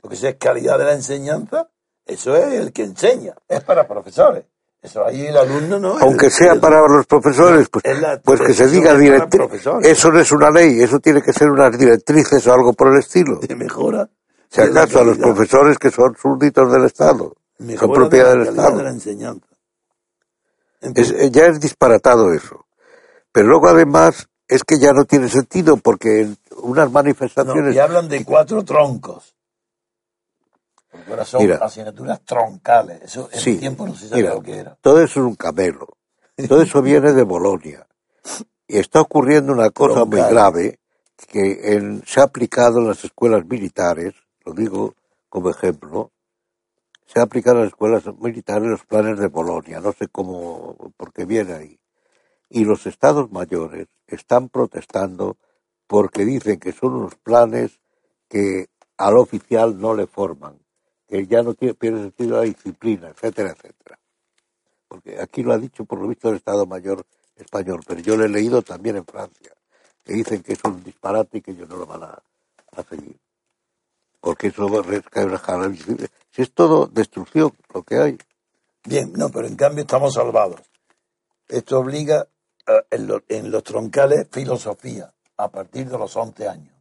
Porque 0.00 0.16
si 0.16 0.26
es 0.26 0.34
calidad 0.36 0.76
de 0.78 0.84
la 0.84 0.92
enseñanza, 0.92 1.68
eso 2.04 2.36
es 2.36 2.52
el 2.54 2.72
que 2.72 2.82
enseña. 2.82 3.34
Es 3.48 3.62
para 3.62 3.86
profesores. 3.88 4.44
Eso 4.82 5.06
ahí 5.06 5.26
el 5.26 5.36
alumno 5.36 5.78
no. 5.78 5.96
Aunque 5.98 6.28
sea 6.28 6.56
para 6.60 6.80
los 6.88 7.06
profesores, 7.06 7.68
pues, 7.68 7.84
la- 8.00 8.20
pues 8.20 8.40
que 8.40 8.52
se 8.52 8.66
diga 8.66 8.94
directriz. 8.96 9.64
Eso 9.82 10.10
no 10.10 10.18
es 10.18 10.32
una 10.32 10.50
ley, 10.50 10.82
eso 10.82 10.98
tiene 10.98 11.22
que 11.22 11.32
ser 11.32 11.48
unas 11.50 11.78
directrices 11.78 12.44
o 12.48 12.52
algo 12.52 12.72
por 12.72 12.88
el 12.92 12.98
estilo. 12.98 13.38
de 13.38 13.54
mejora. 13.54 14.08
Si 14.50 14.60
de 14.60 14.66
acaso 14.66 15.00
a 15.00 15.04
los 15.04 15.18
profesores 15.18 15.78
que 15.78 15.90
son 15.90 16.16
súbditos 16.20 16.70
del 16.72 16.84
Estado, 16.84 17.36
son 17.78 17.92
propiedad 17.92 18.30
de 18.32 18.38
la 18.38 18.44
del 18.44 18.48
Estado. 18.54 18.76
de 18.78 18.82
la 18.84 18.90
enseñanza. 18.90 19.46
Es- 20.80 21.12
eh, 21.12 21.30
ya 21.30 21.46
es 21.46 21.60
disparatado 21.60 22.32
eso. 22.32 22.66
Pero 23.30 23.46
luego 23.48 23.68
además 23.68 24.28
es 24.48 24.64
que 24.64 24.78
ya 24.78 24.92
no 24.92 25.04
tiene 25.04 25.28
sentido 25.28 25.76
porque 25.76 26.28
unas 26.56 26.86
no, 26.86 26.90
manifestaciones... 26.90 27.74
y 27.74 27.78
hablan 27.78 28.08
de 28.08 28.24
cuatro 28.24 28.64
troncos. 28.64 29.32
Porque 30.92 31.10
ahora 31.10 31.24
son 31.24 31.42
Mira. 31.42 31.56
asignaturas 31.56 32.20
troncales. 32.22 33.00
Eso 33.02 33.28
en 33.32 33.40
Sí, 33.40 33.56
tiempo 33.58 33.86
no 33.86 33.94
se 33.94 34.14
mira, 34.14 34.34
lo 34.34 34.42
que 34.42 34.58
era. 34.58 34.76
todo 34.80 35.00
eso 35.02 35.20
es 35.20 35.26
un 35.26 35.34
camelo. 35.34 35.88
Todo 36.48 36.62
eso 36.62 36.82
viene 36.82 37.12
de 37.12 37.22
Bolonia. 37.22 37.86
Y 38.68 38.76
está 38.78 39.00
ocurriendo 39.00 39.52
una 39.52 39.70
cosa 39.70 40.04
muy 40.04 40.20
grave 40.20 40.78
que 41.28 41.74
en- 41.74 42.02
se 42.06 42.20
ha 42.20 42.24
aplicado 42.24 42.78
en 42.80 42.88
las 42.88 43.04
escuelas 43.04 43.44
militares, 43.46 44.14
lo 44.44 44.52
digo 44.52 44.94
como 45.28 45.48
ejemplo, 45.50 46.12
se 47.06 47.20
ha 47.20 47.22
aplicado 47.22 47.56
en 47.56 47.62
las 47.64 47.72
escuelas 47.72 48.04
militares 48.20 48.68
los 48.68 48.84
planes 48.84 49.18
de 49.18 49.28
Bolonia, 49.28 49.80
no 49.80 49.92
sé 49.92 50.08
cómo, 50.08 50.76
por 50.96 51.12
qué 51.12 51.24
viene 51.24 51.54
ahí. 51.54 51.80
Y 52.50 52.64
los 52.64 52.86
estados 52.86 53.30
mayores 53.32 53.88
están 54.06 54.50
protestando 54.50 55.38
porque 55.86 56.24
dicen 56.26 56.58
que 56.60 56.72
son 56.72 56.94
unos 56.94 57.14
planes 57.16 57.80
que 58.28 58.68
al 58.98 59.16
oficial 59.16 59.78
no 59.80 59.94
le 59.94 60.06
forman, 60.06 60.58
que 61.12 61.28
ya 61.28 61.42
no 61.44 61.54
tiene, 61.54 61.74
pierde 61.74 62.00
sentido 62.04 62.38
la 62.38 62.44
disciplina, 62.44 63.10
etcétera, 63.10 63.52
etcétera. 63.52 64.00
Porque 64.88 65.20
aquí 65.20 65.42
lo 65.42 65.52
ha 65.54 65.58
dicho 65.58 65.84
por 65.84 66.00
lo 66.00 66.08
visto 66.08 66.30
el 66.30 66.36
Estado 66.36 66.66
Mayor 66.66 67.06
español, 67.36 67.82
pero 67.86 68.00
yo 68.00 68.16
lo 68.16 68.24
he 68.24 68.30
leído 68.30 68.62
también 68.62 68.96
en 68.96 69.06
Francia, 69.06 69.52
que 70.04 70.14
dicen 70.14 70.42
que 70.42 70.54
es 70.54 70.64
un 70.64 70.82
disparate 70.84 71.38
y 71.38 71.42
que 71.42 71.52
ellos 71.52 71.68
no 71.68 71.76
lo 71.76 71.86
van 71.86 72.04
a, 72.04 72.22
a 72.76 72.84
seguir. 72.84 73.18
Porque 74.20 74.48
eso 74.48 74.68
va. 74.68 74.82
Si 76.32 76.42
es 76.42 76.52
todo 76.54 76.86
destrucción 76.88 77.52
lo 77.74 77.82
que 77.84 77.96
hay. 77.98 78.18
Bien, 78.84 79.12
no, 79.14 79.30
pero 79.30 79.46
en 79.48 79.56
cambio 79.56 79.82
estamos 79.82 80.14
salvados. 80.14 80.60
Esto 81.48 81.80
obliga 81.80 82.28
a- 82.66 82.84
en, 82.90 83.06
lo- 83.08 83.22
en 83.28 83.50
los 83.50 83.64
troncales 83.64 84.28
filosofía 84.30 85.14
a 85.38 85.50
partir 85.50 85.88
de 85.88 85.98
los 85.98 86.16
11 86.16 86.48
años. 86.48 86.74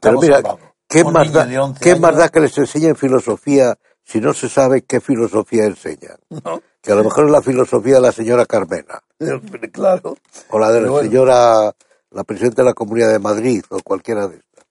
Pero 0.00 0.16
Estamos 0.16 0.20
mira, 0.20 0.42
salvados. 0.42 0.65
¿Qué 0.88 1.04
más, 1.04 1.32
da, 1.32 1.46
de 1.46 1.58
11 1.58 1.80
¿qué 1.82 1.90
años, 1.90 2.00
más 2.00 2.16
da 2.16 2.28
que 2.28 2.40
les 2.40 2.56
enseñen 2.58 2.96
filosofía 2.96 3.76
si 4.04 4.20
no 4.20 4.32
se 4.34 4.48
sabe 4.48 4.82
qué 4.82 5.00
filosofía 5.00 5.64
enseñan? 5.64 6.16
¿no? 6.44 6.60
Que 6.82 6.92
a 6.92 6.94
lo 6.94 7.04
mejor 7.04 7.26
es 7.26 7.30
la 7.32 7.42
filosofía 7.42 7.96
de 7.96 8.00
la 8.00 8.12
señora 8.12 8.46
Carmena, 8.46 9.02
Claro. 9.72 10.16
o 10.50 10.58
la 10.58 10.70
de 10.70 10.80
la 10.82 10.90
bueno. 10.90 11.08
señora, 11.08 11.74
la 12.10 12.24
presidenta 12.24 12.62
de 12.62 12.66
la 12.68 12.74
Comunidad 12.74 13.10
de 13.10 13.18
Madrid, 13.18 13.64
o 13.70 13.80
cualquiera 13.82 14.28
de 14.28 14.36
estas. 14.36 14.64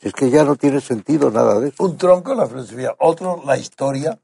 Es 0.00 0.12
que 0.14 0.30
ya 0.30 0.44
no 0.44 0.56
tiene 0.56 0.80
sentido 0.80 1.30
nada 1.30 1.60
de 1.60 1.68
eso. 1.68 1.84
Un 1.84 1.96
tronco 1.96 2.34
la 2.34 2.46
filosofía, 2.46 2.94
otro 2.98 3.42
la 3.44 3.56
historia, 3.58 4.18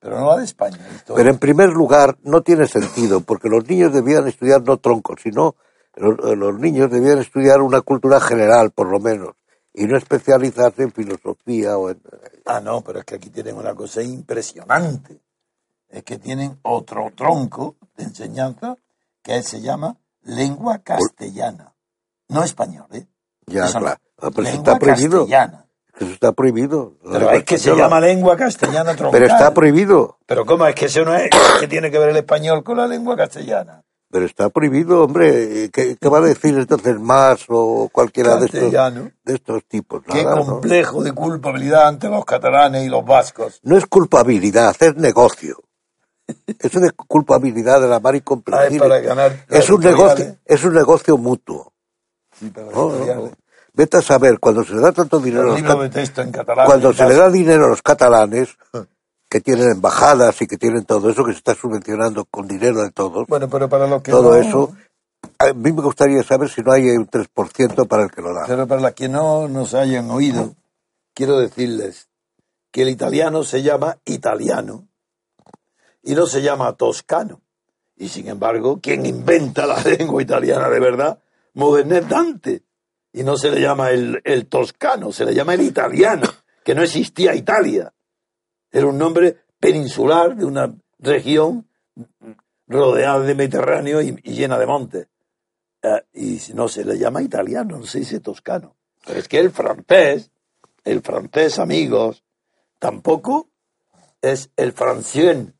pero 0.00 0.20
no 0.20 0.30
la 0.32 0.36
de 0.38 0.44
España. 0.44 0.76
la. 1.08 1.14
Pero 1.14 1.30
en 1.30 1.38
primer 1.38 1.70
lugar, 1.70 2.16
no 2.22 2.42
tiene 2.42 2.66
sentido, 2.68 3.20
porque 3.22 3.48
los 3.48 3.66
niños 3.66 3.92
debían 3.92 4.28
estudiar 4.28 4.62
no 4.62 4.76
troncos, 4.76 5.16
sino 5.22 5.56
los, 5.96 6.18
los 6.36 6.58
niños 6.60 6.90
debían 6.90 7.18
estudiar 7.18 7.62
una 7.62 7.80
cultura 7.80 8.20
general, 8.20 8.70
por 8.70 8.88
lo 8.90 9.00
menos, 9.00 9.30
y 9.74 9.86
no 9.86 9.98
especializarse 9.98 10.84
en 10.84 10.92
filosofía 10.92 11.76
o 11.76 11.90
en... 11.90 12.00
Ah, 12.46 12.60
no, 12.60 12.80
pero 12.82 13.00
es 13.00 13.04
que 13.04 13.16
aquí 13.16 13.28
tienen 13.28 13.56
una 13.56 13.74
cosa 13.74 14.02
impresionante. 14.02 15.20
Es 15.88 16.04
que 16.04 16.18
tienen 16.18 16.58
otro 16.62 17.10
tronco 17.14 17.76
de 17.96 18.04
enseñanza 18.04 18.76
que 19.22 19.42
se 19.42 19.60
llama 19.60 19.96
lengua 20.22 20.78
castellana. 20.78 21.74
No 22.28 22.44
español, 22.44 22.86
¿eh? 22.92 23.06
Ya, 23.46 23.66
Eso 23.66 23.80
claro. 23.80 24.00
Ah, 24.18 24.30
pero 24.30 24.42
lengua 24.42 24.58
está 24.58 24.78
prohibido. 24.78 25.18
castellana. 25.20 25.66
Eso 25.96 26.10
está 26.10 26.32
prohibido. 26.32 26.96
La 27.04 27.12
Pero 27.12 27.30
es 27.30 27.44
que 27.44 27.58
se 27.58 27.76
llama 27.76 28.00
lengua 28.00 28.36
castellana 28.36 28.94
troncal. 28.96 29.20
Pero 29.20 29.32
está 29.32 29.54
prohibido. 29.54 30.18
Pero 30.26 30.46
¿cómo 30.46 30.66
es 30.66 30.74
que 30.74 30.86
eso 30.86 31.04
no 31.04 31.14
es? 31.14 31.30
¿Qué 31.60 31.68
tiene 31.68 31.90
que 31.90 31.98
ver 31.98 32.10
el 32.10 32.16
español 32.16 32.64
con 32.64 32.76
la 32.76 32.86
lengua 32.86 33.16
castellana? 33.16 33.84
Pero 34.14 34.26
está 34.26 34.48
prohibido, 34.48 35.02
hombre. 35.02 35.70
¿Qué, 35.72 35.96
qué 36.00 36.08
va 36.08 36.18
a 36.18 36.20
decir 36.20 36.56
entonces 36.56 37.00
más 37.00 37.46
o 37.48 37.88
cualquiera 37.90 38.36
de 38.36 38.46
estos, 38.46 38.70
de 38.72 39.34
estos 39.34 39.64
tipos? 39.64 40.04
Qué 40.08 40.22
Nada, 40.22 40.36
¿no? 40.36 40.44
complejo 40.46 41.02
de 41.02 41.10
culpabilidad 41.10 41.88
ante 41.88 42.08
los 42.08 42.24
catalanes 42.24 42.84
y 42.84 42.88
los 42.88 43.04
vascos. 43.04 43.58
No 43.64 43.76
es 43.76 43.86
culpabilidad, 43.86 44.72
es 44.78 44.94
negocio. 44.94 45.56
Es 46.60 46.72
una 46.76 46.92
culpabilidad 46.92 47.80
de 47.80 47.88
la 47.88 47.98
mar 47.98 48.14
Ah, 48.14 48.16
es 48.16 48.20
incomprensible. 48.22 49.00
ganar 49.00 49.44
Es 49.50 49.68
un 49.68 49.80
negocio, 49.80 50.36
es 50.44 50.62
un 50.64 50.74
negocio 50.74 51.18
mutuo. 51.18 51.72
Sí, 52.38 52.50
para 52.50 52.68
No, 52.70 52.90
no. 52.92 53.30
Vete 53.72 53.96
a 53.96 54.00
saber, 54.02 54.38
cuando 54.38 54.62
se 54.62 54.74
le 54.74 54.80
da 54.80 54.92
tanto 54.92 55.18
dinero 55.18 55.42
a 55.42 55.46
Los 55.46 55.52
los 55.54 55.60
libros 55.62 55.74
cat- 55.74 55.82
de 55.82 56.00
texto 56.00 56.22
en 56.22 56.30
catalán. 56.30 56.66
cuando 56.66 56.92
se 56.92 57.04
le 57.04 57.14
da 57.16 57.28
dinero 57.30 57.64
a 57.64 57.68
los 57.68 57.82
catalanes, 57.82 58.50
que 59.34 59.40
tienen 59.40 59.68
embajadas 59.68 60.40
y 60.42 60.46
que 60.46 60.56
tienen 60.56 60.84
todo 60.84 61.10
eso, 61.10 61.24
que 61.24 61.32
se 61.32 61.38
está 61.38 61.56
subvencionando 61.56 62.24
con 62.24 62.46
dinero 62.46 62.84
de 62.84 62.92
todos, 62.92 63.26
Bueno, 63.26 63.48
pero 63.50 63.68
para 63.68 63.88
los 63.88 64.00
que 64.00 64.12
todo 64.12 64.30
no, 64.30 64.36
eso, 64.36 64.76
a 65.40 65.52
mí 65.52 65.72
me 65.72 65.82
gustaría 65.82 66.22
saber 66.22 66.48
si 66.48 66.62
no 66.62 66.70
hay 66.70 66.90
un 66.90 67.08
3% 67.08 67.88
para 67.88 68.04
el 68.04 68.12
que 68.12 68.22
lo 68.22 68.32
da. 68.32 68.44
Pero 68.46 68.68
para 68.68 68.80
los 68.80 68.92
que 68.92 69.08
no 69.08 69.48
nos 69.48 69.74
hayan 69.74 70.08
oído, 70.12 70.54
quiero 71.14 71.40
decirles 71.40 72.06
que 72.70 72.82
el 72.82 72.90
italiano 72.90 73.42
se 73.42 73.64
llama 73.64 73.98
italiano 74.04 74.86
y 76.04 76.14
no 76.14 76.26
se 76.26 76.40
llama 76.40 76.72
toscano. 76.74 77.40
Y 77.96 78.10
sin 78.10 78.28
embargo, 78.28 78.78
quien 78.80 79.04
inventa 79.04 79.66
la 79.66 79.80
lengua 79.98 80.22
italiana 80.22 80.68
de 80.68 80.78
verdad, 80.78 81.18
Moderno 81.54 81.96
es 81.96 82.08
Dante. 82.08 82.62
Y 83.12 83.24
no 83.24 83.36
se 83.36 83.50
le 83.50 83.60
llama 83.60 83.90
el, 83.90 84.20
el 84.22 84.46
toscano, 84.46 85.10
se 85.10 85.24
le 85.24 85.34
llama 85.34 85.54
el 85.54 85.62
italiano, 85.62 86.28
que 86.64 86.76
no 86.76 86.84
existía 86.84 87.34
Italia. 87.34 87.92
Era 88.74 88.88
un 88.88 88.98
nombre 88.98 89.36
peninsular 89.60 90.34
de 90.34 90.44
una 90.44 90.74
región 90.98 91.68
rodeada 92.66 93.20
de 93.20 93.36
Mediterráneo 93.36 94.02
y, 94.02 94.16
llena 94.24 94.58
de 94.58 94.66
montes. 94.66 95.06
Eh, 95.80 96.02
y 96.14 96.40
no 96.54 96.66
se 96.66 96.84
le 96.84 96.98
llama 96.98 97.22
italiano, 97.22 97.78
no 97.78 97.86
se 97.86 98.00
dice 98.00 98.18
toscano. 98.18 98.74
Pero 99.06 99.20
es 99.20 99.28
que 99.28 99.38
el 99.38 99.52
francés, 99.52 100.32
el 100.82 101.02
francés, 101.02 101.60
amigos, 101.60 102.24
tampoco 102.80 103.48
es 104.20 104.50
el 104.56 104.72
francien, 104.72 105.54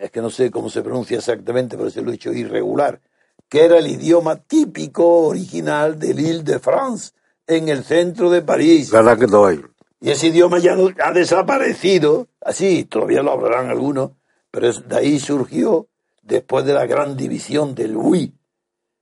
es 0.00 0.10
que 0.10 0.20
no 0.20 0.30
sé 0.30 0.50
cómo 0.50 0.68
se 0.68 0.82
pronuncia 0.82 1.18
exactamente, 1.18 1.76
pero 1.76 1.88
se 1.88 2.02
lo 2.02 2.10
he 2.10 2.16
hecho 2.16 2.32
irregular, 2.32 3.00
que 3.48 3.64
era 3.64 3.78
el 3.78 3.86
idioma 3.86 4.42
típico 4.42 5.28
original 5.28 6.00
de 6.00 6.14
l'Île 6.14 6.42
de 6.42 6.58
France, 6.58 7.12
en 7.46 7.68
el 7.68 7.84
centro 7.84 8.28
de 8.28 8.42
París. 8.42 8.90
D'oil. 8.90 9.75
Y 10.06 10.12
ese 10.12 10.28
idioma 10.28 10.60
ya 10.60 10.76
ha 11.02 11.12
desaparecido. 11.12 12.28
Así, 12.40 12.84
todavía 12.84 13.24
lo 13.24 13.32
hablarán 13.32 13.70
algunos, 13.70 14.12
pero 14.52 14.68
es- 14.68 14.86
de 14.88 14.96
ahí 14.98 15.18
surgió, 15.18 15.88
después 16.22 16.64
de 16.64 16.74
la 16.74 16.86
gran 16.86 17.16
división 17.16 17.74
del 17.74 17.96
oui 17.96 18.32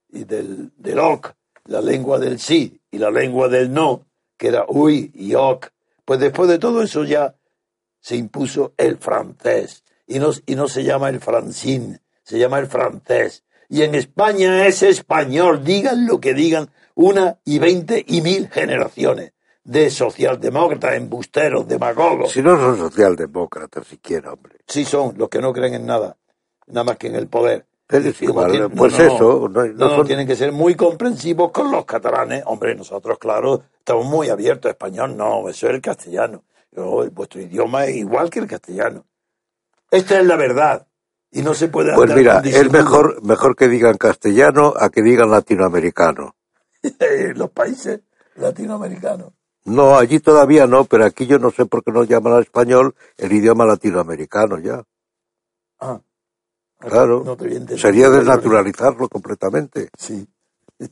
y 0.08 0.24
del, 0.24 0.72
del 0.78 0.98
la 1.66 1.82
lengua 1.82 2.18
del 2.18 2.38
sí 2.38 2.80
y 2.90 2.96
la 2.96 3.10
lengua 3.10 3.48
del 3.48 3.70
no, 3.70 4.06
que 4.38 4.48
era 4.48 4.64
oui 4.66 5.10
y 5.12 5.34
oc. 5.34 5.72
Pues 6.06 6.20
después 6.20 6.48
de 6.48 6.58
todo 6.58 6.82
eso 6.82 7.04
ya 7.04 7.34
se 8.00 8.16
impuso 8.16 8.72
el 8.78 8.96
francés. 8.96 9.84
Y 10.06 10.18
no, 10.18 10.30
y 10.46 10.54
no 10.54 10.68
se 10.68 10.84
llama 10.84 11.10
el 11.10 11.20
francín, 11.20 12.00
se 12.22 12.38
llama 12.38 12.60
el 12.60 12.66
francés. 12.66 13.44
Y 13.68 13.82
en 13.82 13.94
España 13.94 14.66
es 14.66 14.82
español, 14.82 15.64
digan 15.64 16.06
lo 16.06 16.18
que 16.18 16.32
digan, 16.32 16.70
una 16.94 17.40
y 17.44 17.58
veinte 17.58 18.02
y 18.08 18.22
mil 18.22 18.48
generaciones 18.48 19.33
de 19.64 19.90
socialdemócratas, 19.90 20.94
embusteros, 20.94 21.66
demagogos. 21.66 22.30
Si 22.32 22.42
no 22.42 22.56
son 22.56 22.76
socialdemócratas 22.78 23.86
siquiera, 23.86 24.32
hombre. 24.32 24.58
Sí 24.66 24.84
son 24.84 25.14
los 25.16 25.28
que 25.28 25.40
no 25.40 25.52
creen 25.52 25.74
en 25.74 25.86
nada, 25.86 26.16
nada 26.66 26.84
más 26.84 26.96
que 26.98 27.06
en 27.08 27.16
el 27.16 27.28
poder. 27.28 27.66
Es 27.88 28.22
igual, 28.22 28.70
pues 28.74 28.98
eso, 28.98 29.48
no- 29.48 29.66
no 29.66 30.04
tienen 30.04 30.26
que 30.26 30.36
ser 30.36 30.52
muy 30.52 30.74
comprensivos 30.74 31.50
con 31.52 31.70
los 31.70 31.84
catalanes. 31.84 32.42
Hombre, 32.46 32.74
nosotros, 32.74 33.18
claro, 33.18 33.62
estamos 33.78 34.06
muy 34.06 34.30
abiertos 34.30 34.68
a 34.68 34.72
español. 34.72 35.16
No, 35.16 35.48
eso 35.48 35.66
es 35.68 35.74
el 35.74 35.80
castellano. 35.82 36.44
Yo, 36.72 37.08
vuestro 37.10 37.40
idioma 37.40 37.84
es 37.84 37.96
igual 37.96 38.30
que 38.30 38.40
el 38.40 38.46
castellano. 38.46 39.04
Esta 39.90 40.18
es 40.18 40.26
la 40.26 40.36
verdad. 40.36 40.86
Y 41.30 41.42
no 41.42 41.52
se 41.52 41.68
puede 41.68 41.94
Pues 41.94 42.14
mira, 42.14 42.40
es 42.44 42.70
mejor, 42.70 43.22
mejor 43.22 43.54
que 43.56 43.68
digan 43.68 43.96
castellano 43.96 44.72
a 44.78 44.88
que 44.88 45.02
digan 45.02 45.30
latinoamericano. 45.30 46.36
los 47.34 47.50
países 47.50 48.00
latinoamericanos. 48.36 49.32
No, 49.64 49.96
allí 49.96 50.20
todavía 50.20 50.66
no, 50.66 50.84
pero 50.84 51.06
aquí 51.06 51.26
yo 51.26 51.38
no 51.38 51.50
sé 51.50 51.64
por 51.64 51.82
qué 51.82 51.90
no 51.90 52.04
llaman 52.04 52.34
al 52.34 52.42
español 52.42 52.94
el 53.16 53.32
idioma 53.32 53.64
latinoamericano 53.64 54.58
ya. 54.58 54.84
Ah, 55.80 56.00
Claro. 56.78 57.22
no 57.24 57.36
te. 57.36 57.78
Sería 57.78 58.10
desnaturalizarlo 58.10 59.08
completamente. 59.08 59.88
Sí. 59.98 60.26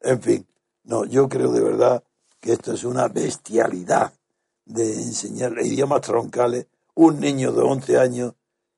En 0.00 0.22
fin, 0.22 0.46
no, 0.84 1.04
yo 1.06 1.28
creo 1.28 1.50
de 1.50 1.60
verdad 1.60 2.04
que 2.38 2.52
esto 2.52 2.72
es 2.72 2.84
una 2.84 3.08
bestialidad 3.08 4.12
de 4.64 4.92
enseñar 4.92 5.58
idiomas 5.60 6.02
troncales. 6.02 6.66
Un 6.94 7.18
niño 7.18 7.50
de 7.52 7.62
11 7.62 7.98
años 7.98 8.34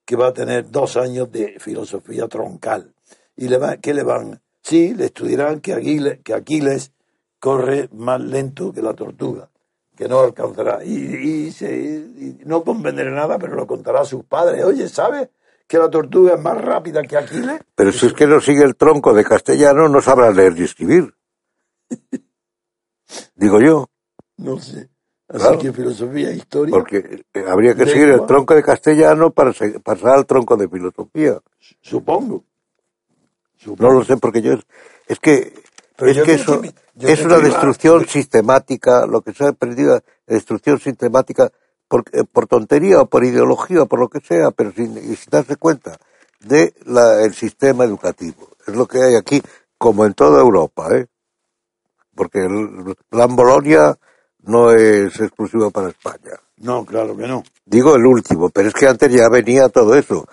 que 0.07 0.17
va 0.17 0.29
a 0.29 0.33
tener 0.33 0.71
dos 0.71 0.97
años 0.97 1.31
de 1.31 1.59
filosofía 1.59 2.27
troncal. 2.27 2.95
¿Y 3.37 3.49
le 3.49 3.59
va, 3.59 3.77
qué 3.77 3.93
le 3.93 4.03
van? 4.03 4.41
Sí, 4.63 4.95
le 4.95 5.07
estudiarán 5.07 5.61
que 5.61 5.75
Aquiles, 5.75 6.21
que 6.25 6.33
Aquiles 6.35 6.93
corre 7.41 7.89
más 7.93 8.21
lento 8.21 8.73
que 8.73 8.81
la 8.83 8.95
tortuga, 8.95 9.49
que 9.97 10.07
no 10.09 10.21
alcanzará. 10.21 10.85
Y, 10.85 10.93
y 10.95 11.51
se- 11.53 11.75
y 11.75 12.39
no 12.45 12.63
comprenderá 12.63 13.11
nada, 13.11 13.39
pero 13.39 13.55
lo 13.57 13.67
contará 13.67 14.03
a 14.03 14.05
sus 14.05 14.25
padres. 14.25 14.65
Oye, 14.65 14.89
¿sabes 14.89 15.29
que 15.67 15.79
la 15.79 15.91
tortuga 15.91 16.35
es 16.35 16.41
más 16.41 16.61
rápida 16.63 17.03
que 17.03 17.17
Aquiles? 17.17 17.61
Pero 17.75 17.91
si 17.93 18.07
es 18.07 18.13
que 18.13 18.27
no 18.27 18.41
sigue 18.41 18.63
el 18.63 18.77
tronco 18.77 19.13
de 19.15 19.25
castellano, 19.25 19.89
no 19.89 20.01
sabrá 20.01 20.31
leer 20.31 20.55
y 20.59 20.65
escribir. 20.65 21.15
Digo 23.35 23.61
yo, 23.61 23.89
No 24.37 24.59
sé. 24.59 24.89
Así 25.29 25.39
Claro. 25.43 25.59
que 25.61 25.73
filosofía 25.73 26.31
e 26.31 26.37
historia. 26.37 26.73
porque 26.75 27.23
eh, 27.35 27.45
habría 27.49 27.75
que 27.77 27.87
seguir 27.87 28.09
el 28.09 28.27
tronco 28.27 28.55
de 28.55 28.65
castellano 28.65 29.31
para 29.31 29.53
pasar 29.85 30.11
al 30.17 30.27
tronco 30.27 30.57
de 30.57 30.69
filosofía. 30.69 31.39
Supongo. 31.81 32.45
No 33.79 33.91
lo 33.93 34.03
sé 34.05 34.17
porque 34.17 34.43
yo 34.43 34.55
es 35.07 35.19
que 35.21 35.53
Pero 36.01 36.11
es 36.13 36.23
que 36.23 36.35
eso 36.35 36.63
es 36.99 37.25
una 37.25 37.39
destrucción 37.39 38.07
sistemática, 38.07 39.07
lo 39.07 39.21
que 39.21 39.33
se 39.33 39.45
ha 39.45 39.49
aprendido, 39.51 40.01
destrucción 40.27 40.81
sistemática 40.81 41.51
por, 41.87 42.05
eh, 42.13 42.25
por 42.25 42.47
tontería 42.47 43.03
o 43.03 43.07
por 43.07 43.25
ideología 43.25 43.83
o 43.83 43.87
por 43.87 44.01
lo 44.01 44.09
que 44.09 44.21
sea, 44.21 44.51
pero 44.51 44.73
sin, 44.73 44.95
sin 44.95 45.31
darse 45.31 45.57
cuenta 45.57 45.99
de 46.41 46.75
la, 46.87 47.23
el 47.23 47.35
sistema 47.35 47.85
educativo. 47.85 48.49
Es 48.67 48.75
lo 48.75 48.87
que 48.87 49.03
hay 49.03 49.15
aquí, 49.15 49.43
como 49.77 50.07
en 50.07 50.15
toda 50.15 50.41
Europa, 50.41 50.89
¿eh? 50.97 51.07
Porque 52.15 52.41
el 52.41 52.97
plan 53.09 53.37
Bolonia 53.37 53.97
no 54.43 54.73
es 54.73 55.21
exclusivo 55.21 55.71
para 55.71 55.89
España. 55.89 56.39
No, 56.57 56.85
claro 56.85 57.17
que 57.17 57.27
no. 57.27 57.43
Digo 57.65 57.95
el 57.95 58.07
último, 58.07 58.51
pero 58.51 58.69
es 58.69 58.75
que 58.75 58.87
antes 58.87 59.13
ya 59.13 59.29
venía 59.31 59.69
todo 59.69 59.95
eso. 59.95 60.27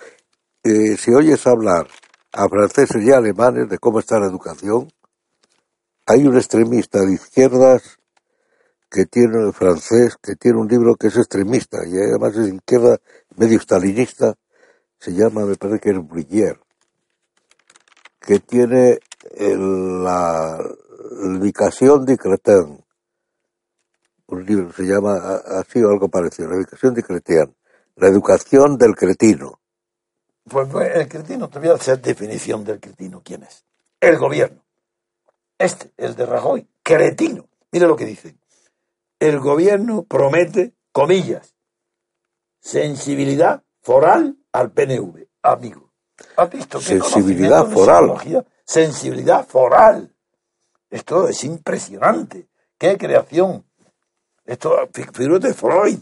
Eh, 0.64 0.98
si 0.98 1.12
oyes 1.14 1.46
hablar 1.48 1.88
a 2.34 2.50
franceses 2.50 3.04
y 3.04 3.12
alemanes 3.12 3.70
de 3.70 3.78
cómo 3.80 4.00
está 4.00 4.20
la 4.20 4.28
educación, 4.28 4.90
hay 6.08 6.26
un 6.26 6.38
extremista 6.38 7.02
de 7.02 7.14
izquierdas 7.14 8.00
que 8.90 9.06
tiene 9.06 9.46
un 9.46 9.54
francés, 9.54 10.16
que 10.22 10.36
tiene 10.36 10.58
un 10.58 10.68
libro 10.68 10.96
que 10.96 11.08
es 11.08 11.18
extremista 11.18 11.86
y 11.86 11.98
además 11.98 12.36
es 12.38 12.54
izquierda, 12.54 12.98
medio 13.36 13.60
stalinista, 13.60 14.36
se 14.98 15.12
llama, 15.12 15.46
me 15.46 15.56
parece 15.56 15.80
que 15.80 15.90
es 15.90 15.98
Bruyère, 15.98 16.60
que 18.22 18.40
tiene 18.40 19.00
la 19.38 20.58
Educación 21.22 22.06
de 22.06 22.18
Cretin, 22.18 22.84
un 24.28 24.46
libro 24.46 24.72
se 24.72 24.84
llama 24.84 25.16
así 25.60 25.84
o 25.84 25.90
algo 25.90 26.08
parecido, 26.08 26.50
la 26.50 26.56
Educación 26.56 26.94
de 26.94 27.04
Cretin, 27.04 27.56
la 27.98 28.08
educación 28.08 28.78
del 28.78 28.96
cretino. 28.96 29.60
Pues, 30.50 30.70
el 30.96 31.08
cretino, 31.10 31.50
te 31.50 31.60
voy 31.60 31.70
a 31.70 31.96
definición 31.98 32.64
del 32.64 32.80
cretino. 32.80 33.22
¿Quién 33.24 33.44
es? 33.44 33.66
El 34.00 34.18
gobierno. 34.18 34.67
Este, 35.60 35.92
el 35.98 36.16
de 36.16 36.26
Rajoy. 36.26 36.68
Cretino. 36.84 37.48
Mira 37.72 37.88
lo 37.88 37.96
que 37.96 38.06
dice. 38.06 38.38
El 39.20 39.40
gobierno 39.40 40.04
promete, 40.04 40.76
comillas, 40.92 41.56
sensibilidad 42.60 43.64
foral 43.82 44.38
al 44.52 44.72
PNV. 44.72 45.26
Amigo. 45.44 45.92
¿Has 46.36 46.50
visto 46.50 46.80
qué 46.80 46.86
Sensibilidad 46.86 47.66
foral. 47.68 48.46
Sensibilidad 48.66 49.48
foral. 49.48 50.14
Esto 50.90 51.28
es 51.28 51.44
impresionante. 51.44 52.48
Qué 52.78 52.98
creación. 52.98 53.66
Esto, 54.46 54.78
figúrate 55.14 55.54
Freud. 55.54 56.00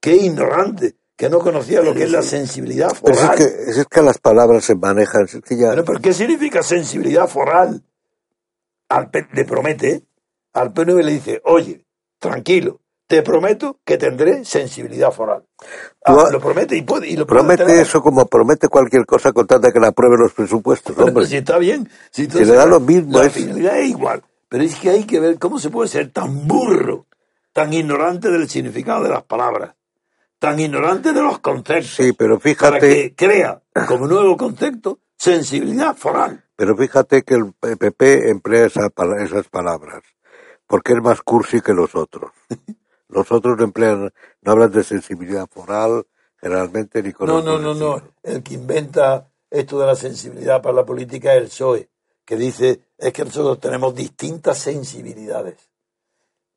Qué- 0.00 0.16
ignorante. 0.16 0.96
Que 1.16 1.28
no 1.30 1.38
conocía 1.38 1.82
lo 1.82 1.94
que 1.94 2.04
es 2.04 2.10
la 2.10 2.22
sensibilidad 2.22 2.90
Pero 3.04 3.14
foral. 3.16 3.38
es 3.38 3.46
que, 3.46 3.80
es 3.80 3.86
que 3.86 4.02
las 4.02 4.18
palabras 4.18 4.64
se 4.64 4.74
manejan, 4.74 5.22
es 5.24 5.40
que 5.42 5.56
ya... 5.56 5.68
Bueno, 5.68 5.84
pero 5.84 6.00
¿qué 6.00 6.12
significa 6.12 6.62
sensibilidad 6.64 7.28
foral? 7.28 7.84
Al 8.92 9.10
le 9.32 9.44
promete, 9.44 10.02
al 10.52 10.72
PNV 10.72 11.02
le 11.02 11.12
dice, 11.12 11.40
oye, 11.44 11.84
tranquilo, 12.18 12.80
te 13.06 13.22
prometo 13.22 13.78
que 13.84 13.96
tendré 13.96 14.44
sensibilidad 14.44 15.10
foral. 15.12 15.44
Ah, 16.04 16.28
lo 16.30 16.40
promete 16.40 16.76
y 16.76 16.82
puede, 16.82 17.08
y 17.08 17.16
lo 17.16 17.26
Promete 17.26 17.80
eso 17.80 18.02
como 18.02 18.26
promete 18.26 18.68
cualquier 18.68 19.06
cosa 19.06 19.32
con 19.32 19.46
tal 19.46 19.60
de 19.62 19.72
que 19.72 19.80
la 19.80 19.88
aprueben 19.88 20.18
los 20.20 20.32
presupuestos, 20.34 20.94
Pero, 20.94 21.08
hombre. 21.08 21.26
si 21.26 21.36
está 21.36 21.56
bien, 21.58 21.88
si, 22.10 22.26
Si 22.26 22.44
le 22.44 22.54
da 22.54 22.66
lo 22.66 22.80
mismo, 22.80 23.18
la 23.18 23.26
es- 23.26 23.32
finalidad 23.32 23.78
es 23.78 23.88
igual. 23.88 24.22
Pero 24.48 24.64
es 24.64 24.74
que 24.76 24.90
hay 24.90 25.04
que 25.04 25.20
ver 25.20 25.38
cómo 25.38 25.58
se 25.58 25.70
puede 25.70 25.88
ser 25.88 26.10
tan 26.10 26.46
burro, 26.46 27.06
tan 27.54 27.72
ignorante 27.72 28.30
del 28.30 28.46
significado 28.50 29.04
de 29.04 29.08
las 29.10 29.22
palabras, 29.22 29.74
tan 30.38 30.60
ignorante 30.60 31.12
de 31.14 31.22
los 31.22 31.38
conceptos, 31.38 31.94
Sí, 31.94 32.12
pero 32.12 32.38
para 32.38 32.42
fíjate, 32.54 32.80
que 32.80 33.14
crea 33.14 33.62
como 33.88 34.06
nuevo 34.06 34.36
concepto 34.36 34.98
sensibilidad 35.16 35.96
foral. 35.96 36.44
Pero 36.62 36.76
fíjate 36.76 37.24
que 37.24 37.34
el 37.34 37.52
PP 37.54 38.30
emplea 38.30 38.66
esa 38.66 38.88
esas 39.18 39.48
palabras, 39.48 40.00
porque 40.68 40.92
es 40.92 41.02
más 41.02 41.20
cursi 41.20 41.60
que 41.60 41.72
los 41.72 41.96
otros. 41.96 42.30
Los 43.08 43.32
otros 43.32 43.58
no 43.58 43.64
emplean, 43.64 44.12
no 44.42 44.52
hablan 44.52 44.70
de 44.70 44.84
sensibilidad 44.84 45.48
foral, 45.48 46.06
generalmente 46.36 47.02
ni 47.02 47.12
con 47.12 47.26
No, 47.26 47.42
no, 47.42 47.58
no, 47.58 47.74
no. 47.74 48.00
El 48.22 48.44
que 48.44 48.54
inventa 48.54 49.28
esto 49.50 49.80
de 49.80 49.86
la 49.86 49.96
sensibilidad 49.96 50.62
para 50.62 50.76
la 50.76 50.86
política 50.86 51.34
es 51.34 51.42
el 51.42 51.48
PSOE, 51.48 51.90
que 52.24 52.36
dice 52.36 52.80
es 52.96 53.12
que 53.12 53.24
nosotros 53.24 53.58
tenemos 53.58 53.92
distintas 53.96 54.56
sensibilidades 54.58 55.56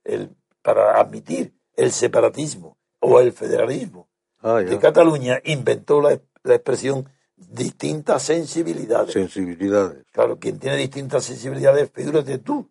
el, 0.03 0.35
para 0.61 0.99
admitir 0.99 1.55
el 1.75 1.91
separatismo 1.91 2.77
o 2.99 3.19
el 3.19 3.33
federalismo. 3.33 4.07
Ah. 4.43 4.61
Cataluña 4.79 5.41
inventó 5.45 5.99
la, 5.99 6.21
la 6.43 6.53
expresión 6.53 7.09
distintas 7.37 8.23
sensibilidades. 8.23 9.13
Sensibilidades. 9.13 10.05
Claro, 10.11 10.37
quien 10.39 10.59
tiene 10.59 10.77
distintas 10.77 11.23
sensibilidades, 11.25 11.89
figúrate 11.93 12.37
tú. 12.39 12.69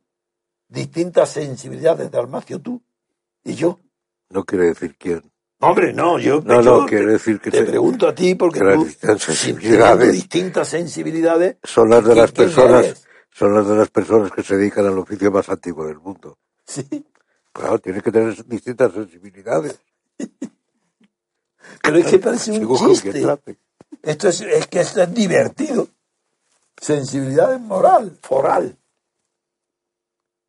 Distintas 0.68 1.30
sensibilidades 1.30 2.10
de 2.10 2.18
Almacio 2.18 2.58
tú 2.60 2.82
y 3.44 3.54
yo. 3.54 3.78
No 4.30 4.44
quiere 4.44 4.66
decir 4.68 4.96
quién. 4.98 5.22
Hombre, 5.60 5.92
no, 5.92 6.18
yo, 6.18 6.40
No, 6.44 6.60
yo 6.62 6.80
no, 6.80 6.86
quiere 6.86 7.04
te, 7.06 7.10
decir 7.12 7.40
que 7.40 7.50
te 7.50 7.62
pregunto 7.62 8.08
a 8.08 8.14
ti 8.14 8.34
porque 8.34 8.60
tú, 8.60 8.86
sensibilidades- 9.18 10.12
distintas 10.12 10.68
sensibilidades, 10.68 11.56
Son 11.62 11.88
las 11.88 12.00
de 12.02 12.08
¿quién- 12.12 12.18
las 12.18 12.32
personas, 12.32 12.84
eres? 12.86 13.06
son 13.30 13.54
las 13.54 13.66
de 13.68 13.76
las 13.76 13.88
personas 13.90 14.32
que 14.32 14.42
se 14.42 14.56
dedican 14.56 14.86
al 14.86 14.98
oficio 14.98 15.30
más 15.30 15.48
antiguo 15.48 15.86
del 15.86 15.98
mundo. 15.98 16.38
Sí, 16.66 16.86
Claro, 17.52 17.78
tiene 17.78 18.00
que 18.02 18.10
tener 18.10 18.44
distintas 18.46 18.92
sensibilidades. 18.92 19.78
pero 21.82 21.98
es 21.98 22.06
que 22.06 22.18
parece 22.18 22.50
un 22.52 22.76
chiste. 22.76 23.22
Esto 24.04 24.28
es, 24.28 24.40
es 24.42 24.66
que 24.66 24.80
esto 24.80 25.02
es 25.02 25.14
divertido. 25.14 25.88
Sensibilidad 26.80 27.58
moral, 27.60 28.18
foral. 28.22 28.76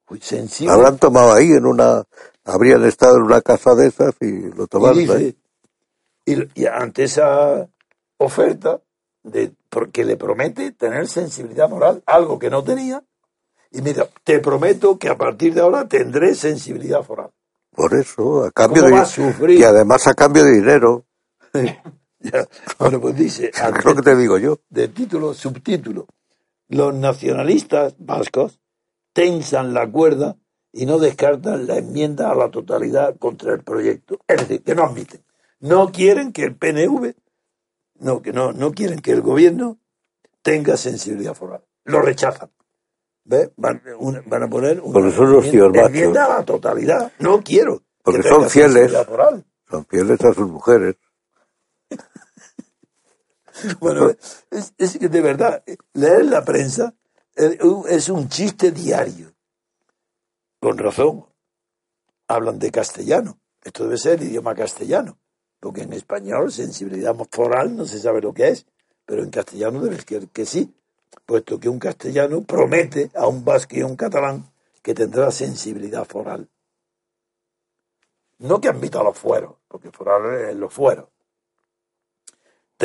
Uy, 0.10 0.20
sensible. 0.22 0.74
Habrán 0.74 0.98
tomado 0.98 1.34
ahí 1.34 1.52
en 1.52 1.66
una, 1.66 2.04
habrían 2.44 2.84
estado 2.86 3.18
en 3.18 3.24
una 3.24 3.42
casa 3.42 3.74
de 3.76 3.88
esas 3.88 4.14
y 4.22 4.50
lo 4.52 4.66
y 4.66 4.68
tomaron 4.68 4.98
dice, 4.98 5.16
ahí. 5.16 5.38
y, 6.26 6.62
y 6.62 6.66
ante 6.66 7.04
esa 7.04 7.68
oferta, 8.18 8.82
de, 9.24 9.54
porque 9.70 10.04
le 10.04 10.18
promete 10.18 10.72
tener 10.74 11.08
sensibilidad 11.08 11.70
moral, 11.70 12.04
algo 12.06 12.38
que 12.38 12.50
no 12.50 12.64
tenía, 12.64 13.04
y 13.72 13.82
mira, 13.82 14.08
te 14.24 14.40
prometo 14.40 14.98
que 15.00 15.10
a 15.10 15.18
partir 15.18 15.54
de 15.54 15.62
ahora 15.62 15.88
tendré 15.88 16.36
sensibilidad 16.36 17.04
foral. 17.04 17.32
Por 17.72 17.94
eso, 17.96 18.46
a 18.46 18.52
cambio 18.52 18.84
¿Cómo 18.84 18.96
de, 18.96 19.02
a 19.02 19.06
sufrir? 19.06 19.60
y 19.60 19.64
además 19.64 20.08
a 20.08 20.14
cambio 20.14 20.44
de 20.44 20.52
dinero. 20.52 21.06
Ya, 22.34 22.48
Bueno, 22.80 23.00
pues 23.02 23.16
dice, 23.16 23.52
Es 23.54 23.86
lo 23.86 23.96
que 23.96 24.02
te 24.02 24.16
digo 24.16 24.38
yo. 24.38 24.60
de 24.70 24.88
título, 24.88 25.34
subtítulo, 25.34 26.08
los 26.70 26.94
nacionalistas 26.94 27.96
vascos 28.00 28.60
tensan 29.14 29.74
la 29.74 29.90
cuerda 29.90 30.36
y 30.72 30.86
no 30.86 31.00
descartan 31.00 31.68
la 31.68 31.78
enmienda 31.78 32.32
a 32.32 32.36
la 32.36 32.50
totalidad 32.52 33.18
contra 33.18 33.54
el 33.54 33.64
proyecto. 33.64 34.20
Es 34.28 34.38
decir, 34.42 34.64
que 34.64 34.76
no 34.76 34.84
admiten. 34.84 35.24
No 35.60 35.92
quieren 35.92 36.34
que 36.34 36.44
el 36.44 36.56
PNV, 36.56 37.14
no, 38.00 38.22
que 38.22 38.34
no, 38.34 38.52
no 38.52 38.72
quieren 38.72 39.00
que 39.00 39.12
el 39.12 39.22
gobierno 39.22 39.78
tenga 40.42 40.76
sensibilidad 40.78 41.34
foral. 41.34 41.64
Lo 41.86 42.02
rechazan. 42.02 42.50
¿Ves? 43.24 43.52
Van, 43.56 43.82
una- 44.00 44.22
van 44.26 44.44
a 44.44 44.50
poner 44.50 44.82
una 44.82 44.94
Porque 44.94 45.12
son 45.12 45.32
los 45.32 45.46
enmienda, 45.46 45.86
enmienda 45.86 46.26
a 46.26 46.38
la 46.40 46.46
totalidad. 46.46 47.12
No 47.20 47.42
quiero. 47.42 47.80
que 47.80 47.86
Porque 48.04 48.24
son 48.24 48.50
fieles. 48.50 48.92
foral. 49.06 49.46
Son 49.70 49.86
fieles 49.86 50.20
a 50.26 50.34
sus 50.34 50.48
mujeres. 50.50 50.96
Bueno, 53.80 54.10
es, 54.52 54.98
que 54.98 55.10
de 55.10 55.22
verdad, 55.22 55.64
leer 55.94 56.26
la 56.26 56.44
prensa 56.44 56.94
es 57.36 58.10
un- 58.10 58.30
chiste 58.30 58.72
diario. 58.72 59.34
Con 60.60 60.78
razón, 60.78 61.26
hablan 62.28 62.60
de 62.60 62.72
castellano. 62.72 63.40
Esto 63.64 63.84
debe 63.86 63.98
ser 63.98 64.22
idioma 64.22 64.56
castellano, 64.56 65.18
porque 65.60 65.82
en 65.84 65.94
español 65.94 66.52
sensibilidad 66.52 67.16
foral 67.32 67.76
no 67.76 67.86
se 67.86 68.00
sabe 68.00 68.22
lo 68.22 68.34
que 68.34 68.50
es, 68.50 68.66
pero 69.06 69.24
en 69.24 69.32
castellano 69.32 69.82
debe 69.82 70.02
ser 70.02 70.30
que 70.30 70.46
sí, 70.46 70.74
puesto 71.26 71.60
que 71.60 71.70
un 71.70 71.80
castellano 71.80 72.44
promete 72.44 73.12
a 73.16 73.28
un 73.28 73.44
vasco 73.44 73.76
y 73.76 73.82
a 73.82 73.88
un 73.88 73.96
catalán 73.96 74.52
que 74.84 74.94
tendrá 74.94 75.32
sensibilidad 75.32 76.06
foral. 76.06 76.50
No 78.40 78.62
que 78.62 78.70
admita 78.70 79.04
los 79.04 79.18
fueros, 79.18 79.56
porque 79.68 79.92
foral 79.92 80.50
es 80.50 80.56
los 80.56 80.74
fueros 80.74 81.10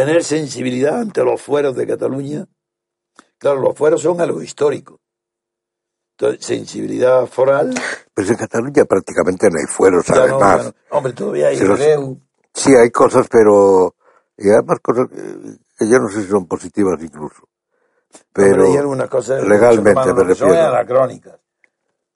tener 0.06 0.24
sensibilidad 0.24 0.98
ante 0.98 1.22
los 1.22 1.42
fueros 1.42 1.76
de 1.76 1.86
Cataluña. 1.86 2.46
Claro, 3.36 3.60
los 3.60 3.76
fueros 3.76 4.00
son 4.00 4.18
algo 4.22 4.40
histórico. 4.40 4.98
Entonces, 6.16 6.44
sensibilidad 6.44 7.26
foral. 7.26 7.74
Pues 8.12 8.28
en 8.28 8.36
Cataluña 8.36 8.84
prácticamente 8.84 9.48
no 9.48 9.58
hay 9.58 9.66
fueros, 9.66 10.06
no, 10.10 10.16
además. 10.16 10.64
no. 10.66 10.96
Hombre, 10.98 11.12
todavía 11.14 11.48
hay 11.48 11.58
los-. 11.58 11.80
Sí, 12.52 12.70
hay 12.74 12.90
cosas, 12.90 13.26
pero... 13.30 13.94
Y 14.36 14.50
además 14.50 14.80
cosas 14.82 15.08
que, 15.08 15.88
yo 15.88 15.98
no 15.98 16.08
sé 16.08 16.22
si 16.22 16.28
son 16.28 16.46
positivas 16.46 17.02
incluso. 17.02 17.48
Pero... 18.32 18.56
Hombre, 18.56 18.68
hay 18.72 18.76
algunas 18.76 19.08
cosas 19.08 19.42
legalmente 19.46 20.12
me 20.12 20.26
que 20.26 20.34
son 20.34 20.48
refiero. 20.50 20.68
anacrónicas. 20.68 21.40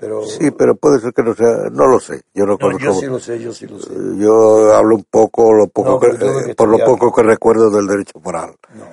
Pero 0.04 0.22
Sí, 0.26 0.50
pero 0.50 0.74
puede 0.74 1.00
ser 1.00 1.14
que 1.14 1.22
no 1.22 1.34
sea... 1.34 1.70
No 1.72 1.86
lo 1.86 1.98
sé. 1.98 2.22
Yo 2.34 2.44
no 2.44 2.52
no, 2.52 2.58
conozco... 2.58 2.84
yo 2.84 2.92
sí 2.94 3.06
lo 3.06 3.18
sé, 3.18 3.40
yo 3.40 3.54
sí 3.54 3.66
lo 3.66 3.78
sé. 3.80 3.90
Yo 4.18 4.74
hablo 4.74 4.96
un 4.96 5.04
poco, 5.04 5.50
lo 5.54 5.66
poco 5.68 5.92
No, 5.92 6.00
que, 6.00 6.08
pero 6.08 6.18
tuve 6.18 6.44
que 6.44 6.50
eh, 6.50 6.54
por 6.54 6.68
lo 6.68 6.78
poco 6.84 7.10
que 7.14 7.22
recuerdo 7.22 7.70
del 7.70 7.86
derecho 7.86 8.20
moral. 8.22 8.54
No. 8.74 8.84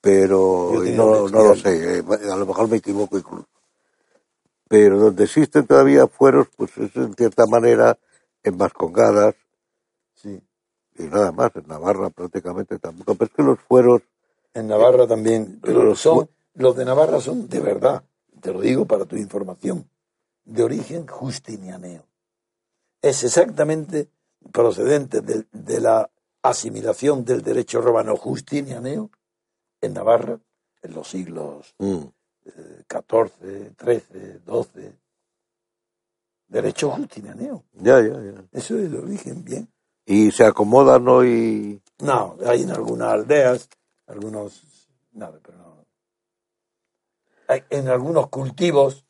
pero 0.00 0.70
no, 0.94 1.28
no 1.28 1.42
lo 1.44 1.56
sé, 1.56 1.98
eh, 1.98 2.04
a 2.30 2.36
lo 2.36 2.46
mejor 2.46 2.68
me 2.68 2.76
equivoco 2.76 3.18
incluso. 3.18 3.46
Pero 4.68 4.98
donde 4.98 5.24
existen 5.24 5.66
todavía 5.66 6.06
fueros, 6.06 6.46
pues 6.56 6.70
es 6.78 6.94
en 6.94 7.14
cierta 7.14 7.46
manera 7.46 7.98
en 8.44 8.56
Vascongadas 8.56 9.34
Sí. 10.14 10.40
y 10.98 11.02
nada 11.04 11.32
más, 11.32 11.50
en 11.56 11.66
Navarra 11.66 12.10
prácticamente 12.10 12.78
tampoco. 12.78 13.14
Pero 13.16 13.28
es 13.28 13.36
que 13.36 13.42
los 13.42 13.58
fueros, 13.60 14.02
En 14.54 14.68
Navarra 14.68 15.06
también, 15.06 15.58
pero 15.60 15.82
Los 15.82 16.00
son, 16.00 16.28
los 16.54 16.76
de 16.76 16.84
Navarra 16.84 17.20
son 17.20 17.48
de 17.48 17.58
verdad, 17.60 18.04
te 18.40 18.52
lo 18.52 18.60
digo 18.60 18.84
para 18.84 19.04
tu 19.04 19.16
información, 19.16 19.88
de 20.44 20.62
origen 20.62 21.06
justinianeo. 21.06 22.06
Es 23.02 23.24
exactamente 23.24 24.08
procedente 24.52 25.20
de, 25.20 25.46
de 25.52 25.80
la 25.80 26.10
asimilación 26.42 27.24
del 27.24 27.42
derecho 27.42 27.80
romano 27.80 28.16
justinianeo 28.16 29.10
en 29.80 29.94
Navarra 29.94 30.38
en 30.82 30.94
los 30.94 31.08
siglos 31.08 31.74
mm, 31.78 32.04
XIII, 32.88 33.72
XII. 33.78 34.92
Derecho 36.46 36.90
justinianeo. 36.90 37.64
ya, 37.72 38.00
ya, 38.00 38.20
ya. 38.20 38.44
Eso 38.52 38.78
es 38.78 38.84
el 38.84 38.96
origen, 38.96 39.44
bien. 39.44 39.68
Y 40.06 40.30
se 40.30 40.44
acomodan 40.44 41.08
hoy, 41.08 41.82
No, 42.00 42.36
hay 42.46 42.62
en 42.62 42.70
algunas 42.70 43.08
aldeas, 43.08 43.68
algunos, 44.06 44.62
nada, 45.12 45.40
pero 45.42 45.56
no. 45.56 45.86
Hay 47.48 47.64
en 47.70 47.88
algunos 47.88 48.28
cultivos 48.28 49.03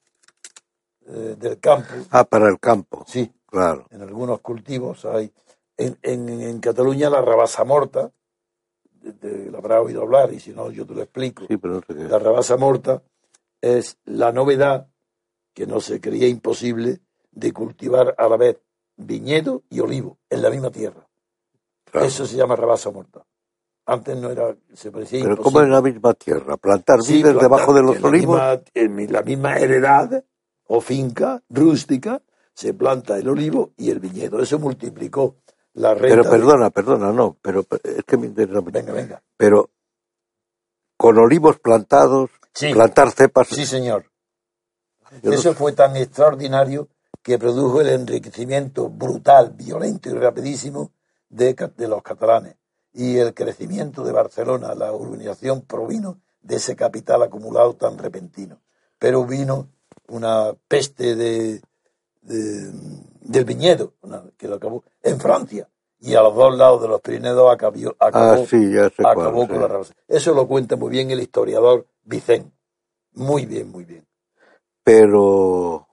eh, 1.06 1.36
del 1.38 1.58
campo, 1.60 1.92
ah, 2.10 2.24
para 2.24 2.48
el 2.48 2.58
campo, 2.58 3.04
sí, 3.06 3.30
claro. 3.46 3.86
en 3.90 4.02
algunos 4.02 4.40
cultivos 4.40 5.04
hay. 5.04 5.32
En, 5.76 5.98
en, 6.02 6.28
en 6.28 6.60
Cataluña 6.60 7.10
la 7.10 7.20
rabasa 7.20 7.64
morta, 7.64 8.12
de, 9.00 9.12
de- 9.12 9.50
la 9.50 9.58
habrá 9.58 9.80
oído 9.80 10.02
hablar, 10.02 10.32
y 10.32 10.38
si 10.40 10.52
no, 10.52 10.70
yo 10.70 10.86
te 10.86 10.94
lo 10.94 11.02
explico. 11.02 11.44
Sí, 11.48 11.56
pero 11.56 11.74
no 11.74 11.80
sé 11.80 11.94
qué. 11.94 12.04
La 12.04 12.18
rabasa 12.18 12.56
morta 12.56 13.02
es 13.60 13.98
la 14.04 14.30
novedad 14.32 14.88
que 15.52 15.66
no 15.66 15.80
se 15.80 16.00
creía 16.00 16.28
imposible 16.28 17.00
de 17.32 17.52
cultivar 17.52 18.14
a 18.18 18.28
la 18.28 18.36
vez 18.36 18.58
viñedo 18.96 19.64
y 19.68 19.80
olivo 19.80 20.18
en 20.30 20.42
la 20.42 20.50
misma 20.50 20.70
tierra. 20.70 21.08
claro. 21.90 22.06
Eso 22.06 22.24
se 22.26 22.36
llama 22.36 22.54
rabasa 22.56 22.90
morta. 22.90 23.24
Antes 23.86 24.16
no 24.16 24.30
era, 24.30 24.56
se 24.72 24.90
parecía 24.90 25.18
Pero 25.20 25.32
imposible. 25.32 25.52
como 25.52 25.64
en 25.66 25.72
la 25.72 25.82
misma 25.82 26.14
tierra, 26.14 26.56
plantar 26.56 27.02
Sí, 27.02 27.14
vides 27.14 27.32
plantar, 27.34 27.50
debajo 27.50 27.74
de 27.74 27.82
los 27.82 27.96
en 27.96 28.02
la 28.02 28.08
olivos. 28.08 28.40
misma- 28.40 28.62
en 28.74 29.12
la 29.12 29.22
misma 29.22 29.58
heredad 29.58 30.24
o 30.66 30.80
finca 30.80 31.42
rústica 31.48 32.22
se 32.54 32.72
planta 32.74 33.18
el 33.18 33.28
olivo 33.28 33.72
y 33.76 33.90
el 33.90 34.00
viñedo. 34.00 34.40
Eso 34.40 34.58
multiplicó 34.58 35.36
la 35.74 35.94
renta. 35.94 36.08
Pero 36.08 36.22
de- 36.24 36.30
perdona, 36.30 36.70
perdona, 36.70 37.12
no, 37.12 37.36
pero 37.42 37.66
es 37.82 38.04
que 38.04 38.16
me 38.16 38.26
interesa. 38.26 38.60
Venga, 38.60 38.92
venga. 38.92 39.22
Pero 39.36 39.70
con 40.96 41.18
olivos 41.18 41.58
plantados, 41.58 42.30
Sí. 42.52 42.72
plantar 42.72 43.10
cepas. 43.10 43.48
Sí, 43.48 43.66
señor. 43.66 44.06
yo 45.22 45.30
no- 45.30 45.36
Eso 45.36 45.54
fue 45.54 45.72
tan 45.72 45.96
extraordinario 45.96 46.88
que 47.22 47.38
produjo 47.38 47.80
el 47.80 47.88
enriquecimiento 47.88 48.88
brutal, 48.88 49.50
violento 49.56 50.08
y 50.10 50.12
rapidísimo 50.14 50.92
de 51.28 51.54
los 51.88 52.02
catalanes. 52.02 52.56
Y 52.92 53.18
el 53.18 53.32
crecimiento 53.34 54.02
de 54.04 54.12
Barcelona, 54.12 54.74
la 54.74 54.92
urbanización 54.92 55.62
provino 55.62 56.20
de 56.40 56.56
ese 56.56 56.74
capital 56.76 57.22
acumulado 57.22 57.74
tan 57.74 57.96
repentino. 57.98 58.60
Pero 58.98 59.24
vino 59.24 59.68
una 60.08 60.54
peste 60.68 61.16
de, 61.16 61.62
de- 62.22 62.72
del 63.22 63.44
viñedo, 63.44 63.94
una- 64.02 64.24
que 64.36 64.48
lo 64.48 64.56
acabó 64.56 64.84
en 65.02 65.20
Francia. 65.20 65.68
Y 66.00 66.14
a 66.14 66.22
los 66.22 66.34
dos 66.34 66.56
lados 66.56 66.82
de 66.82 66.88
los 66.88 67.00
Pirineos 67.00 67.50
acabó, 67.52 67.76
acabó, 67.98 68.34
ah, 68.34 68.36
sí, 68.46 68.72
ya 68.72 68.90
sé 68.90 69.06
cuál, 69.06 69.28
acabó 69.28 69.40
sí. 69.46 69.48
con 69.48 69.60
la 69.60 69.68
raza. 69.68 69.94
Eso 70.08 70.34
lo 70.34 70.46
cuenta 70.46 70.76
muy 70.76 70.90
bien 70.90 71.10
el 71.10 71.20
historiador 71.20 71.86
Vicente. 72.04 72.52
Muy 73.14 73.46
bien, 73.46 73.70
muy 73.70 73.84
bien. 73.84 74.06
Pero 74.84 75.88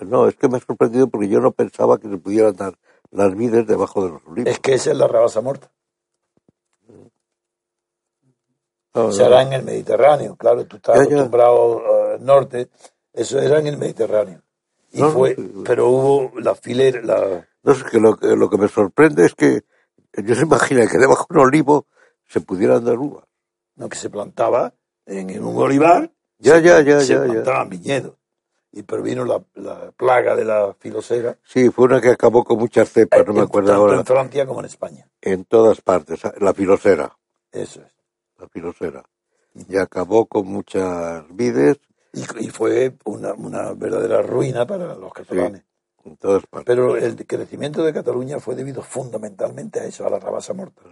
no, 0.00 0.28
es 0.28 0.36
que 0.36 0.48
me 0.48 0.56
ha 0.58 0.60
sorprendido 0.60 1.08
porque 1.08 1.28
yo 1.28 1.40
no 1.40 1.52
pensaba 1.52 1.98
que 1.98 2.08
se 2.08 2.16
pudieran 2.18 2.56
dar 2.56 2.74
las 3.10 3.34
vides 3.36 3.66
debajo 3.66 4.04
de 4.04 4.10
los 4.12 4.22
olivos. 4.26 4.50
Es 4.52 4.60
que 4.60 4.74
esa 4.74 4.90
es 4.90 4.96
la 4.96 5.06
rabasa 5.08 5.40
morta. 5.40 5.70
No, 8.94 9.12
Se 9.12 9.22
no. 9.24 9.40
en 9.40 9.52
el 9.52 9.62
Mediterráneo, 9.62 10.36
claro, 10.36 10.66
tú 10.66 10.76
estás 10.76 10.96
Ya, 10.96 11.02
ya. 11.04 11.10
acostumbrado 11.12 11.80
eh, 11.80 12.14
al 12.14 12.24
norte, 12.24 12.68
eso 13.12 13.38
era 13.40 13.58
en 13.58 13.66
el 13.66 13.78
Mediterráneo. 13.78 14.42
Y 14.92 15.00
No, 15.00 15.10
fue, 15.10 15.34
sí, 15.34 15.42
sí. 15.42 15.62
pero 15.64 15.88
hubo 15.88 16.40
la 16.40 16.54
filera, 16.54 17.00
la, 17.02 17.48
No, 17.62 17.72
es 17.72 17.84
que 17.84 17.98
lo, 18.00 18.16
que 18.16 18.28
lo 18.36 18.48
que 18.48 18.58
me 18.58 18.68
sorprende 18.68 19.26
es 19.26 19.34
que 19.34 19.62
yo 20.24 20.34
se 20.34 20.42
imagina 20.42 20.86
que 20.86 20.98
debajo 20.98 21.26
de 21.28 21.38
un 21.38 21.46
olivo 21.46 21.86
se 22.26 22.40
pudieran 22.40 22.84
dar 22.84 22.98
uvas. 22.98 23.24
no, 23.76 23.88
que 23.88 23.96
se 23.98 24.08
plantaba 24.10 24.72
en, 25.06 25.30
en 25.30 25.44
un 25.44 25.56
olivar, 25.56 26.10
Ya, 26.38 26.54
se, 26.56 26.62
ya, 26.62 26.80
ya, 26.80 27.00
se 27.00 27.14
ya, 27.14 27.22
plantaban 27.24 27.68
viñedos. 27.68 28.14
Y 28.70 28.82
pero 28.82 29.02
vino 29.02 29.24
la, 29.24 29.42
la 29.54 29.90
plaga 29.92 30.36
de 30.36 30.44
la 30.44 30.74
filosera, 30.78 31.38
Sí, 31.42 31.70
fue 31.70 31.86
una 31.86 32.00
que 32.02 32.10
acabó 32.10 32.44
con 32.44 32.58
muchas 32.58 32.90
cepas, 32.90 33.26
no 33.26 33.32
me 33.32 33.40
acuerdo 33.42 33.68
tanto 33.70 33.82
ahora, 33.82 33.98
en 33.98 34.06
Francia 34.06 34.46
como 34.46 34.60
en 34.60 34.66
España. 34.66 35.08
en 35.22 35.44
todas 35.46 35.80
partes, 35.80 36.20
la 36.40 36.52
filosera, 36.54 37.16
Eso 37.50 37.80
es. 37.82 37.92
la 38.38 38.46
filosera. 38.48 39.02
Y 39.68 39.76
acabó 39.78 40.26
con 40.26 40.46
muchas 40.46 41.24
vides 41.34 41.78
Y, 42.12 42.46
y 42.46 42.50
fue 42.50 42.96
una, 43.04 43.34
una 43.34 43.72
verdadera 43.74 44.22
ruina 44.22 44.66
para 44.66 44.94
los 44.96 45.12
catalanes. 45.12 45.64
en 46.04 46.16
todas 46.18 46.46
partes. 46.46 46.66
Pero 46.66 46.96
el 46.96 47.26
crecimiento 47.26 47.84
de 47.84 47.92
Cataluña 47.94 48.40
fue 48.40 48.56
debido 48.56 48.82
fundamentalmente 48.82 49.80
a 49.80 49.84
eso, 49.86 50.06
a 50.06 50.10
la 50.10 50.18
rabasa 50.20 50.54
morta. 50.54 50.82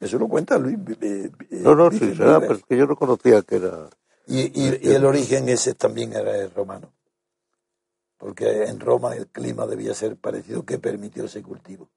Eso 0.00 0.18
lo 0.18 0.28
cuenta 0.28 0.58
Luis. 0.58 0.78
eh, 1.02 1.30
eh, 1.50 1.56
No, 1.64 1.74
no, 1.74 1.90
sí, 1.90 2.14
será, 2.14 2.40
Vives. 2.40 2.48
pero 2.48 2.58
es 2.60 2.64
que 2.66 2.76
yo 2.78 2.86
no 2.86 2.96
conocía 2.96 3.42
que 3.42 3.56
era... 3.56 3.90
Y, 4.26 4.40
y- 4.60 4.80
y 4.82 4.92
el 4.94 5.04
origen 5.04 5.48
ese 5.48 5.74
también 5.74 6.12
era 6.14 6.48
romano. 6.48 6.94
Porque 8.18 8.64
en 8.64 8.80
Roma 8.80 9.14
el 9.16 9.28
clima 9.28 9.66
debía 9.66 9.94
ser 9.94 10.16
parecido 10.16 10.64
que 10.64 10.78
permitió 10.78 11.24
ese 11.26 11.42
cultivo. 11.42 11.90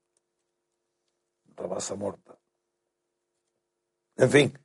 Rabasa 1.55 1.95
morta. 1.95 2.37
En 4.17 4.29
fin, 4.31 4.59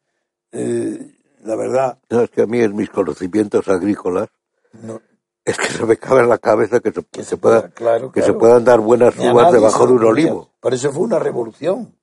eh, 0.53 1.17
la 1.45 1.57
verdad, 1.57 1.99
No, 2.11 2.21
es 2.23 2.31
que 2.31 2.43
a 2.43 2.47
mí 2.47 2.61
en 2.61 2.75
mis 2.75 2.91
conocimientos 2.91 3.69
agrícolas 3.69 4.29
no, 4.83 5.01
es 5.45 5.57
que 5.59 5.67
se 5.69 5.85
me 5.87 5.97
cabe 5.97 6.21
en 6.23 6.29
la 6.31 6.39
cabeza 6.39 6.81
que 6.81 6.91
se, 6.91 7.05
que 7.05 7.23
se 7.23 7.37
pueda, 7.37 7.69
claro, 7.71 8.11
que 8.11 8.23
se 8.23 8.33
puedan 8.33 8.65
dar 8.65 8.81
buenas 8.81 9.17
Ni 9.17 9.29
uvas 9.31 9.53
debajo 9.53 9.87
de 9.87 9.93
un 9.93 10.05
olivo. 10.05 10.51
Por 10.61 10.73
eso 10.75 10.91
fue 10.93 11.03
una 11.03 11.19
revolución. 11.19 11.95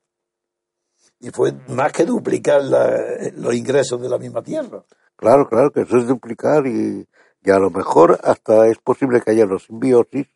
Y 1.20 1.30
fue 1.30 1.54
más 1.68 1.92
que 1.92 2.06
duplicar 2.06 2.64
la- 2.64 3.32
los 3.36 3.54
ingresos 3.54 4.02
de 4.02 4.10
la 4.10 4.18
misma 4.18 4.42
tierra. 4.42 4.84
Claro, 5.16 5.48
claro, 5.48 5.72
que 5.72 5.82
eso 5.82 5.98
es 5.98 6.08
duplicar 6.08 6.66
y, 6.66 7.08
y 7.44 7.52
a 7.52 7.60
lo 7.60 7.70
mejor 7.70 8.20
hasta 8.24 8.68
es 8.68 8.78
posible 8.80 9.22
que 9.22 9.32
haya 9.32 9.46
los 9.46 9.66
simbiosis 9.66 10.28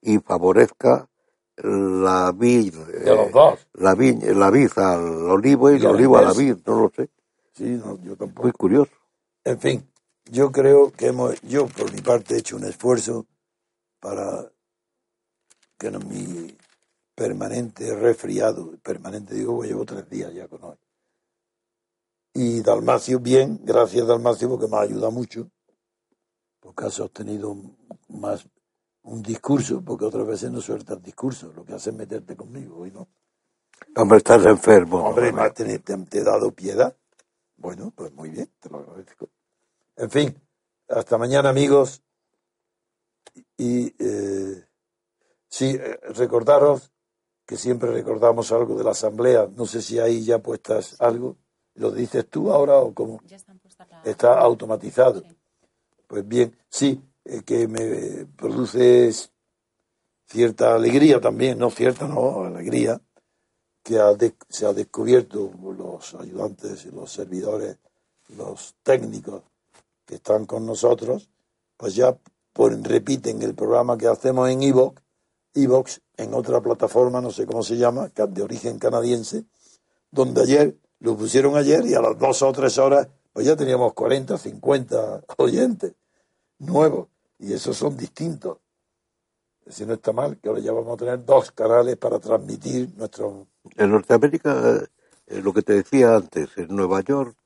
y 0.00 0.18
favorezca 0.18 1.08
la 1.56 2.32
vid, 2.34 2.74
De 2.74 3.12
eh, 3.12 3.16
los 3.16 3.30
dos. 3.32 3.66
la, 3.74 3.94
vi- 3.94 4.18
la 4.20 4.50
vid 4.50 4.70
al 4.76 5.30
olivo 5.30 5.70
y 5.70 5.74
Y 5.74 5.76
el 5.76 5.86
olivo 5.86 6.16
a 6.18 6.22
la 6.22 6.32
vid, 6.32 6.56
no 6.66 6.80
lo 6.82 6.90
sé. 6.94 7.08
Sí, 7.54 7.64
no, 7.64 8.00
yo 8.02 8.16
tampoco. 8.16 8.44
Muy 8.44 8.52
curioso. 8.52 8.90
En 9.44 9.60
fin, 9.60 9.90
yo 10.24 10.52
creo 10.52 10.92
que 10.92 11.08
hemos, 11.08 11.40
yo 11.42 11.66
por 11.66 11.92
mi 11.92 12.00
parte 12.00 12.34
he 12.34 12.38
hecho 12.38 12.56
un 12.56 12.64
esfuerzo 12.64 13.26
para 14.00 14.50
que 15.78 15.90
no 15.90 15.98
mi 16.00 16.56
permanente 17.14 17.94
resfriado, 17.94 18.78
permanente 18.82 19.34
digo, 19.34 19.56
pues 19.56 19.70
llevo 19.70 19.84
tres 19.84 20.08
días 20.08 20.32
ya 20.32 20.48
con 20.48 20.64
hoy. 20.64 20.76
Y 22.34 22.62
Dalmacio, 22.62 23.20
bien, 23.20 23.60
gracias 23.62 24.06
Dalmacio 24.06 24.48
porque 24.48 24.68
me 24.68 24.76
ha 24.76 24.80
ayudado 24.80 25.10
mucho, 25.12 25.50
porque 26.60 26.86
ha 26.86 26.90
sostenido 26.90 27.54
más 28.08 28.46
un 29.02 29.22
discurso, 29.22 29.82
porque 29.84 30.04
otras 30.04 30.26
veces 30.26 30.50
no 30.50 30.60
sueltas 30.60 31.02
discurso, 31.02 31.52
lo 31.52 31.64
que 31.64 31.74
hace 31.74 31.90
es 31.90 31.96
meterte 31.96 32.36
conmigo, 32.36 32.78
hoy 32.78 32.90
no. 32.92 33.08
Hombre, 33.96 34.18
estás 34.18 34.46
enfermo. 34.46 34.98
Hombre, 35.08 35.30
hombre. 35.30 35.50
te, 35.50 35.78
te 35.78 36.18
he 36.18 36.24
dado 36.24 36.52
piedad. 36.52 36.96
Bueno, 37.62 37.92
pues 37.94 38.12
muy 38.12 38.28
bien, 38.28 38.50
te 38.58 38.68
lo 38.68 38.78
agradezco. 38.78 39.30
En 39.96 40.10
fin, 40.10 40.34
hasta 40.88 41.16
mañana, 41.16 41.50
amigos. 41.50 42.02
Y 43.56 43.94
eh, 44.04 44.66
sí, 45.46 45.78
eh, 45.80 46.00
recordaros 46.16 46.92
que 47.46 47.56
siempre 47.56 47.92
recordamos 47.92 48.50
algo 48.50 48.76
de 48.76 48.82
la 48.82 48.90
asamblea. 48.90 49.48
No 49.54 49.64
sé 49.66 49.80
si 49.80 50.00
ahí 50.00 50.24
ya 50.24 50.40
puestas 50.40 51.00
algo. 51.00 51.36
¿Lo 51.74 51.92
dices 51.92 52.28
tú 52.28 52.52
ahora 52.52 52.78
o 52.78 52.92
cómo? 52.92 53.20
Ya 53.26 53.36
están 53.36 53.60
puestas 53.60 53.86
Está 54.04 54.40
automatizado. 54.40 55.20
Sí. 55.20 55.28
Pues 56.08 56.26
bien, 56.26 56.58
sí, 56.68 57.00
eh, 57.24 57.42
que 57.44 57.68
me 57.68 58.26
produce 58.26 59.12
cierta 60.26 60.74
alegría 60.74 61.20
también, 61.20 61.58
no 61.60 61.70
cierta, 61.70 62.08
no, 62.08 62.44
alegría, 62.44 63.00
que 63.82 63.98
ha 63.98 64.14
de- 64.14 64.36
se 64.48 64.66
ha 64.66 64.72
descubierto 64.72 65.50
los 65.76 66.14
ayudantes 66.14 66.84
y 66.86 66.90
los 66.90 67.12
servidores, 67.12 67.78
los 68.36 68.74
técnicos 68.82 69.42
que 70.06 70.16
están 70.16 70.46
con 70.46 70.64
nosotros, 70.66 71.28
pues 71.76 71.94
ya 71.94 72.16
ponen- 72.54 72.84
repiten 72.84 73.42
el 73.42 73.54
programa 73.54 73.96
que 73.98 74.06
hacemos 74.08 74.48
en 74.50 74.62
Evox, 74.62 75.02
Evox 75.54 76.00
en 76.16 76.34
otra 76.34 76.60
plataforma, 76.60 77.20
no 77.20 77.30
sé 77.30 77.46
cómo 77.46 77.62
se 77.62 77.76
llama, 77.76 78.08
de 78.08 78.42
origen 78.42 78.78
canadiense, 78.78 79.44
donde 80.10 80.42
ayer 80.42 80.76
Lo 81.04 81.16
pusieron 81.16 81.56
ayer 81.56 81.84
y 81.84 81.94
a 81.94 82.00
las 82.00 82.16
dos 82.16 82.42
o 82.42 82.52
tres 82.52 82.78
horas, 82.78 83.08
pues 83.32 83.44
ya 83.44 83.56
teníamos 83.56 83.92
40, 83.92 84.38
50 84.38 85.24
oyentes 85.36 85.94
nuevos. 86.60 87.08
Y 87.40 87.52
esos 87.52 87.76
son 87.76 87.96
distintos. 87.96 88.58
Si 89.66 89.84
no 89.84 89.94
está 89.94 90.12
mal, 90.12 90.38
que 90.38 90.48
ahora 90.48 90.60
ya 90.60 90.70
vamos 90.70 90.94
a 90.94 90.96
tener 90.98 91.24
dos 91.24 91.50
canales 91.50 91.96
para 91.96 92.20
transmitir 92.20 92.90
nuestro... 92.96 93.48
En 93.76 93.90
Norteamérica, 93.90 94.82
eh, 95.26 95.40
lo 95.42 95.52
que 95.52 95.62
te 95.62 95.74
decía 95.74 96.16
antes, 96.16 96.50
en 96.56 96.74
Nueva 96.74 97.00
York 97.02 97.36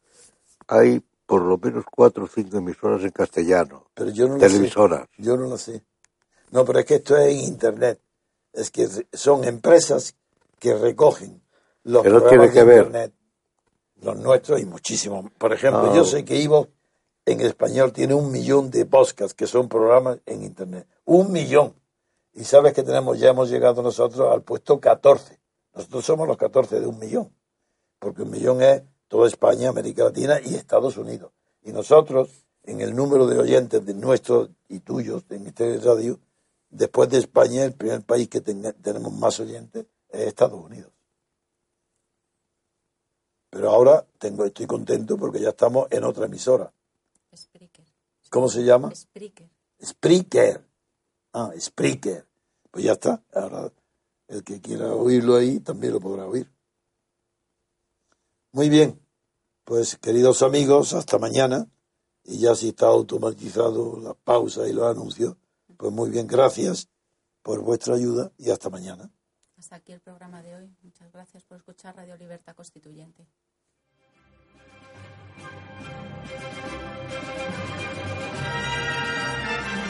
hay 0.69 1.03
por 1.27 1.43
lo 1.43 1.59
menos 1.59 1.85
cuatro 1.91 2.25
o 2.25 2.29
cinco 2.29 2.59
emisoras 2.59 3.03
en 3.03 3.11
castellano. 3.11 3.87
Pero 3.95 4.11
yo 4.11 4.29
no 4.29 4.35
lo 4.35 4.41
televisoras. 4.41 5.09
sé. 5.17 5.23
Yo 5.23 5.37
no 5.37 5.47
lo 5.49 5.59
sé. 5.59 5.83
No, 6.51 6.64
pero 6.64 6.79
es 6.79 6.85
que 6.85 6.95
esto 6.97 7.17
es 7.17 7.35
en 7.35 7.41
Internet. 7.41 8.01
Es 8.53 8.71
que 8.71 8.89
son 9.12 9.45
empresas 9.45 10.14
que 10.59 10.75
recogen 10.75 11.43
los 11.83 12.03
Que 12.03 12.11
no 12.11 12.21
programas 12.21 12.53
tiene 12.53 12.53
que 12.53 12.59
de 12.61 12.64
ver. 12.77 12.87
Internet. 12.87 13.12
Los 14.03 14.17
nuestros 14.19 14.61
y 14.61 14.67
muchísimos. 14.67 15.31
Por 15.39 15.53
ejemplo, 15.53 15.95
yo 15.95 16.05
sé 16.05 16.25
que 16.25 16.37
Ivo 16.37 16.69
en 17.25 17.41
español 17.41 17.93
tiene 17.93 18.14
un 18.14 18.31
millón 18.31 18.71
de 18.71 18.87
podcasts 18.87 19.35
que 19.35 19.47
son 19.47 19.69
programas 19.69 20.19
en 20.27 20.43
Internet. 20.43 20.87
Un 21.05 21.33
millón. 21.33 21.75
Y 22.35 22.45
sabes 22.45 22.73
que 22.73 22.83
tenemos, 22.83 23.19
ya 23.19 23.31
hemos 23.31 23.51
llegado 23.51 23.83
nosotros 23.83 24.33
al 24.33 24.43
puesto 24.43 24.79
14. 24.79 25.39
Nosotros 25.77 26.05
somos 26.05 26.27
los 26.27 26.37
14 26.39 26.81
de 26.81 26.87
un 26.87 26.99
millón. 26.99 27.31
Porque 27.99 28.22
un 28.22 28.31
millón 28.31 28.62
es 28.62 28.83
toda 29.09 29.29
España, 29.29 29.68
América 29.68 30.05
Latina 30.05 30.41
y 30.45 30.55
Estados 30.55 30.97
Unidos. 30.97 31.33
Y 31.62 31.72
nosotros, 31.72 32.31
en 32.64 32.81
el 32.81 32.97
número 32.97 33.27
de 33.27 33.39
oyentes 33.39 33.85
de 33.85 33.95
nuestros 33.95 34.51
y 34.68 34.81
tuyos 34.81 35.24
en 35.31 35.47
este 35.47 35.79
radio, 35.79 36.18
después 36.70 37.09
de 37.11 37.18
España, 37.18 37.64
el 37.64 37.72
primer 37.74 38.03
país 38.03 38.29
que 38.29 38.41
tenga- 38.41 38.72
tenemos 38.72 39.12
más 39.12 39.39
oyentes 39.39 39.87
es 40.09 40.20
Estados 40.27 40.59
Unidos. 40.61 40.91
Pero 43.51 43.70
ahora 43.70 44.05
tengo, 44.18 44.45
estoy 44.45 44.66
contento 44.66 45.16
porque 45.16 45.41
ya 45.41 45.51
estamos 45.51 45.87
en 45.91 46.05
otra 46.05 46.27
emisora. 46.27 46.72
Spreaker. 47.35 47.85
¿Cómo 48.31 48.49
se 48.49 48.64
llama? 48.64 48.95
Spreaker. 48.95 49.49
Spreaker. 49.83 50.64
Ah, 51.33 51.53
Spreaker. 51.59 52.27
Pues 52.70 52.85
ya 52.85 52.93
está. 52.93 53.22
Ahora 53.35 53.70
el 54.29 54.45
que 54.45 54.61
quiera 54.61 54.93
oírlo 54.95 55.37
ahí 55.37 55.61
también 55.61 55.93
lo 55.93 56.01
podrá 56.01 56.27
oír. 56.27 56.51
Muy 58.53 58.68
bien. 58.68 59.01
Pues 59.64 59.97
queridos 59.97 60.43
amigos, 60.43 60.95
hasta 60.95 61.18
mañana. 61.18 61.68
Y 62.24 62.39
ya 62.39 62.55
si 62.55 62.68
está 62.68 62.87
automatizado 62.87 64.01
la 64.01 64.14
pausa 64.14 64.66
y 64.68 64.72
los 64.72 64.87
anuncios, 64.87 65.37
pues 65.77 65.93
muy 65.93 66.11
bien, 66.11 66.27
gracias 66.27 66.89
por 67.43 67.62
vuestra 67.62 67.95
ayuda 67.95 68.33
y 68.39 68.51
hasta 68.51 68.70
mañana. 68.70 69.11
Hasta 69.57 69.77
aquí 69.77 69.93
el 69.93 70.01
programa 70.01 70.43
de 70.43 70.55
hoy. 70.55 70.77
Muchas 70.83 71.12
gracias 71.12 71.45
por 71.45 71.59
escuchar 71.59 71.97
Radio 71.97 72.16
Libertad 72.16 72.55
Constituyente. 72.55 73.29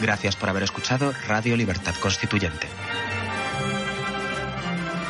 Gracias 0.02 0.36
por 0.36 0.48
haber 0.48 0.62
escuchado 0.62 1.12
Radio 1.26 1.56
Libertad 1.56 1.94
Constituyente. 2.02 2.66